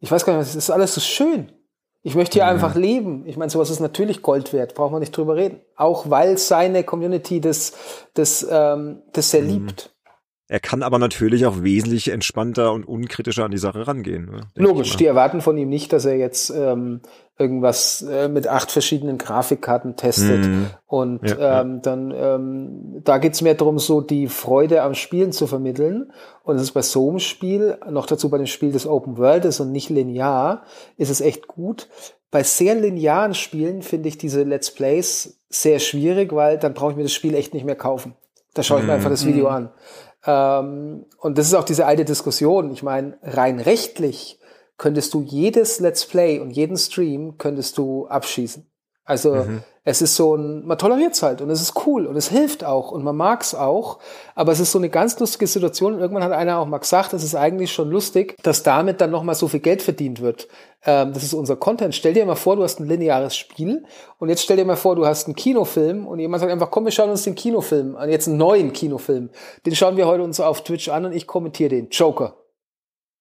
[0.00, 1.50] ich weiß gar nicht, es ist alles so schön.
[2.02, 2.50] Ich möchte hier mhm.
[2.50, 3.26] einfach leben.
[3.26, 5.60] Ich meine, sowas ist natürlich Gold wert, braucht man nicht drüber reden.
[5.76, 7.72] Auch weil seine Community das,
[8.14, 9.48] das, ähm, das sehr mhm.
[9.48, 9.94] liebt.
[10.50, 14.24] Er kann aber natürlich auch wesentlich entspannter und unkritischer an die Sache rangehen.
[14.32, 14.40] Ne?
[14.56, 17.02] Logisch, die erwarten von ihm nicht, dass er jetzt ähm,
[17.38, 20.44] irgendwas äh, mit acht verschiedenen Grafikkarten testet.
[20.44, 20.66] Mm.
[20.88, 21.80] Und ja, ähm, ja.
[21.82, 26.10] dann ähm, da geht's mehr darum, so die Freude am Spielen zu vermitteln.
[26.42, 29.44] Und es ist bei so einem Spiel, noch dazu bei dem Spiel, das Open World
[29.44, 30.64] ist und nicht linear,
[30.96, 31.88] ist es echt gut.
[32.32, 36.96] Bei sehr linearen Spielen finde ich diese Let's Plays sehr schwierig, weil dann brauche ich
[36.96, 38.16] mir das Spiel echt nicht mehr kaufen.
[38.54, 38.96] Da schaue ich mir mm.
[38.96, 39.52] einfach das Video mm.
[39.52, 39.70] an.
[40.26, 42.70] Ähm, und das ist auch diese alte Diskussion.
[42.70, 44.38] Ich meine, rein rechtlich
[44.76, 48.69] könntest du jedes Let's Play und jeden Stream könntest du abschießen.
[49.10, 49.64] Also mhm.
[49.82, 52.62] es ist so ein, man toleriert es halt und es ist cool und es hilft
[52.62, 53.98] auch und man mag es auch.
[54.36, 55.94] Aber es ist so eine ganz lustige Situation.
[55.94, 59.10] Und irgendwann hat einer auch mal gesagt, es ist eigentlich schon lustig, dass damit dann
[59.10, 60.46] nochmal so viel Geld verdient wird.
[60.86, 61.92] Ähm, das ist unser Content.
[61.96, 63.84] Stell dir mal vor, du hast ein lineares Spiel
[64.18, 66.84] und jetzt stell dir mal vor, du hast einen Kinofilm und jemand sagt einfach, komm,
[66.84, 69.30] wir schauen uns den Kinofilm an, jetzt einen neuen Kinofilm.
[69.66, 71.88] Den schauen wir heute uns auf Twitch an und ich kommentiere den.
[71.88, 72.36] Joker.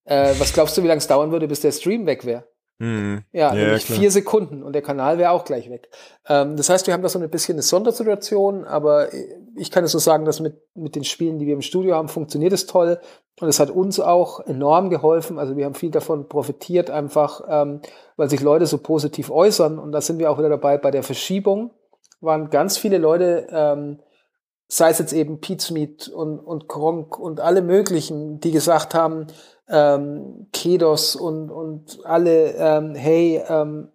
[0.05, 2.48] Äh, was glaubst du, wie lange es dauern würde, bis der Stream weg wäre?
[2.79, 3.23] Mhm.
[3.33, 5.89] Ja, ja nämlich vier Sekunden und der Kanal wäre auch gleich weg.
[6.27, 9.09] Ähm, das heißt, wir haben da so ein bisschen eine Sondersituation, aber
[9.55, 12.07] ich kann es so sagen, dass mit, mit den Spielen, die wir im Studio haben,
[12.07, 12.99] funktioniert es toll
[13.41, 15.39] und es hat uns auch enorm geholfen.
[15.39, 17.81] Also wir haben viel davon profitiert, einfach ähm,
[18.15, 21.03] weil sich Leute so positiv äußern und da sind wir auch wieder dabei bei der
[21.03, 21.71] Verschiebung.
[22.21, 23.99] Waren ganz viele Leute, ähm,
[24.69, 29.27] sei es jetzt eben Pizmeet und, und Kronk und alle möglichen, die gesagt haben,
[29.69, 33.89] ähm, Kedos und, und alle, ähm, hey, ähm,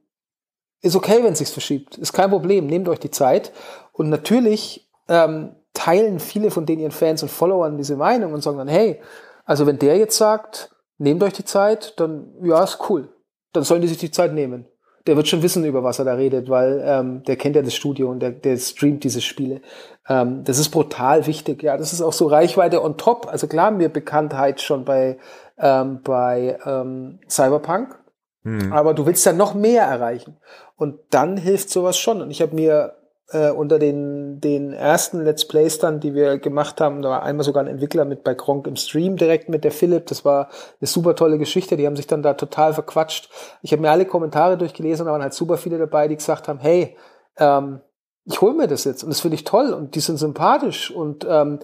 [0.81, 1.97] ist okay, wenn es sich verschiebt.
[1.97, 2.67] Ist kein Problem.
[2.67, 3.53] Nehmt euch die Zeit.
[3.93, 8.59] Und natürlich ähm, teilen viele von den ihren Fans und Followern diese Meinung und sagen
[8.59, 9.01] dann, hey,
[9.45, 13.09] also wenn der jetzt sagt, nehmt euch die Zeit, dann ja, ist cool.
[13.53, 14.67] Dann sollen die sich die Zeit nehmen.
[15.07, 17.75] Der wird schon wissen, über was er da redet, weil ähm, der kennt ja das
[17.75, 19.61] Studio und der, der streamt diese Spiele.
[20.09, 21.63] Ähm, das ist brutal wichtig.
[21.63, 23.27] Ja, das ist auch so Reichweite on top.
[23.27, 25.19] Also klar haben wir Bekanntheit schon bei
[25.59, 27.99] ähm, bei ähm, Cyberpunk,
[28.43, 28.73] hm.
[28.73, 30.39] aber du willst ja noch mehr erreichen.
[30.77, 32.21] Und dann hilft sowas schon.
[32.21, 32.95] Und ich habe mir
[33.31, 37.45] äh, unter den, den ersten Let's Plays dann, die wir gemacht haben, da war einmal
[37.45, 40.07] sogar ein Entwickler mit bei Gronk im Stream direkt mit der Philipp.
[40.07, 40.49] Das war
[40.81, 41.77] eine super tolle Geschichte.
[41.77, 43.31] Die haben sich dann da total verquatscht.
[43.63, 46.49] Ich habe mir alle Kommentare durchgelesen und da waren halt super viele dabei, die gesagt
[46.49, 46.97] haben, hey,
[47.39, 47.81] ähm,
[48.27, 51.27] ich hole mir das jetzt und das finde ich toll und die sind sympathisch und
[51.29, 51.61] ähm,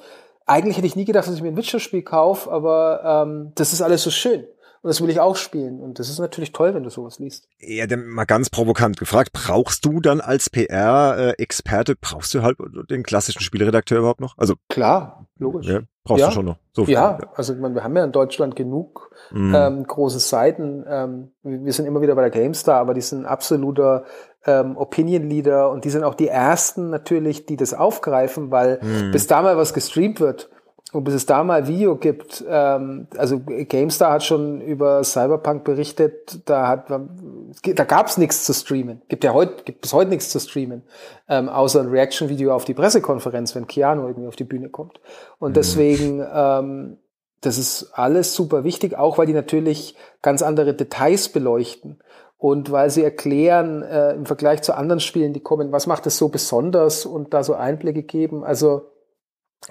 [0.51, 3.83] eigentlich hätte ich nie gedacht, dass ich mir ein Witcher-Spiel kaufe, aber ähm, das ist
[3.83, 4.45] alles so schön.
[4.83, 5.81] Und das will ich auch spielen.
[5.81, 7.49] Und das ist natürlich toll, wenn du sowas liest.
[7.59, 12.57] Ja, dann mal ganz provokant gefragt, brauchst du dann als PR-Experte, brauchst du halt
[12.89, 14.39] den klassischen Spieleredakteur überhaupt noch?
[14.39, 15.67] Also Klar, logisch.
[15.67, 16.29] Ja, brauchst ja.
[16.29, 16.57] du schon noch.
[16.73, 19.55] So viel, ja, also ich meine, wir haben ja in Deutschland genug mhm.
[19.55, 20.85] ähm, große Seiten.
[20.89, 24.05] Ähm, wir sind immer wieder bei der GameStar, aber die sind absoluter
[24.47, 29.13] ähm, Opinion Leader und die sind auch die ersten natürlich, die das aufgreifen, weil mhm.
[29.13, 30.51] bis da mal was gestreamt wird,
[30.93, 36.41] und bis es da mal Video gibt, ähm, also GameStar hat schon über Cyberpunk berichtet,
[36.47, 39.03] da hat da gab es nichts zu streamen.
[39.09, 40.83] Gibt ja heute, gibt bis heute nichts zu streamen,
[41.29, 45.01] ähm, außer ein Reaction-Video auf die Pressekonferenz, wenn Keanu irgendwie auf die Bühne kommt.
[45.39, 45.55] Und mhm.
[45.55, 46.99] deswegen, ähm,
[47.41, 52.01] das ist alles super wichtig, auch weil die natürlich ganz andere Details beleuchten
[52.41, 56.17] und weil sie erklären äh, im Vergleich zu anderen Spielen, die kommen, was macht es
[56.17, 58.45] so besonders und da so Einblicke geben.
[58.45, 58.91] Also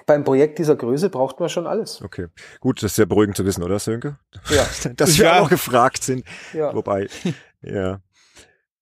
[0.06, 2.00] beim Projekt dieser Größe braucht man schon alles.
[2.00, 2.28] Okay,
[2.60, 4.18] gut, das ist sehr beruhigend zu wissen, oder Sönke?
[4.50, 4.64] Ja.
[4.96, 5.40] Dass wir ja.
[5.40, 6.24] auch gefragt sind.
[6.52, 6.72] Ja.
[6.72, 7.08] Wobei,
[7.62, 8.00] ja.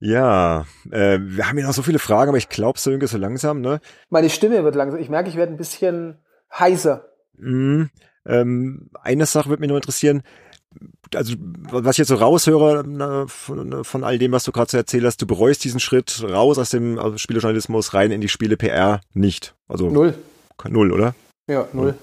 [0.01, 3.63] Ja, äh, wir haben ja noch so viele Fragen, aber ich glaube, Sönke so langsam,
[3.63, 3.81] ne?
[4.11, 5.01] Meine Stimme wird langsam.
[5.01, 6.19] Ich merke, ich werde ein bisschen
[6.53, 7.09] heiser.
[7.39, 7.85] Mm,
[8.27, 10.23] ähm, eine Sache würde mich nur interessieren.
[11.15, 11.35] Also,
[11.71, 15.05] was ich jetzt so raushöre na, von, von all dem, was du gerade so erzählt
[15.05, 19.55] hast, du bereust diesen Schritt raus aus dem also Spielejournalismus rein in die Spiele-PR nicht.
[19.69, 20.15] Also Null.
[20.69, 21.15] Null, oder?
[21.47, 21.95] Ja, null.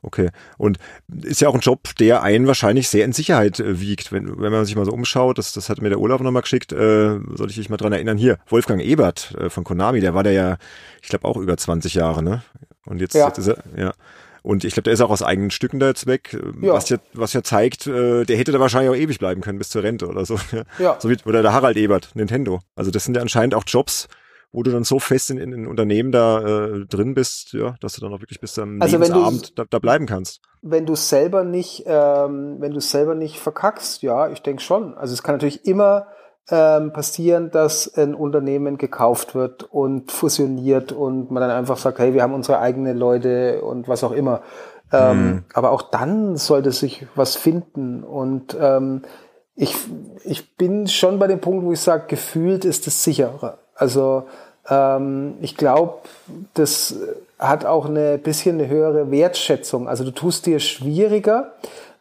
[0.00, 0.30] Okay.
[0.56, 0.78] Und
[1.22, 4.12] ist ja auch ein Job, der einen wahrscheinlich sehr in Sicherheit äh, wiegt.
[4.12, 6.72] Wenn, wenn man sich mal so umschaut, das, das hat mir der Olaf nochmal geschickt,
[6.72, 10.22] äh, soll ich dich mal dran erinnern, hier, Wolfgang Ebert äh, von Konami, der war
[10.22, 10.58] der ja,
[11.02, 12.42] ich glaube auch über 20 Jahre, ne?
[12.86, 13.26] Und jetzt, ja.
[13.26, 13.92] jetzt ist er, ja.
[14.42, 16.72] Und ich glaube, der ist auch aus eigenen Stücken da jetzt weg, äh, ja.
[16.72, 19.70] was ja, was ja zeigt, äh, der hätte da wahrscheinlich auch ewig bleiben können bis
[19.70, 20.38] zur Rente oder so.
[20.78, 20.96] Ja.
[21.00, 22.60] So wie, oder der Harald Ebert, Nintendo.
[22.74, 24.08] Also das sind ja anscheinend auch Jobs,
[24.52, 27.94] wo du dann so fest in, in, in Unternehmen da äh, drin bist, ja, dass
[27.94, 30.40] du dann auch wirklich bis zum also Lebensabend da, da bleiben kannst.
[30.62, 34.94] Wenn du selber nicht, ähm, wenn du selber nicht verkackst, ja, ich denke schon.
[34.94, 36.06] Also es kann natürlich immer
[36.50, 42.14] ähm, passieren, dass ein Unternehmen gekauft wird und fusioniert und man dann einfach sagt, hey,
[42.14, 44.42] wir haben unsere eigenen Leute und was auch immer.
[44.90, 45.44] Ähm, hm.
[45.52, 49.02] Aber auch dann sollte sich was finden und ähm,
[49.54, 49.74] ich,
[50.24, 53.58] ich bin schon bei dem Punkt, wo ich sage, gefühlt ist es sicherer.
[53.74, 54.24] Also
[54.70, 55.98] ähm, ich glaube,
[56.54, 56.96] das
[57.38, 59.88] hat auch eine bisschen eine höhere Wertschätzung.
[59.88, 61.52] Also du tust dir schwieriger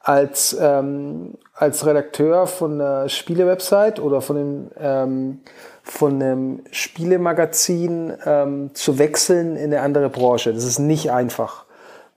[0.08, 5.40] als, ähm, als Redakteur von einer Spielewebsite oder von einem, ähm,
[5.84, 10.54] von einem Spielemagazin ähm, zu wechseln in eine andere Branche.
[10.54, 11.66] Das ist nicht einfach.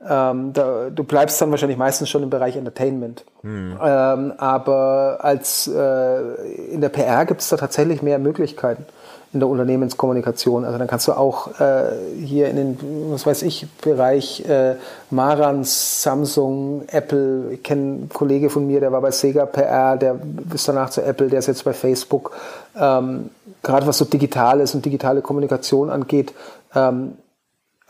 [0.08, 3.24] Ähm, da, du bleibst dann wahrscheinlich meistens schon im Bereich Entertainment.
[3.42, 3.76] Hm.
[3.82, 6.20] Ähm, aber als äh,
[6.72, 8.86] in der PR gibt es da tatsächlich mehr Möglichkeiten
[9.32, 10.64] in der Unternehmenskommunikation.
[10.64, 12.78] Also dann kannst du auch äh, hier in den,
[13.12, 14.74] was weiß ich, Bereich äh,
[15.10, 17.52] Marans, Samsung, Apple.
[17.52, 20.16] Ich kenne einen Kollege von mir, der war bei Sega PR, der
[20.52, 22.32] ist danach zu Apple, der ist jetzt bei Facebook.
[22.76, 23.30] Ähm,
[23.62, 26.32] Gerade was so Digitales und digitale Kommunikation angeht,
[26.74, 27.12] ähm,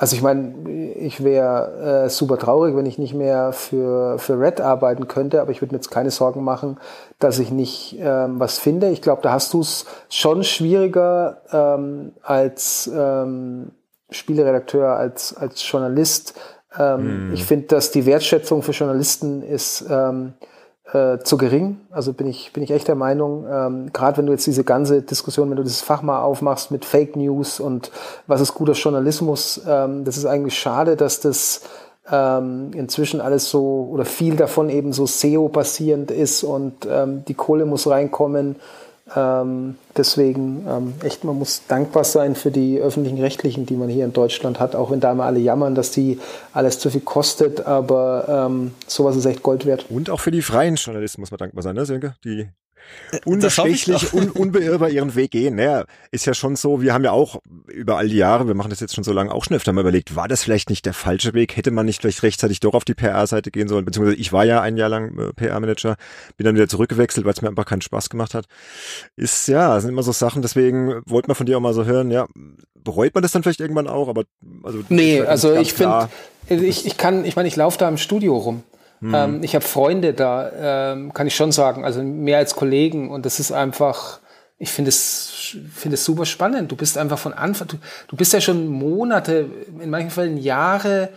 [0.00, 4.62] also ich meine, ich wäre äh, super traurig, wenn ich nicht mehr für, für Red
[4.62, 6.78] arbeiten könnte, aber ich würde mir jetzt keine Sorgen machen,
[7.18, 8.88] dass ich nicht ähm, was finde.
[8.88, 13.72] Ich glaube, da hast du es schon schwieriger ähm, als ähm,
[14.08, 16.32] Spieleredakteur, als, als Journalist.
[16.78, 17.34] Ähm, hm.
[17.34, 20.32] Ich finde, dass die Wertschätzung für Journalisten ist ähm,
[20.92, 21.78] äh, zu gering.
[21.90, 25.02] Also bin ich, bin ich echt der Meinung, ähm, gerade wenn du jetzt diese ganze
[25.02, 27.90] Diskussion, wenn du dieses Fach mal aufmachst mit Fake News und
[28.26, 31.62] was ist guter Journalismus, ähm, das ist eigentlich schade, dass das
[32.10, 37.66] ähm, inzwischen alles so oder viel davon eben so SEO-basierend ist und ähm, die Kohle
[37.66, 38.56] muss reinkommen.
[39.16, 44.04] Ähm, deswegen ähm, echt, man muss dankbar sein für die öffentlichen Rechtlichen, die man hier
[44.04, 46.20] in Deutschland hat, auch wenn da immer alle jammern, dass die
[46.52, 49.86] alles zu viel kostet, aber ähm, sowas ist echt Gold wert.
[49.88, 52.14] Und auch für die freien Journalisten muss man dankbar sein, ne, Sönke?
[52.24, 52.48] Die
[53.24, 55.56] unbestechlich, un, unbeirrbar ihren Weg gehen.
[55.56, 58.70] Naja, ist ja schon so, wir haben ja auch über all die Jahre, wir machen
[58.70, 60.94] das jetzt schon so lange, auch schon öfter mal überlegt, war das vielleicht nicht der
[60.94, 61.56] falsche Weg?
[61.56, 63.84] Hätte man nicht vielleicht rechtzeitig doch auf die PR-Seite gehen sollen?
[63.84, 65.96] Beziehungsweise ich war ja ein Jahr lang äh, PR-Manager,
[66.36, 68.46] bin dann wieder zurückgewechselt, weil es mir einfach keinen Spaß gemacht hat.
[69.16, 72.10] Ist ja, sind immer so Sachen, deswegen wollte man von dir auch mal so hören,
[72.10, 72.26] ja,
[72.82, 74.24] bereut man das dann vielleicht irgendwann auch, aber
[74.62, 76.08] also Nee, also ich finde,
[76.48, 78.62] ich, ich kann, ich meine, ich laufe da im Studio rum.
[79.00, 79.14] Mhm.
[79.14, 83.26] Ähm, ich habe Freunde da, ähm, kann ich schon sagen, also mehr als Kollegen und
[83.26, 84.20] das ist einfach,
[84.58, 86.70] ich finde es, finde es super spannend.
[86.70, 87.76] Du bist einfach von Anfang, du,
[88.08, 89.46] du bist ja schon Monate,
[89.80, 91.08] in manchen Fällen Jahre,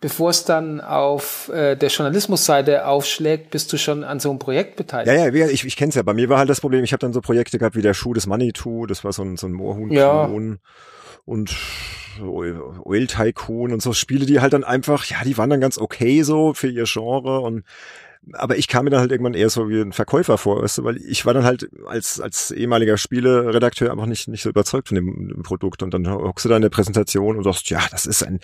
[0.00, 4.76] bevor es dann auf äh, der Journalismusseite aufschlägt, bist du schon an so einem Projekt
[4.76, 5.16] beteiligt.
[5.16, 6.02] Ja, ja, ich, ich kenne es ja.
[6.02, 8.14] Bei mir war halt das Problem, ich habe dann so Projekte gehabt wie der Schuh
[8.14, 9.90] des Manitou, das war so ein, so ein Moorhuhn.
[9.90, 10.28] Ja.
[11.28, 11.54] Und
[12.20, 16.22] Oil Tycoon und so Spiele, die halt dann einfach, ja, die waren dann ganz okay
[16.22, 17.64] so für ihr Genre und
[18.32, 20.84] aber ich kam mir dann halt irgendwann eher so wie ein Verkäufer vor, weißt du,
[20.84, 24.96] weil ich war dann halt als, als ehemaliger Spieleredakteur einfach nicht, nicht so überzeugt von
[24.96, 25.82] dem, dem Produkt.
[25.82, 28.40] Und dann hockst du da in der Präsentation und sagst, ja, das ist ein,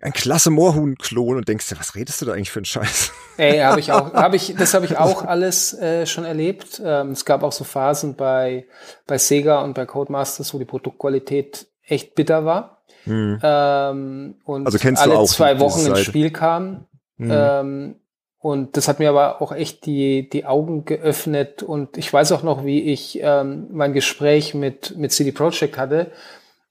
[0.00, 3.12] ein klasse Moorhuhn-Klon und denkst dir, was redest du da eigentlich für einen Scheiß?
[3.38, 6.82] Ey, habe ich auch, habe ich, das habe ich auch alles äh, schon erlebt.
[6.84, 8.66] Ähm, es gab auch so Phasen bei,
[9.06, 12.82] bei Sega und bei Codemasters, wo die Produktqualität echt bitter war.
[13.04, 13.40] Mhm.
[13.42, 16.86] Ähm, und also kennst alle du auch zwei Wochen ins Spiel kam.
[17.16, 17.30] Mhm.
[17.30, 17.94] Ähm,
[18.38, 21.62] und das hat mir aber auch echt die, die Augen geöffnet.
[21.62, 26.10] Und ich weiß auch noch, wie ich ähm, mein Gespräch mit, mit CD Projekt hatte.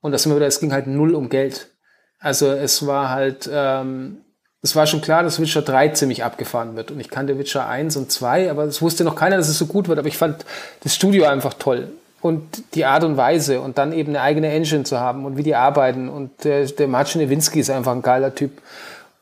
[0.02, 1.70] Und das immer wieder, es ging halt null um Geld.
[2.20, 4.18] Also es war halt, ähm,
[4.62, 6.92] es war schon klar, dass Witcher 3 ziemlich abgefahren wird.
[6.92, 9.66] Und ich kannte Witcher 1 und 2, aber es wusste noch keiner, dass es so
[9.66, 9.98] gut wird.
[9.98, 10.46] Aber ich fand
[10.84, 11.88] das Studio einfach toll
[12.22, 15.44] und die Art und Weise und dann eben eine eigene Engine zu haben und wie
[15.44, 16.08] die arbeiten.
[16.08, 18.62] Und der, der Marcin Nowinski ist einfach ein geiler Typ.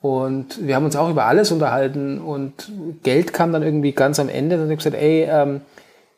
[0.02, 2.72] Und wir haben uns auch über alles unterhalten und
[3.04, 4.56] Geld kam dann irgendwie ganz am Ende.
[4.56, 5.62] Dann habe ich gesagt, ey, ähm,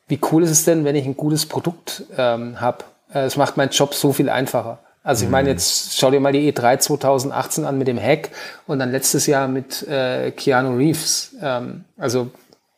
[0.07, 2.79] wie cool ist es denn, wenn ich ein gutes Produkt ähm, habe?
[3.13, 4.79] Äh, es macht meinen Job so viel einfacher.
[5.03, 5.55] Also ich meine, mhm.
[5.55, 8.29] jetzt schau dir mal die E3 2018 an mit dem Hack
[8.67, 11.35] und dann letztes Jahr mit äh, Keanu Reeves.
[11.41, 12.29] Ähm, also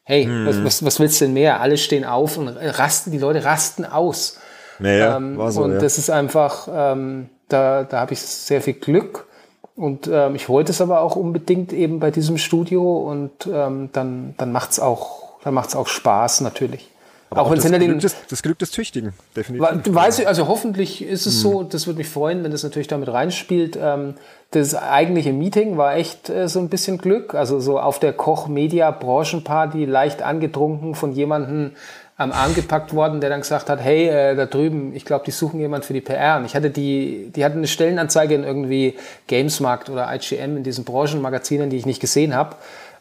[0.04, 0.46] Hey, hm.
[0.46, 1.62] was, was, was willst du denn mehr?
[1.62, 4.40] Alle stehen auf und rasten, die Leute rasten aus.
[4.80, 5.80] Naja, ähm, war so, und ja.
[5.80, 9.28] das ist einfach, ähm, da, da habe ich sehr viel Glück.
[9.76, 14.36] Und ähm, ich wollte es aber auch unbedingt eben bei diesem Studio und ähm, dann,
[14.38, 16.90] dann macht's auch, dann macht's auch Spaß natürlich.
[17.34, 19.94] Aber auch, wenn das, Glück des, das Glück des Tüchtigen, definitiv.
[19.94, 21.42] Weiß ich, also hoffentlich ist es hm.
[21.42, 23.78] so, das würde mich freuen, wenn das natürlich damit reinspielt.
[23.82, 24.16] Ähm,
[24.52, 27.34] das eigentliche Meeting war echt äh, so ein bisschen Glück.
[27.34, 31.72] Also so auf der Koch-Media-Branchenparty leicht angetrunken von jemandem
[32.16, 35.32] am Arm gepackt worden, der dann gesagt hat, hey, äh, da drüben, ich glaube, die
[35.32, 36.38] suchen jemand für die PR.
[36.38, 38.96] Und ich hatte die, die hatten eine Stellenanzeige in irgendwie
[39.28, 42.56] Gamesmarkt oder IGM in diesen Branchenmagazinen, die ich nicht gesehen habe.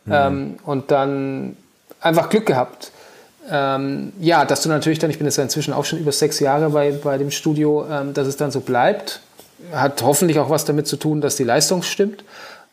[0.06, 0.12] Mhm.
[0.12, 1.56] Ähm, und dann
[2.00, 2.92] einfach Glück gehabt.
[3.50, 6.70] Ähm, ja, dass du natürlich dann, ich bin jetzt inzwischen auch schon über sechs Jahre
[6.70, 9.20] bei, bei dem Studio, ähm, dass es dann so bleibt
[9.70, 12.24] hat hoffentlich auch was damit zu tun, dass die Leistung stimmt.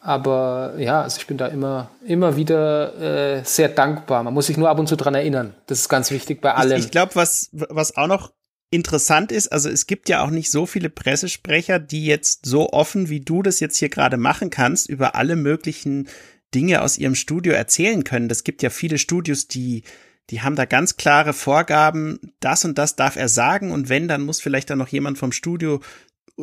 [0.01, 4.23] Aber ja, also ich bin da immer, immer wieder äh, sehr dankbar.
[4.23, 5.53] Man muss sich nur ab und zu dran erinnern.
[5.67, 6.79] Das ist ganz wichtig bei allem.
[6.79, 8.31] Ich, ich glaube, was, was auch noch
[8.71, 13.09] interessant ist, also es gibt ja auch nicht so viele Pressesprecher, die jetzt so offen,
[13.09, 16.07] wie du das jetzt hier gerade machen kannst, über alle möglichen
[16.55, 18.29] Dinge aus ihrem Studio erzählen können.
[18.29, 19.83] Das gibt ja viele Studios, die
[20.29, 24.21] die haben da ganz klare Vorgaben, das und das darf er sagen und wenn, dann
[24.21, 25.81] muss vielleicht dann noch jemand vom Studio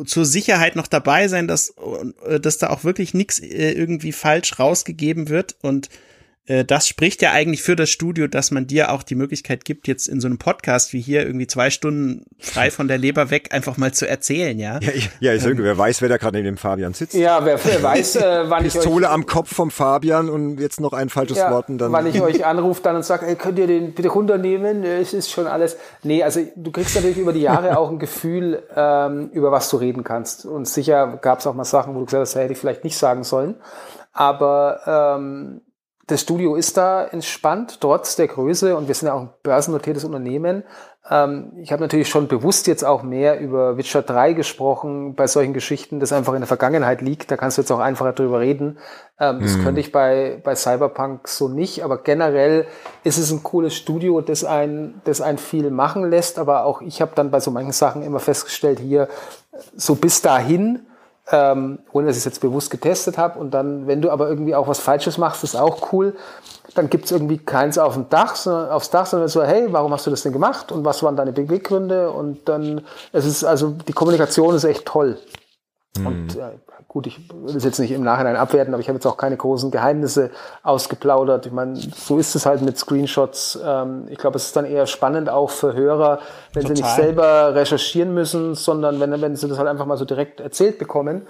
[0.05, 1.73] zur Sicherheit noch dabei sein, dass,
[2.25, 5.89] äh, dass da auch wirklich nichts äh, irgendwie falsch rausgegeben wird und
[6.47, 10.07] das spricht ja eigentlich für das Studio, dass man dir auch die Möglichkeit gibt, jetzt
[10.07, 13.77] in so einem Podcast wie hier irgendwie zwei Stunden frei von der Leber weg einfach
[13.77, 14.79] mal zu erzählen, ja?
[14.81, 17.15] Ja, ich, ja ich ähm, wer weiß, wer da gerade neben dem Fabian sitzt.
[17.15, 20.79] Ja, wer, wer weiß, äh, wann Pistole ich euch, am Kopf vom Fabian und jetzt
[20.79, 21.91] noch ein falsches ja, Wort und dann.
[21.91, 24.83] Wann ich euch anrufe dann und sage, ey, könnt ihr den bitte runternehmen?
[24.83, 25.77] Es ist schon alles.
[26.03, 29.77] Nee, also du kriegst natürlich über die Jahre auch ein Gefühl, ähm, über was du
[29.77, 30.45] reden kannst.
[30.45, 32.97] Und sicher gab es auch mal Sachen, wo du gesagt hast, hätte ich vielleicht nicht
[32.97, 33.55] sagen sollen.
[34.13, 35.61] Aber ähm,
[36.07, 40.05] das Studio ist da entspannt, trotz der Größe und wir sind ja auch ein börsennotiertes
[40.05, 40.63] Unternehmen.
[41.09, 45.53] Ähm, ich habe natürlich schon bewusst jetzt auch mehr über Witcher 3 gesprochen, bei solchen
[45.53, 47.29] Geschichten, das einfach in der Vergangenheit liegt.
[47.29, 48.77] Da kannst du jetzt auch einfacher drüber reden.
[49.19, 49.63] Ähm, das mhm.
[49.65, 52.67] könnte ich bei, bei Cyberpunk so nicht, aber generell
[53.03, 56.39] ist es ein cooles Studio, das ein, das ein viel machen lässt.
[56.39, 59.09] Aber auch ich habe dann bei so manchen Sachen immer festgestellt, hier
[59.75, 60.86] so bis dahin
[61.29, 63.39] ähm, ohne dass ich es jetzt bewusst getestet habe.
[63.39, 66.15] Und dann, wenn du aber irgendwie auch was Falsches machst, ist auch cool.
[66.75, 69.91] Dann gibt es irgendwie keins auf dem Dach, sondern aufs Dach, sondern so, hey, warum
[69.91, 70.71] hast du das denn gemacht?
[70.71, 72.11] Und was waren deine Beweggründe?
[72.11, 72.81] Und dann,
[73.11, 75.17] es ist also die Kommunikation ist echt toll.
[75.97, 76.07] Mhm.
[76.07, 76.51] Und äh,
[76.87, 79.35] gut, ich will das jetzt nicht im Nachhinein abwerten, aber ich habe jetzt auch keine
[79.35, 80.31] großen Geheimnisse
[80.63, 81.45] ausgeplaudert.
[81.45, 83.59] Ich meine, so ist es halt mit Screenshots.
[83.63, 86.19] Ähm, ich glaube, es ist dann eher spannend auch für Hörer,
[86.53, 86.75] wenn Total.
[86.77, 90.39] sie nicht selber recherchieren müssen, sondern wenn, wenn sie das halt einfach mal so direkt
[90.39, 91.27] erzählt bekommen.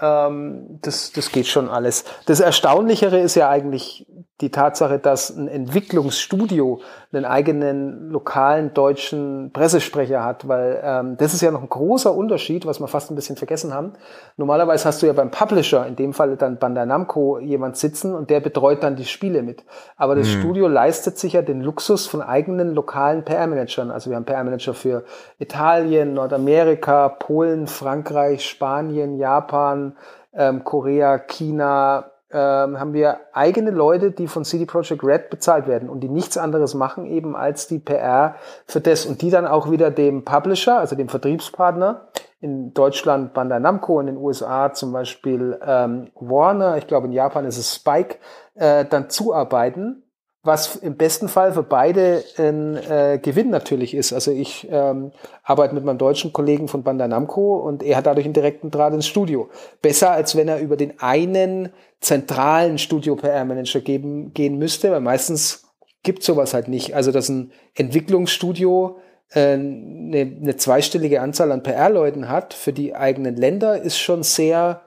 [0.00, 2.04] Ähm, das, das geht schon alles.
[2.26, 4.06] Das Erstaunlichere ist ja eigentlich
[4.40, 6.80] die Tatsache, dass ein Entwicklungsstudio
[7.12, 12.64] einen eigenen lokalen deutschen Pressesprecher hat, weil ähm, das ist ja noch ein großer Unterschied,
[12.64, 13.94] was wir fast ein bisschen vergessen haben.
[14.36, 18.30] Normalerweise hast du ja beim Publisher, in dem Fall dann Bandai Namco, jemand sitzen und
[18.30, 19.64] der betreut dann die Spiele mit.
[19.96, 20.40] Aber das mhm.
[20.40, 23.90] Studio leistet sich ja den Luxus von eigenen lokalen PR-Managern.
[23.90, 25.04] Also wir haben PR-Manager für
[25.38, 29.96] Italien, Nordamerika, Polen, Frankreich, Spanien, Japan,
[30.32, 35.88] ähm, Korea, China, ähm, haben wir eigene Leute, die von CD Projekt Red bezahlt werden
[35.88, 38.36] und die nichts anderes machen eben als die PR
[38.66, 42.08] für das und die dann auch wieder dem Publisher, also dem Vertriebspartner,
[42.40, 47.44] in Deutschland Bandai Namco, in den USA zum Beispiel ähm, Warner, ich glaube in Japan
[47.44, 48.18] ist es Spike,
[48.54, 50.04] äh, dann zuarbeiten
[50.48, 54.12] was im besten Fall für beide ein äh, Gewinn natürlich ist.
[54.12, 55.12] Also ich ähm,
[55.44, 58.94] arbeite mit meinem deutschen Kollegen von Bandai Namco und er hat dadurch einen direkten Draht
[58.94, 59.48] ins Studio.
[59.80, 61.68] Besser, als wenn er über den einen
[62.00, 65.68] zentralen Studio-PR-Manager geben, gehen müsste, weil meistens
[66.02, 66.96] gibt sowas halt nicht.
[66.96, 68.98] Also dass ein Entwicklungsstudio
[69.30, 74.82] äh, eine, eine zweistellige Anzahl an PR-Leuten hat für die eigenen Länder, ist schon sehr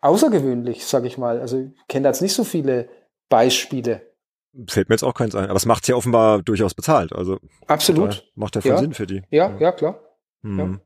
[0.00, 1.40] außergewöhnlich, sag ich mal.
[1.40, 2.88] Also ich kenne da jetzt nicht so viele
[3.28, 4.13] Beispiele.
[4.68, 5.44] Fällt mir jetzt auch keins ein.
[5.44, 7.12] Aber es macht ja offenbar durchaus bezahlt.
[7.12, 8.78] Also absolut macht ja voll ja.
[8.78, 9.22] Sinn für die.
[9.30, 10.00] Ja, ja, ja klar.
[10.42, 10.58] Hm.
[10.58, 10.78] Ja.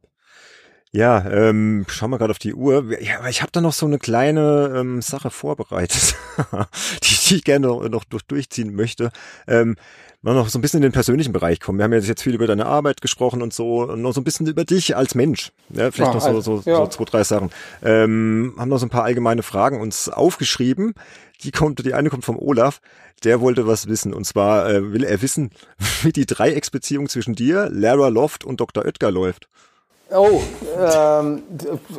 [0.90, 2.98] Ja, ähm, schau mal gerade auf die Uhr.
[3.00, 6.16] Ja, aber ich habe da noch so eine kleine ähm, Sache vorbereitet,
[7.02, 9.10] die, die ich gerne noch, noch durch, durchziehen möchte.
[9.46, 9.76] Ähm,
[10.22, 11.78] mal noch so ein bisschen in den persönlichen Bereich kommen.
[11.78, 14.46] Wir haben jetzt viel über deine Arbeit gesprochen und so, und noch so ein bisschen
[14.46, 15.52] über dich als Mensch.
[15.68, 16.76] Ja, vielleicht ah, noch so, also, so, ja.
[16.78, 17.50] so zwei, drei Sachen.
[17.82, 20.94] Ähm, haben noch so ein paar allgemeine Fragen uns aufgeschrieben.
[21.42, 22.80] Die kommt, die eine kommt vom Olaf.
[23.24, 24.12] Der wollte was wissen.
[24.14, 25.50] Und zwar äh, will er wissen,
[26.02, 28.84] wie die Dreiecksbeziehung zwischen dir, Lara Loft und Dr.
[28.84, 29.48] Oetker läuft.
[30.10, 30.40] Oh,
[30.78, 31.42] ähm,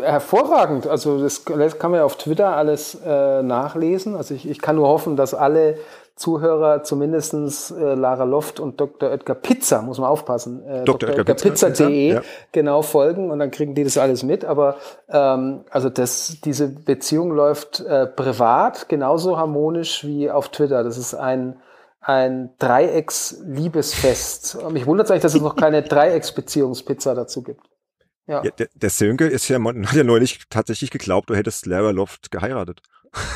[0.02, 0.88] hervorragend.
[0.88, 4.16] Also das, das, kann man ja auf Twitter alles äh, nachlesen.
[4.16, 5.78] Also ich, ich kann nur hoffen, dass alle
[6.20, 9.10] Zuhörer zumindestens äh, Lara Loft und Dr.
[9.10, 11.10] Oetker Pizza, muss man aufpassen, äh, Dr.
[11.10, 11.20] Dr.
[11.20, 12.22] Oetker Pizza.de ja.
[12.52, 14.44] genau folgen und dann kriegen die das alles mit.
[14.44, 14.76] Aber
[15.08, 20.84] ähm, also das, diese Beziehung läuft äh, privat genauso harmonisch wie auf Twitter.
[20.84, 21.56] Das ist ein
[22.02, 24.58] ein Dreiecks-Liebesfest.
[24.72, 27.62] Mich wundert es eigentlich, dass es noch keine Dreiecksbeziehungspizza dazu gibt.
[28.26, 28.44] Ja.
[28.44, 32.32] ja der, der Sönke ist ja, hat ja neulich tatsächlich geglaubt, du hättest Lara Loft
[32.32, 32.82] geheiratet.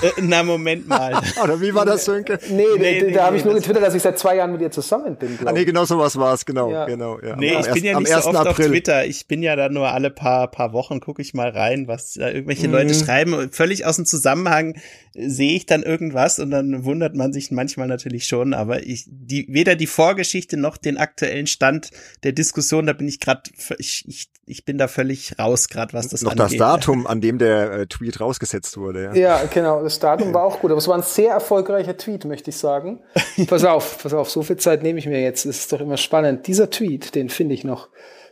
[0.02, 1.14] Äh, na, Moment mal.
[1.44, 2.40] Oder wie war das, Sönke?
[2.50, 4.62] Nee, nee, nee da nee, habe ich nur getwittert, dass ich seit zwei Jahren mit
[4.62, 5.38] ihr zusammen bin.
[5.46, 6.86] Ah, nee, genau sowas war es, genau, ja.
[6.86, 7.20] genau.
[7.20, 7.36] Ja.
[7.36, 8.66] Nee, am, ich bin ja nicht so oft April.
[8.66, 9.06] auf Twitter.
[9.06, 12.30] Ich bin ja da nur alle paar, paar Wochen, gucke ich mal rein, was da
[12.30, 12.74] irgendwelche mhm.
[12.74, 13.52] Leute schreiben.
[13.52, 14.76] Völlig aus dem Zusammenhang
[15.16, 18.54] sehe ich dann irgendwas und dann wundert man sich manchmal natürlich schon.
[18.54, 21.92] Aber ich, die, weder die Vorgeschichte noch den aktuellen Stand
[22.24, 23.44] der Diskussion, da bin ich gerade,
[23.78, 26.44] ich, ich, ich bin da völlig raus gerade, was das noch angeht.
[26.44, 29.04] Noch das Datum, an dem der äh, Tweet rausgesetzt wurde.
[29.04, 29.14] Ja.
[29.14, 29.63] ja, genau.
[29.64, 33.02] Das Datum war auch gut, aber es war ein sehr erfolgreicher Tweet, möchte ich sagen.
[33.48, 35.46] pass auf, pass auf, so viel Zeit nehme ich mir jetzt.
[35.46, 36.48] Das ist doch immer spannend.
[36.48, 37.90] Dieser Tweet, den finde ich noch.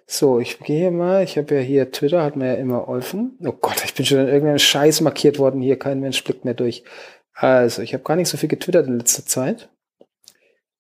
[0.08, 3.38] So, ich gehe mal, ich habe ja hier Twitter, hat mir ja immer offen.
[3.46, 6.54] Oh Gott, ich bin schon in irgendeinem Scheiß markiert worden hier, kein Mensch blickt mehr
[6.54, 6.84] durch.
[7.34, 9.70] Also, ich habe gar nicht so viel getwittert in letzter Zeit.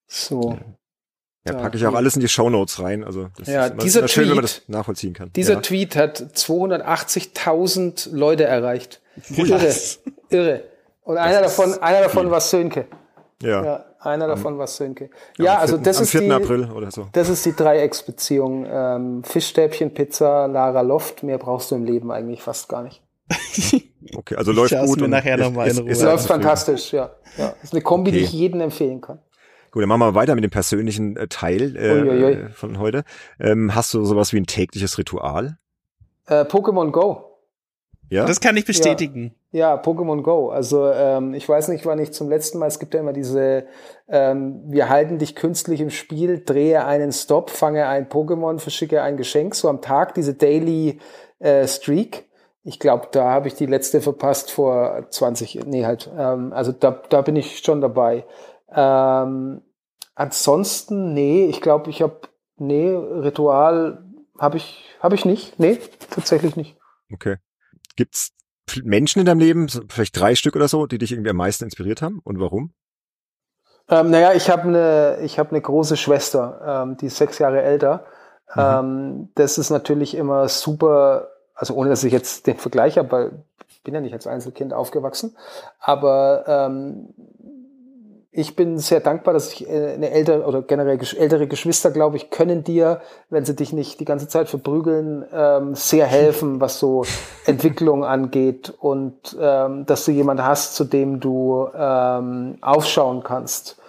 [0.08, 0.58] So.
[1.48, 3.04] Ja, packe ich auch alles in die Show Notes rein.
[3.04, 5.32] Also das ja, ist immer, dieser immer schön, Tweet, wenn man das nachvollziehen kann.
[5.34, 5.62] Dieser ja.
[5.62, 9.01] Tweet hat 280.000 Leute erreicht.
[9.36, 9.76] Irre,
[10.30, 10.64] irre.
[11.04, 12.88] Und das einer davon, einer davon war Sönke.
[13.42, 13.64] Ja.
[13.64, 15.10] ja einer davon war Sönke.
[15.38, 17.08] Ja, also das ist die, April oder so.
[17.12, 18.66] Das ist die Dreiecksbeziehung.
[18.70, 21.24] Ähm, Fischstäbchen, Pizza, Lara Loft.
[21.24, 23.02] Mehr brauchst du im Leben eigentlich fast gar nicht.
[24.16, 25.02] okay, also läuft gut.
[25.02, 25.90] Mir nachher noch mal in Ruhe.
[25.90, 27.12] Es läuft fantastisch, ja.
[27.38, 27.50] ja.
[27.50, 28.20] Das ist eine Kombi, okay.
[28.20, 29.20] die ich jedem empfehlen kann.
[29.72, 33.04] Gut, dann machen wir weiter mit dem persönlichen äh, Teil äh, von heute.
[33.40, 35.58] Ähm, hast du sowas wie ein tägliches Ritual?
[36.28, 37.31] Äh, Pokémon Go.
[38.12, 38.26] Ja.
[38.26, 39.34] Das kann ich bestätigen.
[39.54, 40.50] Ja, ja Pokémon Go.
[40.50, 43.66] Also ähm, ich weiß nicht, wann ich zum letzten Mal, es gibt ja immer diese,
[44.10, 49.16] ähm, wir halten dich künstlich im Spiel, drehe einen Stop, fange ein Pokémon, verschicke ein
[49.16, 51.00] Geschenk, so am Tag, diese Daily
[51.40, 52.28] äh, Streak.
[52.64, 57.02] Ich glaube, da habe ich die letzte verpasst vor 20, nee halt, ähm, also da,
[57.08, 58.26] da bin ich schon dabei.
[58.76, 59.62] Ähm,
[60.16, 62.20] ansonsten, nee, ich glaube, ich habe,
[62.58, 64.04] nee, Ritual
[64.38, 65.58] habe ich, habe ich nicht.
[65.60, 65.80] Nee,
[66.10, 66.76] tatsächlich nicht.
[67.14, 67.38] Okay.
[67.96, 68.32] Gibt's
[68.84, 72.02] Menschen in deinem Leben, vielleicht drei Stück oder so, die dich irgendwie am meisten inspiriert
[72.02, 72.74] haben und warum?
[73.90, 77.62] Ähm, naja, ich habe eine ich habe eine große Schwester, ähm, die ist sechs Jahre
[77.62, 78.06] älter.
[78.56, 78.62] Mhm.
[78.62, 81.32] Ähm, das ist natürlich immer super
[81.62, 83.32] also ohne dass ich jetzt den Vergleich habe, weil
[83.70, 85.38] ich bin ja nicht als Einzelkind aufgewachsen,
[85.80, 87.14] aber ähm,
[88.34, 92.30] ich bin sehr dankbar, dass ich äh, eine ältere oder generell ältere Geschwister, glaube ich,
[92.30, 97.04] können dir, wenn sie dich nicht die ganze Zeit verprügeln, ähm, sehr helfen, was so
[97.46, 103.81] Entwicklung angeht und ähm, dass du jemand hast, zu dem du ähm, aufschauen kannst.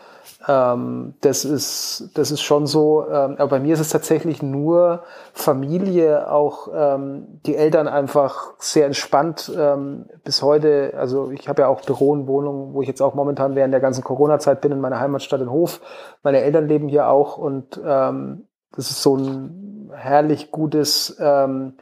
[0.49, 3.07] Ähm, das ist, das ist schon so.
[3.07, 8.87] Ähm, aber bei mir ist es tatsächlich nur Familie, auch ähm, die Eltern einfach sehr
[8.87, 10.95] entspannt ähm, bis heute.
[10.97, 13.81] Also ich habe ja auch Büro und Wohnung, wo ich jetzt auch momentan während der
[13.81, 15.81] ganzen Corona-Zeit bin in meiner Heimatstadt in Hof.
[16.23, 21.75] Meine Eltern leben hier auch und ähm, das ist so ein herrlich gutes ähm,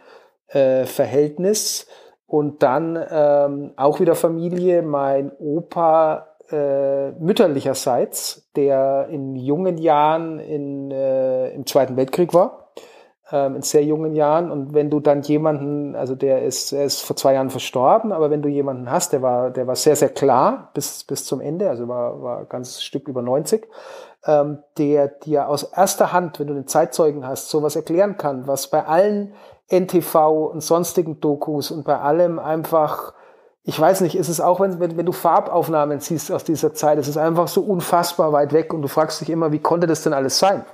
[0.49, 1.87] äh, Verhältnis.
[2.27, 4.83] Und dann ähm, auch wieder Familie.
[4.83, 12.73] Mein Opa äh, mütterlicherseits, der in jungen Jahren in, äh, im Zweiten Weltkrieg war,
[13.33, 14.51] ähm, in sehr jungen Jahren.
[14.51, 18.31] Und wenn du dann jemanden, also der ist, er ist vor zwei Jahren verstorben, aber
[18.31, 21.69] wenn du jemanden hast, der war, der war sehr, sehr klar bis, bis zum Ende,
[21.69, 23.67] also war, war ganzes Stück über 90,
[24.27, 28.69] ähm, der dir aus erster Hand, wenn du einen Zeitzeugen hast, sowas erklären kann, was
[28.69, 29.35] bei allen
[29.71, 33.15] NTV und sonstigen Dokus und bei allem einfach
[33.71, 36.99] ich weiß nicht, ist es auch, wenn, wenn, wenn du Farbaufnahmen siehst aus dieser Zeit,
[36.99, 40.03] es ist einfach so unfassbar weit weg und du fragst dich immer, wie konnte das
[40.03, 40.65] denn alles sein?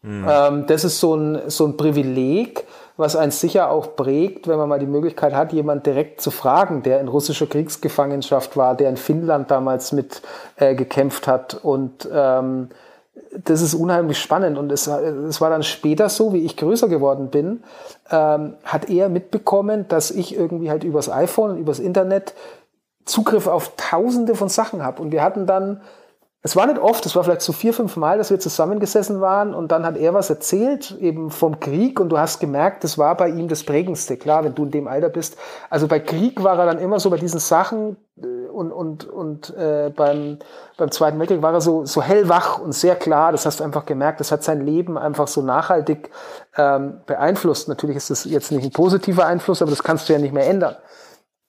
[0.00, 0.26] Mhm.
[0.26, 2.64] Ähm, das ist so ein, so ein Privileg,
[2.96, 6.82] was einen sicher auch prägt, wenn man mal die Möglichkeit hat, jemand direkt zu fragen,
[6.82, 10.22] der in russischer Kriegsgefangenschaft war, der in Finnland damals mit
[10.56, 12.70] äh, gekämpft hat und ähm,
[13.32, 17.28] das ist unheimlich spannend und es, es war dann später so, wie ich größer geworden
[17.30, 17.62] bin,
[18.10, 22.34] ähm, hat er mitbekommen, dass ich irgendwie halt übers iPhone und übers Internet
[23.04, 25.00] Zugriff auf tausende von Sachen habe.
[25.02, 25.80] Und wir hatten dann,
[26.42, 29.54] es war nicht oft, es war vielleicht so vier, fünf Mal, dass wir zusammengesessen waren
[29.54, 33.16] und dann hat er was erzählt, eben vom Krieg und du hast gemerkt, das war
[33.16, 34.16] bei ihm das Prägendste.
[34.16, 35.36] Klar, wenn du in dem Alter bist.
[35.68, 37.96] Also bei Krieg war er dann immer so bei diesen Sachen,
[38.60, 40.38] und, und, und äh, beim,
[40.76, 43.32] beim Zweiten Weltkrieg war er so, so hellwach und sehr klar.
[43.32, 44.20] Das hast du einfach gemerkt.
[44.20, 46.10] Das hat sein Leben einfach so nachhaltig
[46.56, 47.68] ähm, beeinflusst.
[47.68, 50.46] Natürlich ist das jetzt nicht ein positiver Einfluss, aber das kannst du ja nicht mehr
[50.46, 50.76] ändern.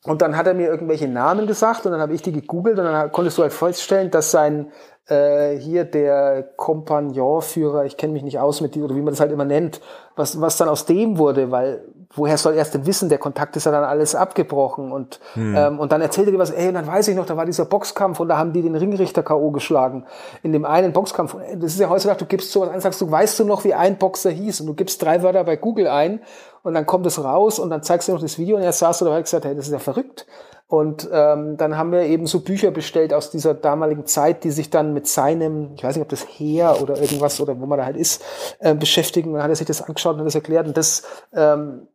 [0.06, 2.86] Und dann hat er mir irgendwelche Namen gesagt und dann habe ich die gegoogelt und
[2.86, 4.72] dann konntest du halt feststellen, dass sein
[5.08, 9.20] äh, hier der Kompagnonführer, ich kenne mich nicht aus mit die, oder wie man das
[9.20, 9.80] halt immer nennt,
[10.16, 11.84] was, was dann aus dem wurde, weil
[12.16, 13.10] woher soll er es denn wissen?
[13.10, 15.56] Der Kontakt ist ja dann alles abgebrochen und, hm.
[15.56, 17.66] ähm, und dann erzählte er was, ey, und dann weiß ich noch, da war dieser
[17.66, 19.52] Boxkampf und da haben die den Ringrichter K.O.
[19.52, 20.06] geschlagen.
[20.44, 21.36] In dem einen Boxkampf.
[21.56, 23.98] Das ist ja heutzutage, du gibst sowas ein, sagst du, weißt du noch, wie ein
[23.98, 24.62] Boxer hieß?
[24.62, 26.22] Und du gibst drei Wörter bei Google ein
[26.64, 29.02] und dann kommt es raus und dann zeigst du noch das Video und er saß
[29.02, 30.26] oder hat gesagt, hey, das ist ja verrückt.
[30.72, 34.70] Und ähm, dann haben wir eben so Bücher bestellt aus dieser damaligen Zeit, die sich
[34.70, 37.84] dann mit seinem, ich weiß nicht, ob das Heer oder irgendwas oder wo man da
[37.84, 38.24] halt ist,
[38.60, 39.32] äh, beschäftigen.
[39.32, 40.68] Und dann hat er sich das angeschaut und hat das erklärt.
[40.68, 41.04] Und das
[41.36, 41.88] ähm,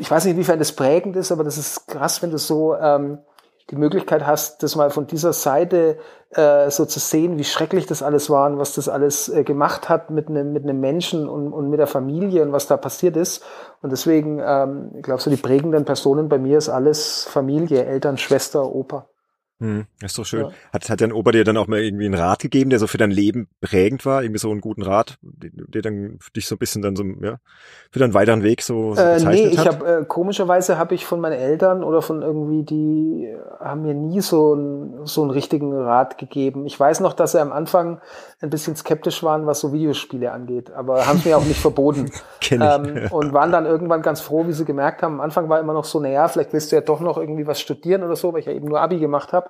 [0.00, 3.18] ich weiß nicht, inwiefern das prägend ist, aber das ist krass, wenn du so ähm,
[3.70, 5.98] die Möglichkeit hast, das mal von dieser Seite
[6.30, 9.88] äh, so zu sehen, wie schrecklich das alles war und was das alles äh, gemacht
[9.88, 13.16] hat mit einem mit einem Menschen und, und mit der Familie und was da passiert
[13.16, 13.44] ist.
[13.82, 18.18] Und deswegen, ähm, ich glaube, so die prägenden Personen bei mir ist alles Familie, Eltern,
[18.18, 19.08] Schwester, Opa.
[19.58, 20.42] Hm, ist doch schön.
[20.42, 20.50] Ja.
[20.70, 22.98] Hat, hat dein Opa dir dann auch mal irgendwie einen Rat gegeben, der so für
[22.98, 24.22] dein Leben prägend war?
[24.22, 27.38] Irgendwie so einen guten Rat, der dann für dich so ein bisschen dann so, ja,
[27.90, 31.20] für deinen weiteren Weg so, so äh, Nee, ich habe, äh, komischerweise habe ich von
[31.20, 36.18] meinen Eltern oder von irgendwie, die haben mir nie so, ein, so einen richtigen Rat
[36.18, 36.66] gegeben.
[36.66, 38.02] Ich weiß noch, dass sie am Anfang
[38.42, 42.10] ein bisschen skeptisch waren, was so Videospiele angeht, aber haben es mir auch nicht verboten.
[42.42, 42.68] Kenn ich.
[42.68, 43.10] Ähm, ja.
[43.10, 45.86] Und waren dann irgendwann ganz froh, wie sie gemerkt haben, am Anfang war immer noch
[45.86, 48.46] so, naja, vielleicht willst du ja doch noch irgendwie was studieren oder so, weil ich
[48.46, 49.45] ja eben nur Abi gemacht habe.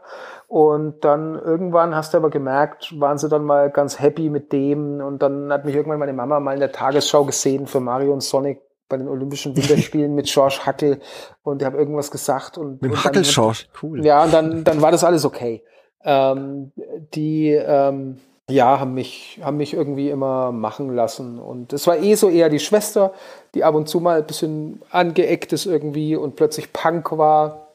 [0.49, 5.01] Und dann irgendwann hast du aber gemerkt, waren sie dann mal ganz happy mit dem.
[5.01, 8.23] Und dann hat mich irgendwann meine Mama mal in der Tagesschau gesehen für Mario und
[8.23, 11.01] Sonic bei den Olympischen Winterspielen mit George Hackel
[11.43, 14.05] und ich habe irgendwas gesagt und mit Hackel George, cool.
[14.05, 15.65] Ja, und dann dann war das alles okay.
[16.05, 16.71] Ähm,
[17.13, 18.19] die ähm,
[18.49, 21.39] ja, haben mich, haben mich irgendwie immer machen lassen.
[21.39, 23.13] Und es war eh so eher die Schwester,
[23.55, 27.66] die ab und zu mal ein bisschen angeeckt ist irgendwie und plötzlich Punk war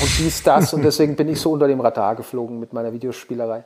[0.00, 0.74] und dies, das.
[0.74, 3.64] und deswegen bin ich so unter dem Radar geflogen mit meiner Videospielerei.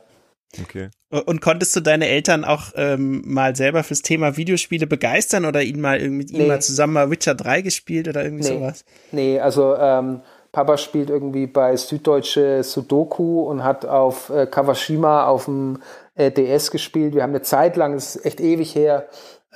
[0.61, 0.89] Okay.
[1.09, 5.81] Und konntest du deine Eltern auch ähm, mal selber fürs Thema Videospiele begeistern oder ihnen
[5.81, 6.47] mal mit ihnen nee.
[6.47, 8.59] mal zusammen mal Witcher 3 gespielt oder irgendwie nee.
[8.59, 8.85] sowas?
[9.11, 10.21] Nee, also ähm,
[10.51, 15.81] Papa spielt irgendwie bei Süddeutsche Sudoku und hat auf äh, Kawashima auf dem
[16.13, 17.15] äh, DS gespielt.
[17.15, 19.07] Wir haben eine Zeit lang, das ist echt ewig her,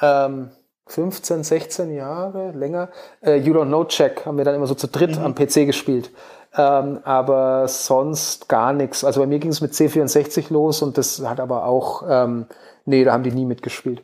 [0.02, 0.50] ähm,
[0.88, 2.90] 15, 16 Jahre, länger,
[3.22, 5.24] äh, You Don't Know Check haben wir dann immer so zu dritt mhm.
[5.24, 6.12] am PC gespielt.
[6.58, 9.04] Ähm, aber sonst gar nichts.
[9.04, 12.48] Also bei mir ging es mit C64 los und das hat aber auch, ähm,
[12.86, 14.04] nee, da haben die nie mitgespielt.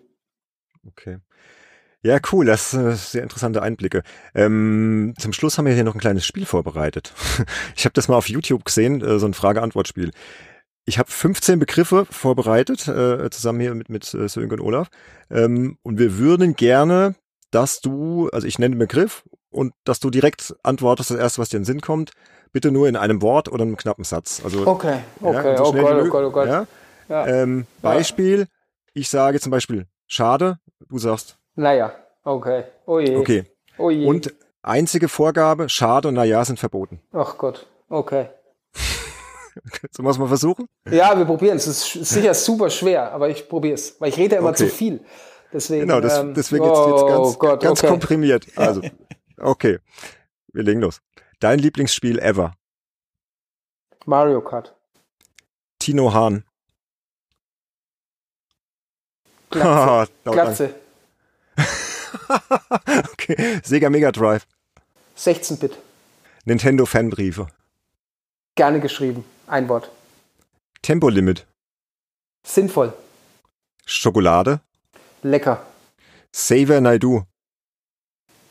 [0.88, 1.18] Okay.
[2.06, 4.04] Ja, cool, das sind äh, sehr interessante Einblicke.
[4.36, 7.14] Ähm, zum Schluss haben wir hier noch ein kleines Spiel vorbereitet.
[7.76, 10.12] Ich habe das mal auf YouTube gesehen, äh, so ein Frage-Antwort-Spiel.
[10.86, 14.90] Ich habe 15 Begriffe vorbereitet, äh, zusammen hier mit, mit äh, Sönke und Olaf.
[15.32, 17.16] Ähm, und wir würden gerne,
[17.52, 19.24] dass du, also ich nenne den Begriff
[19.54, 22.12] und dass du direkt antwortest, das erste, was dir in den Sinn kommt.
[22.52, 24.42] Bitte nur in einem Wort oder einem knappen Satz.
[24.44, 26.48] Also, okay, okay, ja, so oh Gott, oh Gott, oh Gott.
[26.48, 26.68] Ja?
[27.10, 27.28] Ja.
[27.28, 28.48] Ähm, Beispiel,
[28.94, 31.38] ich sage zum Beispiel, schade, du sagst.
[31.56, 31.94] Naja,
[32.24, 32.66] okay.
[32.86, 33.16] Oh je.
[33.16, 33.44] Okay.
[33.78, 34.06] Oh je.
[34.06, 37.02] Und einzige Vorgabe, schade und naja sind verboten.
[37.12, 38.30] Ach Gott, okay.
[39.92, 40.68] Sollen wir es mal versuchen?
[40.90, 41.68] Ja, wir probieren es.
[41.68, 44.66] Es ist sicher super schwer, aber ich probiere es, weil ich rede ja immer okay.
[44.66, 45.02] zu viel.
[45.52, 47.92] Deswegen, genau, das, ähm, deswegen jetzt, jetzt ganz, oh Gott, ganz okay.
[47.92, 48.48] komprimiert.
[48.56, 48.82] Also,
[49.38, 49.80] okay,
[50.54, 51.02] wir legen los.
[51.40, 52.54] Dein Lieblingsspiel ever?
[54.06, 54.74] Mario Kart.
[55.80, 56.44] Tino Hahn.
[59.50, 60.12] Glatze.
[60.24, 60.76] Glatze.
[63.14, 64.46] okay, Sega Mega Drive.
[65.18, 65.78] 16-Bit.
[66.46, 67.48] Nintendo Fanbriefe.
[68.56, 69.24] Gerne geschrieben.
[69.48, 69.90] Ein Wort.
[70.82, 71.46] Tempolimit.
[72.46, 72.94] Sinnvoll.
[73.86, 74.60] Schokolade.
[75.22, 75.66] Lecker.
[76.32, 77.24] Saver Naidu.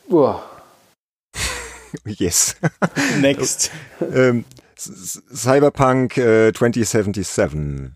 [0.09, 0.52] Uah.
[2.05, 2.55] yes.
[3.19, 3.71] Next.
[4.01, 4.45] ähm,
[4.75, 7.91] Cyberpunk äh, 2077.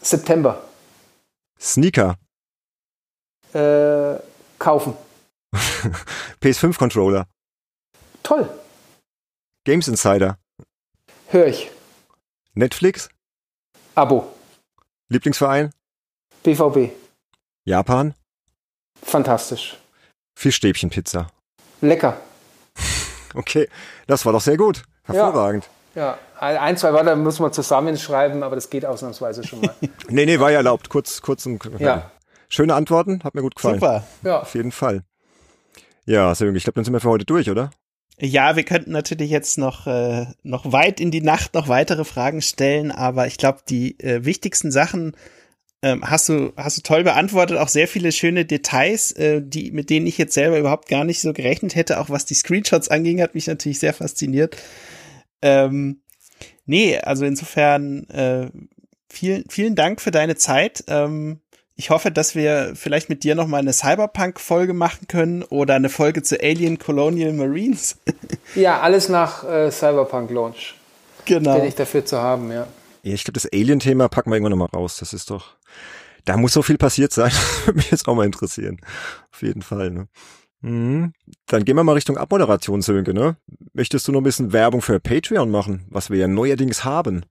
[0.00, 0.62] September.
[1.60, 2.18] Sneaker.
[3.54, 4.18] Äh,
[4.58, 4.96] kaufen.
[6.40, 7.26] PS5 Controller.
[8.22, 8.48] Toll.
[9.64, 10.38] Games Insider.
[11.28, 11.70] Hör ich.
[12.54, 13.08] Netflix?
[13.94, 14.34] Abo.
[15.08, 15.70] Lieblingsverein?
[16.42, 16.92] BVB.
[17.64, 18.14] Japan?
[19.02, 19.76] Fantastisch.
[20.34, 21.30] Fischstäbchenpizza.
[21.80, 22.20] Lecker.
[23.34, 23.68] Okay,
[24.06, 24.82] das war doch sehr gut.
[25.04, 25.68] Hervorragend.
[25.94, 26.60] Ja, ja.
[26.60, 29.74] ein, zwei Wörter muss man zusammenschreiben, aber das geht ausnahmsweise schon mal.
[30.08, 30.88] nee, nee, war ja erlaubt.
[30.88, 32.10] Kurz, kurz und ja.
[32.48, 33.80] Schöne Antworten, hat mir gut gefallen.
[33.80, 34.04] Super.
[34.22, 34.42] Ja.
[34.42, 35.04] Auf jeden Fall.
[36.04, 37.70] Ja, sehr ich glaube, dann sind wir für heute durch, oder?
[38.18, 42.42] Ja, wir könnten natürlich jetzt noch, äh, noch weit in die Nacht noch weitere Fragen
[42.42, 45.16] stellen, aber ich glaube, die äh, wichtigsten Sachen
[45.82, 49.90] ähm, hast du hast du toll beantwortet, auch sehr viele schöne Details, äh, die mit
[49.90, 53.20] denen ich jetzt selber überhaupt gar nicht so gerechnet hätte, auch was die Screenshots anging,
[53.20, 54.56] hat mich natürlich sehr fasziniert.
[55.42, 56.02] Ähm,
[56.66, 58.50] nee, also insofern äh,
[59.10, 60.84] vielen vielen Dank für deine Zeit.
[60.86, 61.40] Ähm,
[61.74, 65.88] ich hoffe, dass wir vielleicht mit dir noch mal eine Cyberpunk-Folge machen können oder eine
[65.88, 67.96] Folge zu Alien Colonial Marines.
[68.54, 70.74] ja, alles nach äh, Cyberpunk-Launch.
[71.24, 71.56] Genau.
[71.56, 72.66] Bin ich dafür zu haben, ja.
[73.02, 74.98] Ja, ich glaube, das Alien-Thema packen wir irgendwann noch mal raus.
[74.98, 75.56] Das ist doch,
[76.24, 77.32] da muss so viel passiert sein.
[77.64, 78.78] Würde mich jetzt auch mal interessieren.
[79.32, 80.08] Auf jeden Fall, ne?
[80.62, 81.12] Mhm.
[81.46, 83.36] Dann gehen wir mal Richtung Abmoderation, Sönke, ne?
[83.72, 87.24] Möchtest du noch ein bisschen Werbung für Patreon machen, was wir ja neuerdings haben?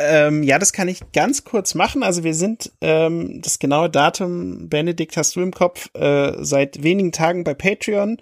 [0.00, 2.02] Ähm, ja, das kann ich ganz kurz machen.
[2.02, 7.10] Also wir sind, ähm, das genaue Datum, Benedikt, hast du im Kopf, äh, seit wenigen
[7.10, 8.18] Tagen bei Patreon.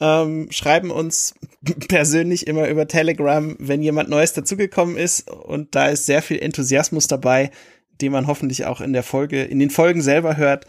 [0.00, 1.34] Ähm, schreiben uns
[1.88, 5.30] persönlich immer über Telegram, wenn jemand Neues dazugekommen ist.
[5.30, 7.50] Und da ist sehr viel Enthusiasmus dabei,
[8.02, 10.66] den man hoffentlich auch in der Folge, in den Folgen selber hört.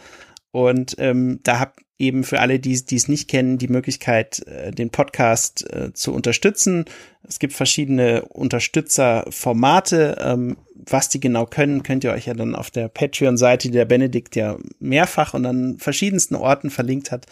[0.51, 4.89] Und ähm, da habt eben für alle, die es nicht kennen, die Möglichkeit, äh, den
[4.89, 6.85] Podcast äh, zu unterstützen.
[7.27, 10.17] Es gibt verschiedene Unterstützerformate.
[10.19, 13.85] Ähm, was die genau können, könnt ihr euch ja dann auf der Patreon-Seite, die der
[13.85, 17.25] Benedikt ja mehrfach und an verschiedensten Orten verlinkt hat,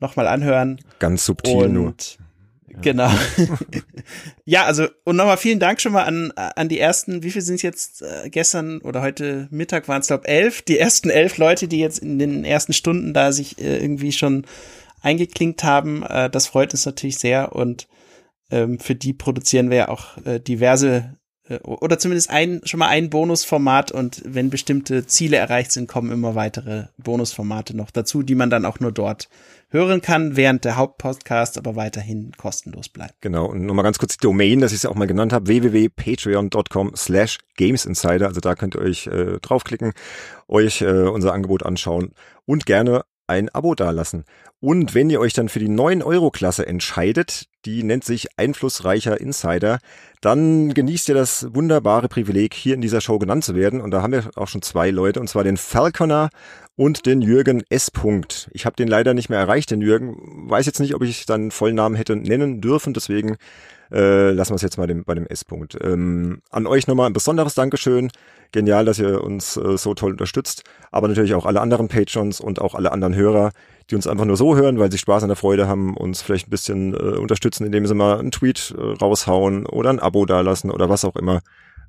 [0.00, 0.80] nochmal anhören.
[0.98, 1.94] Ganz subtil und nur.
[2.80, 3.10] Genau.
[4.44, 7.56] ja, also und nochmal vielen Dank schon mal an, an die ersten, wie viel sind
[7.56, 11.68] es jetzt äh, gestern oder heute Mittag waren es glaube elf, die ersten elf Leute,
[11.68, 14.46] die jetzt in den ersten Stunden da sich äh, irgendwie schon
[15.00, 16.02] eingeklinkt haben.
[16.02, 17.88] Äh, das freut uns natürlich sehr und
[18.50, 21.18] ähm, für die produzieren wir ja auch äh, diverse
[21.48, 26.12] äh, oder zumindest ein schon mal ein Bonusformat und wenn bestimmte Ziele erreicht sind, kommen
[26.12, 29.28] immer weitere Bonusformate noch dazu, die man dann auch nur dort
[29.70, 33.14] hören kann, während der Hauptpodcast aber weiterhin kostenlos bleibt.
[33.20, 36.92] Genau, und nochmal ganz kurz die Domain, dass ich es auch mal genannt habe, www.patreon.com
[36.96, 38.26] slash gamesinsider.
[38.26, 39.92] Also da könnt ihr euch äh, draufklicken,
[40.48, 42.12] euch äh, unser Angebot anschauen
[42.46, 44.24] und gerne ein Abo dalassen.
[44.60, 49.78] Und wenn ihr euch dann für die 9-Euro-Klasse entscheidet, die nennt sich Einflussreicher Insider,
[50.20, 53.80] dann genießt ihr das wunderbare Privileg, hier in dieser Show genannt zu werden.
[53.80, 56.30] Und da haben wir auch schon zwei Leute, und zwar den Falconer
[56.74, 57.92] und den Jürgen S.
[57.92, 58.48] -Punkt.
[58.52, 60.16] Ich habe den leider nicht mehr erreicht, den Jürgen.
[60.50, 63.36] Weiß jetzt nicht, ob ich seinen vollen Namen hätte nennen dürfen, deswegen
[63.92, 65.46] äh, lassen wir es jetzt mal dem, bei dem S.
[65.46, 65.80] -Punkt.
[65.84, 68.10] Ähm, an euch nochmal ein besonderes Dankeschön.
[68.50, 70.64] Genial, dass ihr uns äh, so toll unterstützt.
[70.90, 73.52] Aber natürlich auch alle anderen Patrons und auch alle anderen Hörer,
[73.90, 76.48] die uns einfach nur so hören, weil sie Spaß an der Freude haben, uns vielleicht
[76.48, 80.70] ein bisschen äh, unterstützen, indem sie mal einen Tweet äh, raushauen oder ein Abo dalassen
[80.70, 81.40] oder was auch immer.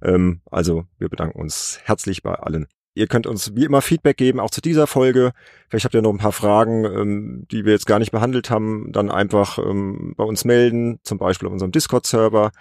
[0.01, 2.67] Ähm, also wir bedanken uns herzlich bei allen.
[2.95, 5.31] ihr könnt uns wie immer Feedback geben, auch zu dieser Folge.
[5.69, 8.91] Vielleicht habt ihr noch ein paar Fragen, ähm, die wir jetzt gar nicht behandelt haben,
[8.91, 12.51] dann einfach ähm, bei uns melden, zum Beispiel auf unserem Discord-Server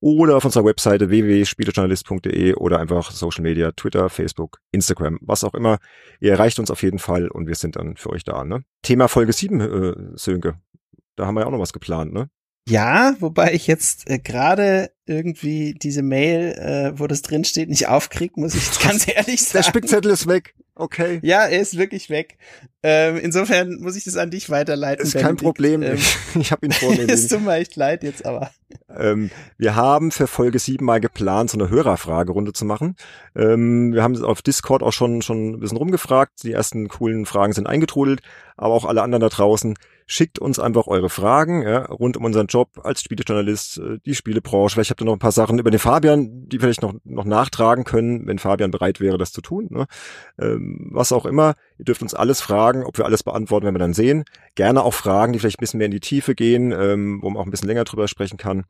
[0.00, 5.78] oder auf unserer Webseite www.spielejournalist.de oder einfach Social Media, Twitter, Facebook, Instagram, was auch immer.
[6.20, 8.44] Ihr erreicht uns auf jeden Fall und wir sind dann für euch da.
[8.44, 8.64] Ne?
[8.82, 10.54] Thema Folge 7, äh, Sönke.
[11.16, 12.30] Da haben wir ja auch noch was geplant, ne?
[12.68, 17.88] Ja, wobei ich jetzt äh, gerade irgendwie diese Mail, äh, wo das drin steht, nicht
[17.88, 19.64] aufkrieg, muss ich jetzt ganz ehrlich sagen.
[19.64, 20.54] Der Spickzettel ist weg.
[20.74, 21.18] Okay.
[21.22, 22.38] Ja, er ist wirklich weg.
[22.82, 25.04] Ähm, insofern muss ich das an dich weiterleiten.
[25.04, 25.82] Ist kein Problem.
[25.82, 25.98] Ähm,
[26.40, 27.10] ich habe ihn vorgelesen.
[27.14, 28.52] Es tut mir echt leid jetzt aber.
[28.94, 32.96] Ähm, wir haben für Folge 7 mal geplant, so eine Hörerfragerunde zu machen.
[33.34, 36.42] Ähm, wir haben auf Discord auch schon, schon ein bisschen rumgefragt.
[36.42, 38.20] Die ersten coolen Fragen sind eingetrudelt,
[38.56, 39.74] aber auch alle anderen da draußen.
[40.10, 44.74] Schickt uns einfach eure Fragen ja, rund um unseren Job als Spielejournalist, äh, die Spielebranche.
[44.74, 47.84] Vielleicht habt ihr noch ein paar Sachen über den Fabian, die vielleicht noch, noch nachtragen
[47.84, 49.68] können, wenn Fabian bereit wäre, das zu tun.
[49.70, 49.86] Ne?
[50.40, 51.54] Ähm, was auch immer.
[51.78, 54.24] Ihr dürft uns alles fragen, ob wir alles beantworten, wenn wir dann sehen.
[54.54, 57.40] Gerne auch Fragen, die vielleicht ein bisschen mehr in die Tiefe gehen, ähm, wo man
[57.40, 58.64] auch ein bisschen länger drüber sprechen kann.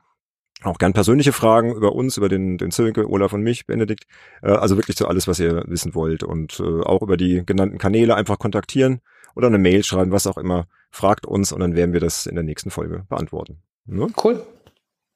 [0.63, 4.05] Auch gern persönliche Fragen über uns, über den, den Zönke, Olaf und mich, Benedikt.
[4.43, 6.23] Äh, also wirklich so alles, was ihr wissen wollt.
[6.23, 9.01] Und äh, auch über die genannten Kanäle einfach kontaktieren
[9.35, 12.35] oder eine Mail schreiben, was auch immer fragt uns und dann werden wir das in
[12.35, 13.63] der nächsten Folge beantworten.
[13.87, 14.09] Ne?
[14.23, 14.43] Cool.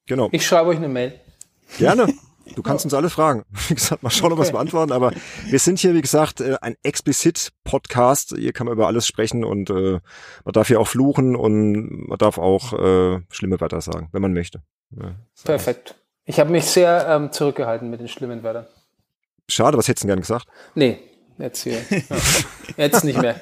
[0.06, 0.28] Genau.
[0.32, 1.14] Ich schreibe euch eine Mail.
[1.78, 2.12] Gerne.
[2.54, 3.44] Du kannst uns alle fragen.
[3.68, 4.92] Wie gesagt, mal schauen, ob wir es beantworten.
[4.92, 5.12] Aber
[5.46, 8.34] wir sind hier, wie gesagt, äh, ein Explicit-Podcast.
[8.36, 10.00] Hier kann man über alles sprechen und äh,
[10.44, 14.32] man darf hier auch fluchen und man darf auch äh, schlimme Wörter sagen, wenn man
[14.32, 14.62] möchte.
[14.90, 15.14] Ja,
[15.44, 15.94] Perfekt.
[16.24, 18.66] Ich habe mich sehr ähm, zurückgehalten mit den schlimmen Wörtern.
[19.48, 20.46] Schade, was hättest du denn gerne gesagt?
[20.74, 21.00] Nee,
[21.38, 21.78] jetzt hier.
[22.76, 23.40] jetzt nicht mehr.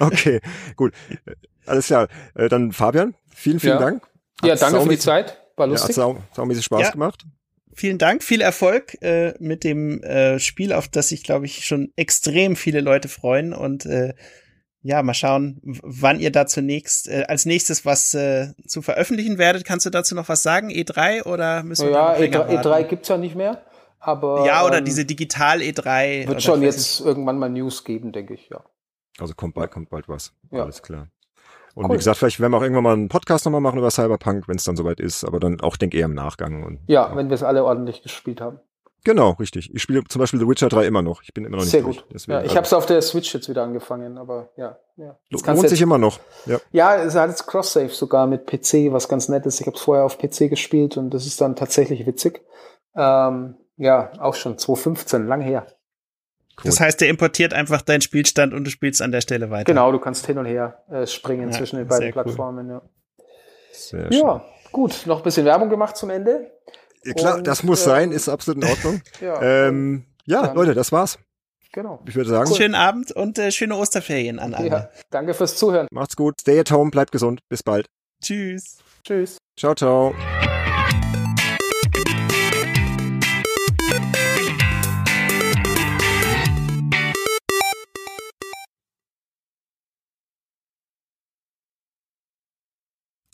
[0.00, 0.40] Okay,
[0.74, 0.92] gut.
[1.66, 2.08] Alles klar.
[2.34, 3.80] Äh, dann Fabian, vielen, vielen ja.
[3.80, 4.02] Dank.
[4.42, 5.40] Hat ja, danke für die Zeit.
[5.56, 5.96] War lustig.
[5.96, 6.90] Ja, hat sau, saumäßig Spaß ja.
[6.90, 7.24] gemacht.
[7.76, 11.92] Vielen Dank, viel Erfolg äh, mit dem äh, Spiel, auf das sich, glaube ich, schon
[11.94, 13.52] extrem viele Leute freuen.
[13.52, 14.14] Und äh,
[14.80, 19.66] ja, mal schauen, wann ihr da zunächst äh, als nächstes was äh, zu veröffentlichen werdet.
[19.66, 20.70] Kannst du dazu noch was sagen?
[20.70, 23.62] E3 oder müssen wir Ja, E3, E3 gibt's ja nicht mehr.
[23.98, 26.28] Aber, ja, oder ähm, diese Digital E3.
[26.28, 28.64] Wird schon jetzt irgendwann mal News geben, denke ich, ja.
[29.18, 30.32] Also kommt bald, kommt bald was.
[30.50, 30.62] Ja.
[30.62, 31.08] Alles klar.
[31.76, 31.92] Und cool.
[31.92, 34.56] wie gesagt, vielleicht werden wir auch irgendwann mal einen Podcast nochmal machen über Cyberpunk, wenn
[34.56, 36.64] es dann soweit ist, aber dann auch, denke eher im Nachgang.
[36.64, 38.60] Und, ja, ja, wenn wir es alle ordentlich gespielt haben.
[39.04, 39.72] Genau, richtig.
[39.74, 41.22] Ich spiele zum Beispiel The Witcher 3 immer noch.
[41.22, 41.98] Ich bin immer noch nicht Sehr durch.
[41.98, 42.06] gut.
[42.14, 42.56] Deswegen, ja, ich also.
[42.56, 44.78] habe es auf der Switch jetzt wieder angefangen, aber ja.
[44.96, 45.18] ja.
[45.28, 46.18] Lohnt sich immer noch.
[46.46, 49.60] Ja, ja es hat jetzt Cross-Save sogar mit PC, was ganz nett ist.
[49.60, 52.40] Ich habe es vorher auf PC gespielt und das ist dann tatsächlich witzig.
[52.96, 55.66] Ähm, ja, auch schon 2015, lang her.
[56.58, 56.70] Cool.
[56.70, 59.64] Das heißt, der importiert einfach deinen Spielstand und du spielst an der Stelle weiter.
[59.64, 62.66] Genau, du kannst hin und her äh, springen ja, zwischen den beiden Plattformen.
[62.66, 62.72] Cool.
[62.72, 63.26] Ja.
[63.72, 64.22] Sehr schön.
[64.22, 65.02] ja, gut.
[65.06, 66.50] Noch ein bisschen Werbung gemacht zum Ende.
[67.04, 69.02] Ja, klar, und, das muss äh, sein, ist absolut in Ordnung.
[69.20, 71.18] ja, ähm, ja Leute, das war's.
[71.72, 72.02] Genau.
[72.08, 72.48] Ich würde sagen.
[72.48, 72.56] Cool.
[72.56, 74.68] Schönen Abend und äh, schöne Osterferien an alle.
[74.68, 75.88] Ja, danke fürs Zuhören.
[75.90, 76.40] Macht's gut.
[76.40, 77.40] Stay at home, bleibt gesund.
[77.50, 77.86] Bis bald.
[78.22, 78.78] Tschüss.
[79.04, 79.36] Tschüss.
[79.58, 80.14] Ciao, ciao.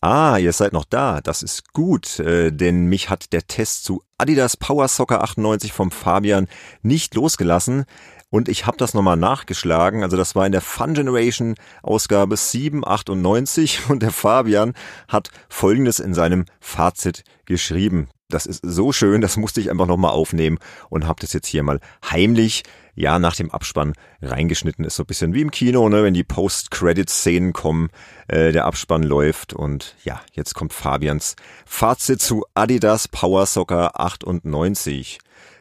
[0.04, 1.20] Ah, ihr seid noch da.
[1.20, 5.92] Das ist gut, äh, denn mich hat der Test zu Adidas Power Soccer 98 vom
[5.92, 6.48] Fabian
[6.82, 7.84] nicht losgelassen.
[8.28, 10.02] Und ich habe das nochmal nachgeschlagen.
[10.02, 11.54] Also das war in der Fun Generation
[11.84, 14.74] Ausgabe 798 und der Fabian
[15.06, 18.08] hat Folgendes in seinem Fazit geschrieben.
[18.28, 20.58] Das ist so schön, das musste ich einfach nochmal aufnehmen
[20.88, 21.78] und habe das jetzt hier mal
[22.10, 24.96] heimlich ja nach dem Abspann reingeschnitten ist.
[24.96, 27.90] So ein bisschen wie im Kino, ne, wenn die Post-Credit-Szenen kommen,
[28.28, 31.36] äh, der Abspann läuft und ja, jetzt kommt Fabians
[31.66, 35.18] Fazit zu Adidas Power Soccer 98.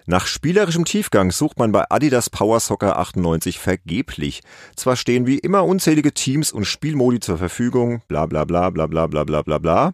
[0.07, 4.41] Nach spielerischem Tiefgang sucht man bei Adidas Power Soccer 98 vergeblich.
[4.75, 9.07] Zwar stehen wie immer unzählige Teams und Spielmodi zur Verfügung, bla bla bla bla bla
[9.07, 9.93] bla bla bla bla.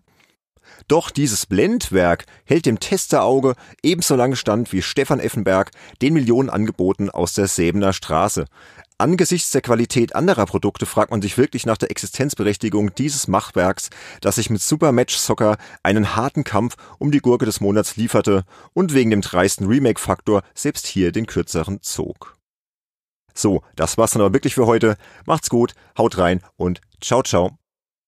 [0.87, 5.71] Doch dieses Blendwerk hält dem Testerauge ebenso lange stand wie Stefan Effenberg
[6.01, 8.45] den Millionenangeboten aus der Säbener Straße.
[8.99, 13.91] Angesichts der Qualität anderer Produkte fragt man sich wirklich nach der Existenzberechtigung dieses Machwerks,
[14.21, 18.43] das sich mit Super Match Soccer einen harten Kampf um die Gurke des Monats lieferte
[18.73, 22.37] und wegen dem dreisten Remake-Faktor selbst hier den kürzeren zog.
[23.35, 24.97] So, das war's dann aber wirklich für heute.
[25.27, 27.59] Macht's gut, haut rein und ciao ciao.